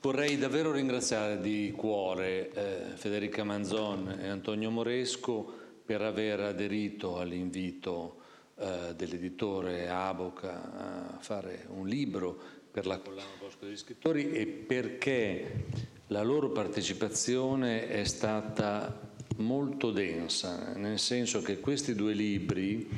Vorrei 0.00 0.38
davvero 0.38 0.72
ringraziare 0.72 1.42
di 1.42 1.74
cuore 1.76 2.50
eh, 2.52 2.96
Federica 2.96 3.44
Manzon 3.44 4.18
e 4.18 4.28
Antonio 4.28 4.70
Moresco 4.70 5.46
per 5.84 6.00
aver 6.00 6.40
aderito 6.40 7.18
all'invito 7.18 8.22
eh, 8.56 8.94
dell'editore 8.96 9.90
Aboca 9.90 11.12
a 11.16 11.18
fare 11.20 11.66
un 11.68 11.86
libro 11.86 12.34
per 12.70 12.86
la 12.86 12.96
collana 12.96 13.28
Bosco 13.38 13.66
degli 13.66 13.76
Scrittori 13.76 14.32
e 14.32 14.46
perché 14.46 15.66
la 16.06 16.22
loro 16.22 16.48
partecipazione 16.48 17.88
è 17.88 18.04
stata 18.04 19.10
molto 19.36 19.90
densa, 19.90 20.72
nel 20.76 20.98
senso 20.98 21.42
che 21.42 21.60
questi 21.60 21.94
due 21.94 22.14
libri 22.14 22.88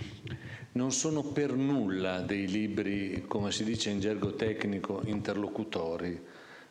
non 0.75 0.93
sono 0.93 1.23
per 1.23 1.53
nulla 1.53 2.21
dei 2.21 2.49
libri, 2.49 3.25
come 3.29 3.53
si 3.53 3.65
dice 3.65 3.91
in 3.91 4.01
gergo 4.01 4.35
tecnico, 4.35 5.03
interlocutori 5.05 6.21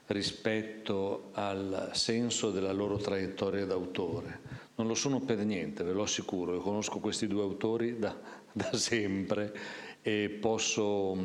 rispetto 0.08 1.30
al 1.34 1.92
senso 1.94 2.52
della 2.52 2.74
loro 2.74 2.98
traiettoria 2.98 3.66
d'autore. 3.66 4.40
Non 4.76 4.88
lo 4.88 4.94
sono 4.94 5.22
per 5.22 5.38
niente, 5.46 5.84
ve 5.84 5.94
lo 5.94 6.04
assicuro, 6.04 6.54
io 6.54 6.60
conosco 6.60 7.00
questi 7.00 7.28
due 7.28 7.44
autori 7.44 7.98
da, 7.98 8.18
da 8.52 8.74
sempre 8.74 9.56
e 10.02 10.30
posso 10.30 11.18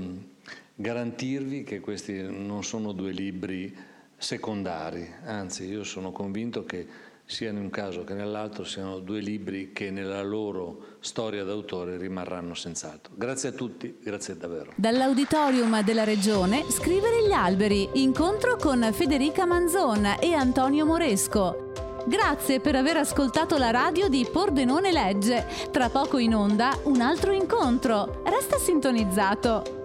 garantirvi 0.76 1.64
che 1.64 1.80
questi 1.80 2.22
non 2.22 2.62
sono 2.62 2.92
due 2.92 3.10
libri 3.10 3.74
secondari, 4.16 5.08
anzi 5.24 5.64
io 5.64 5.82
sono 5.82 6.12
convinto 6.12 6.64
che 6.64 6.86
sia 7.28 7.50
in 7.50 7.58
un 7.58 7.68
caso 7.68 8.04
che 8.04 8.14
nell'altro 8.14 8.64
siano 8.64 9.00
due 9.00 9.20
libri 9.20 9.70
che 9.74 9.90
nella 9.90 10.22
loro 10.22 10.96
storia 11.00 11.44
d'autore 11.44 11.98
rimarranno 11.98 12.54
senz'altro. 12.54 13.12
Grazie 13.16 13.50
a 13.50 13.52
tutti, 13.52 13.98
grazie 14.02 14.34
davvero. 14.38 14.72
Dall'auditorium 14.74 15.82
della 15.84 16.04
Regione 16.04 16.64
Scrivere 16.70 17.26
gli 17.26 17.32
alberi, 17.32 17.86
incontro 18.02 18.56
con 18.56 18.88
Federica 18.94 19.44
Manzon 19.44 20.16
e 20.20 20.32
Antonio 20.32 20.86
Moresco. 20.86 21.72
Grazie 22.06 22.60
per 22.60 22.74
aver 22.76 22.96
ascoltato 22.96 23.58
la 23.58 23.70
radio 23.70 24.08
di 24.08 24.26
Pordenone 24.32 24.90
Legge. 24.90 25.46
Tra 25.70 25.90
poco 25.90 26.16
in 26.16 26.34
onda 26.34 26.78
un 26.84 27.02
altro 27.02 27.32
incontro. 27.32 28.22
Resta 28.24 28.56
sintonizzato. 28.56 29.77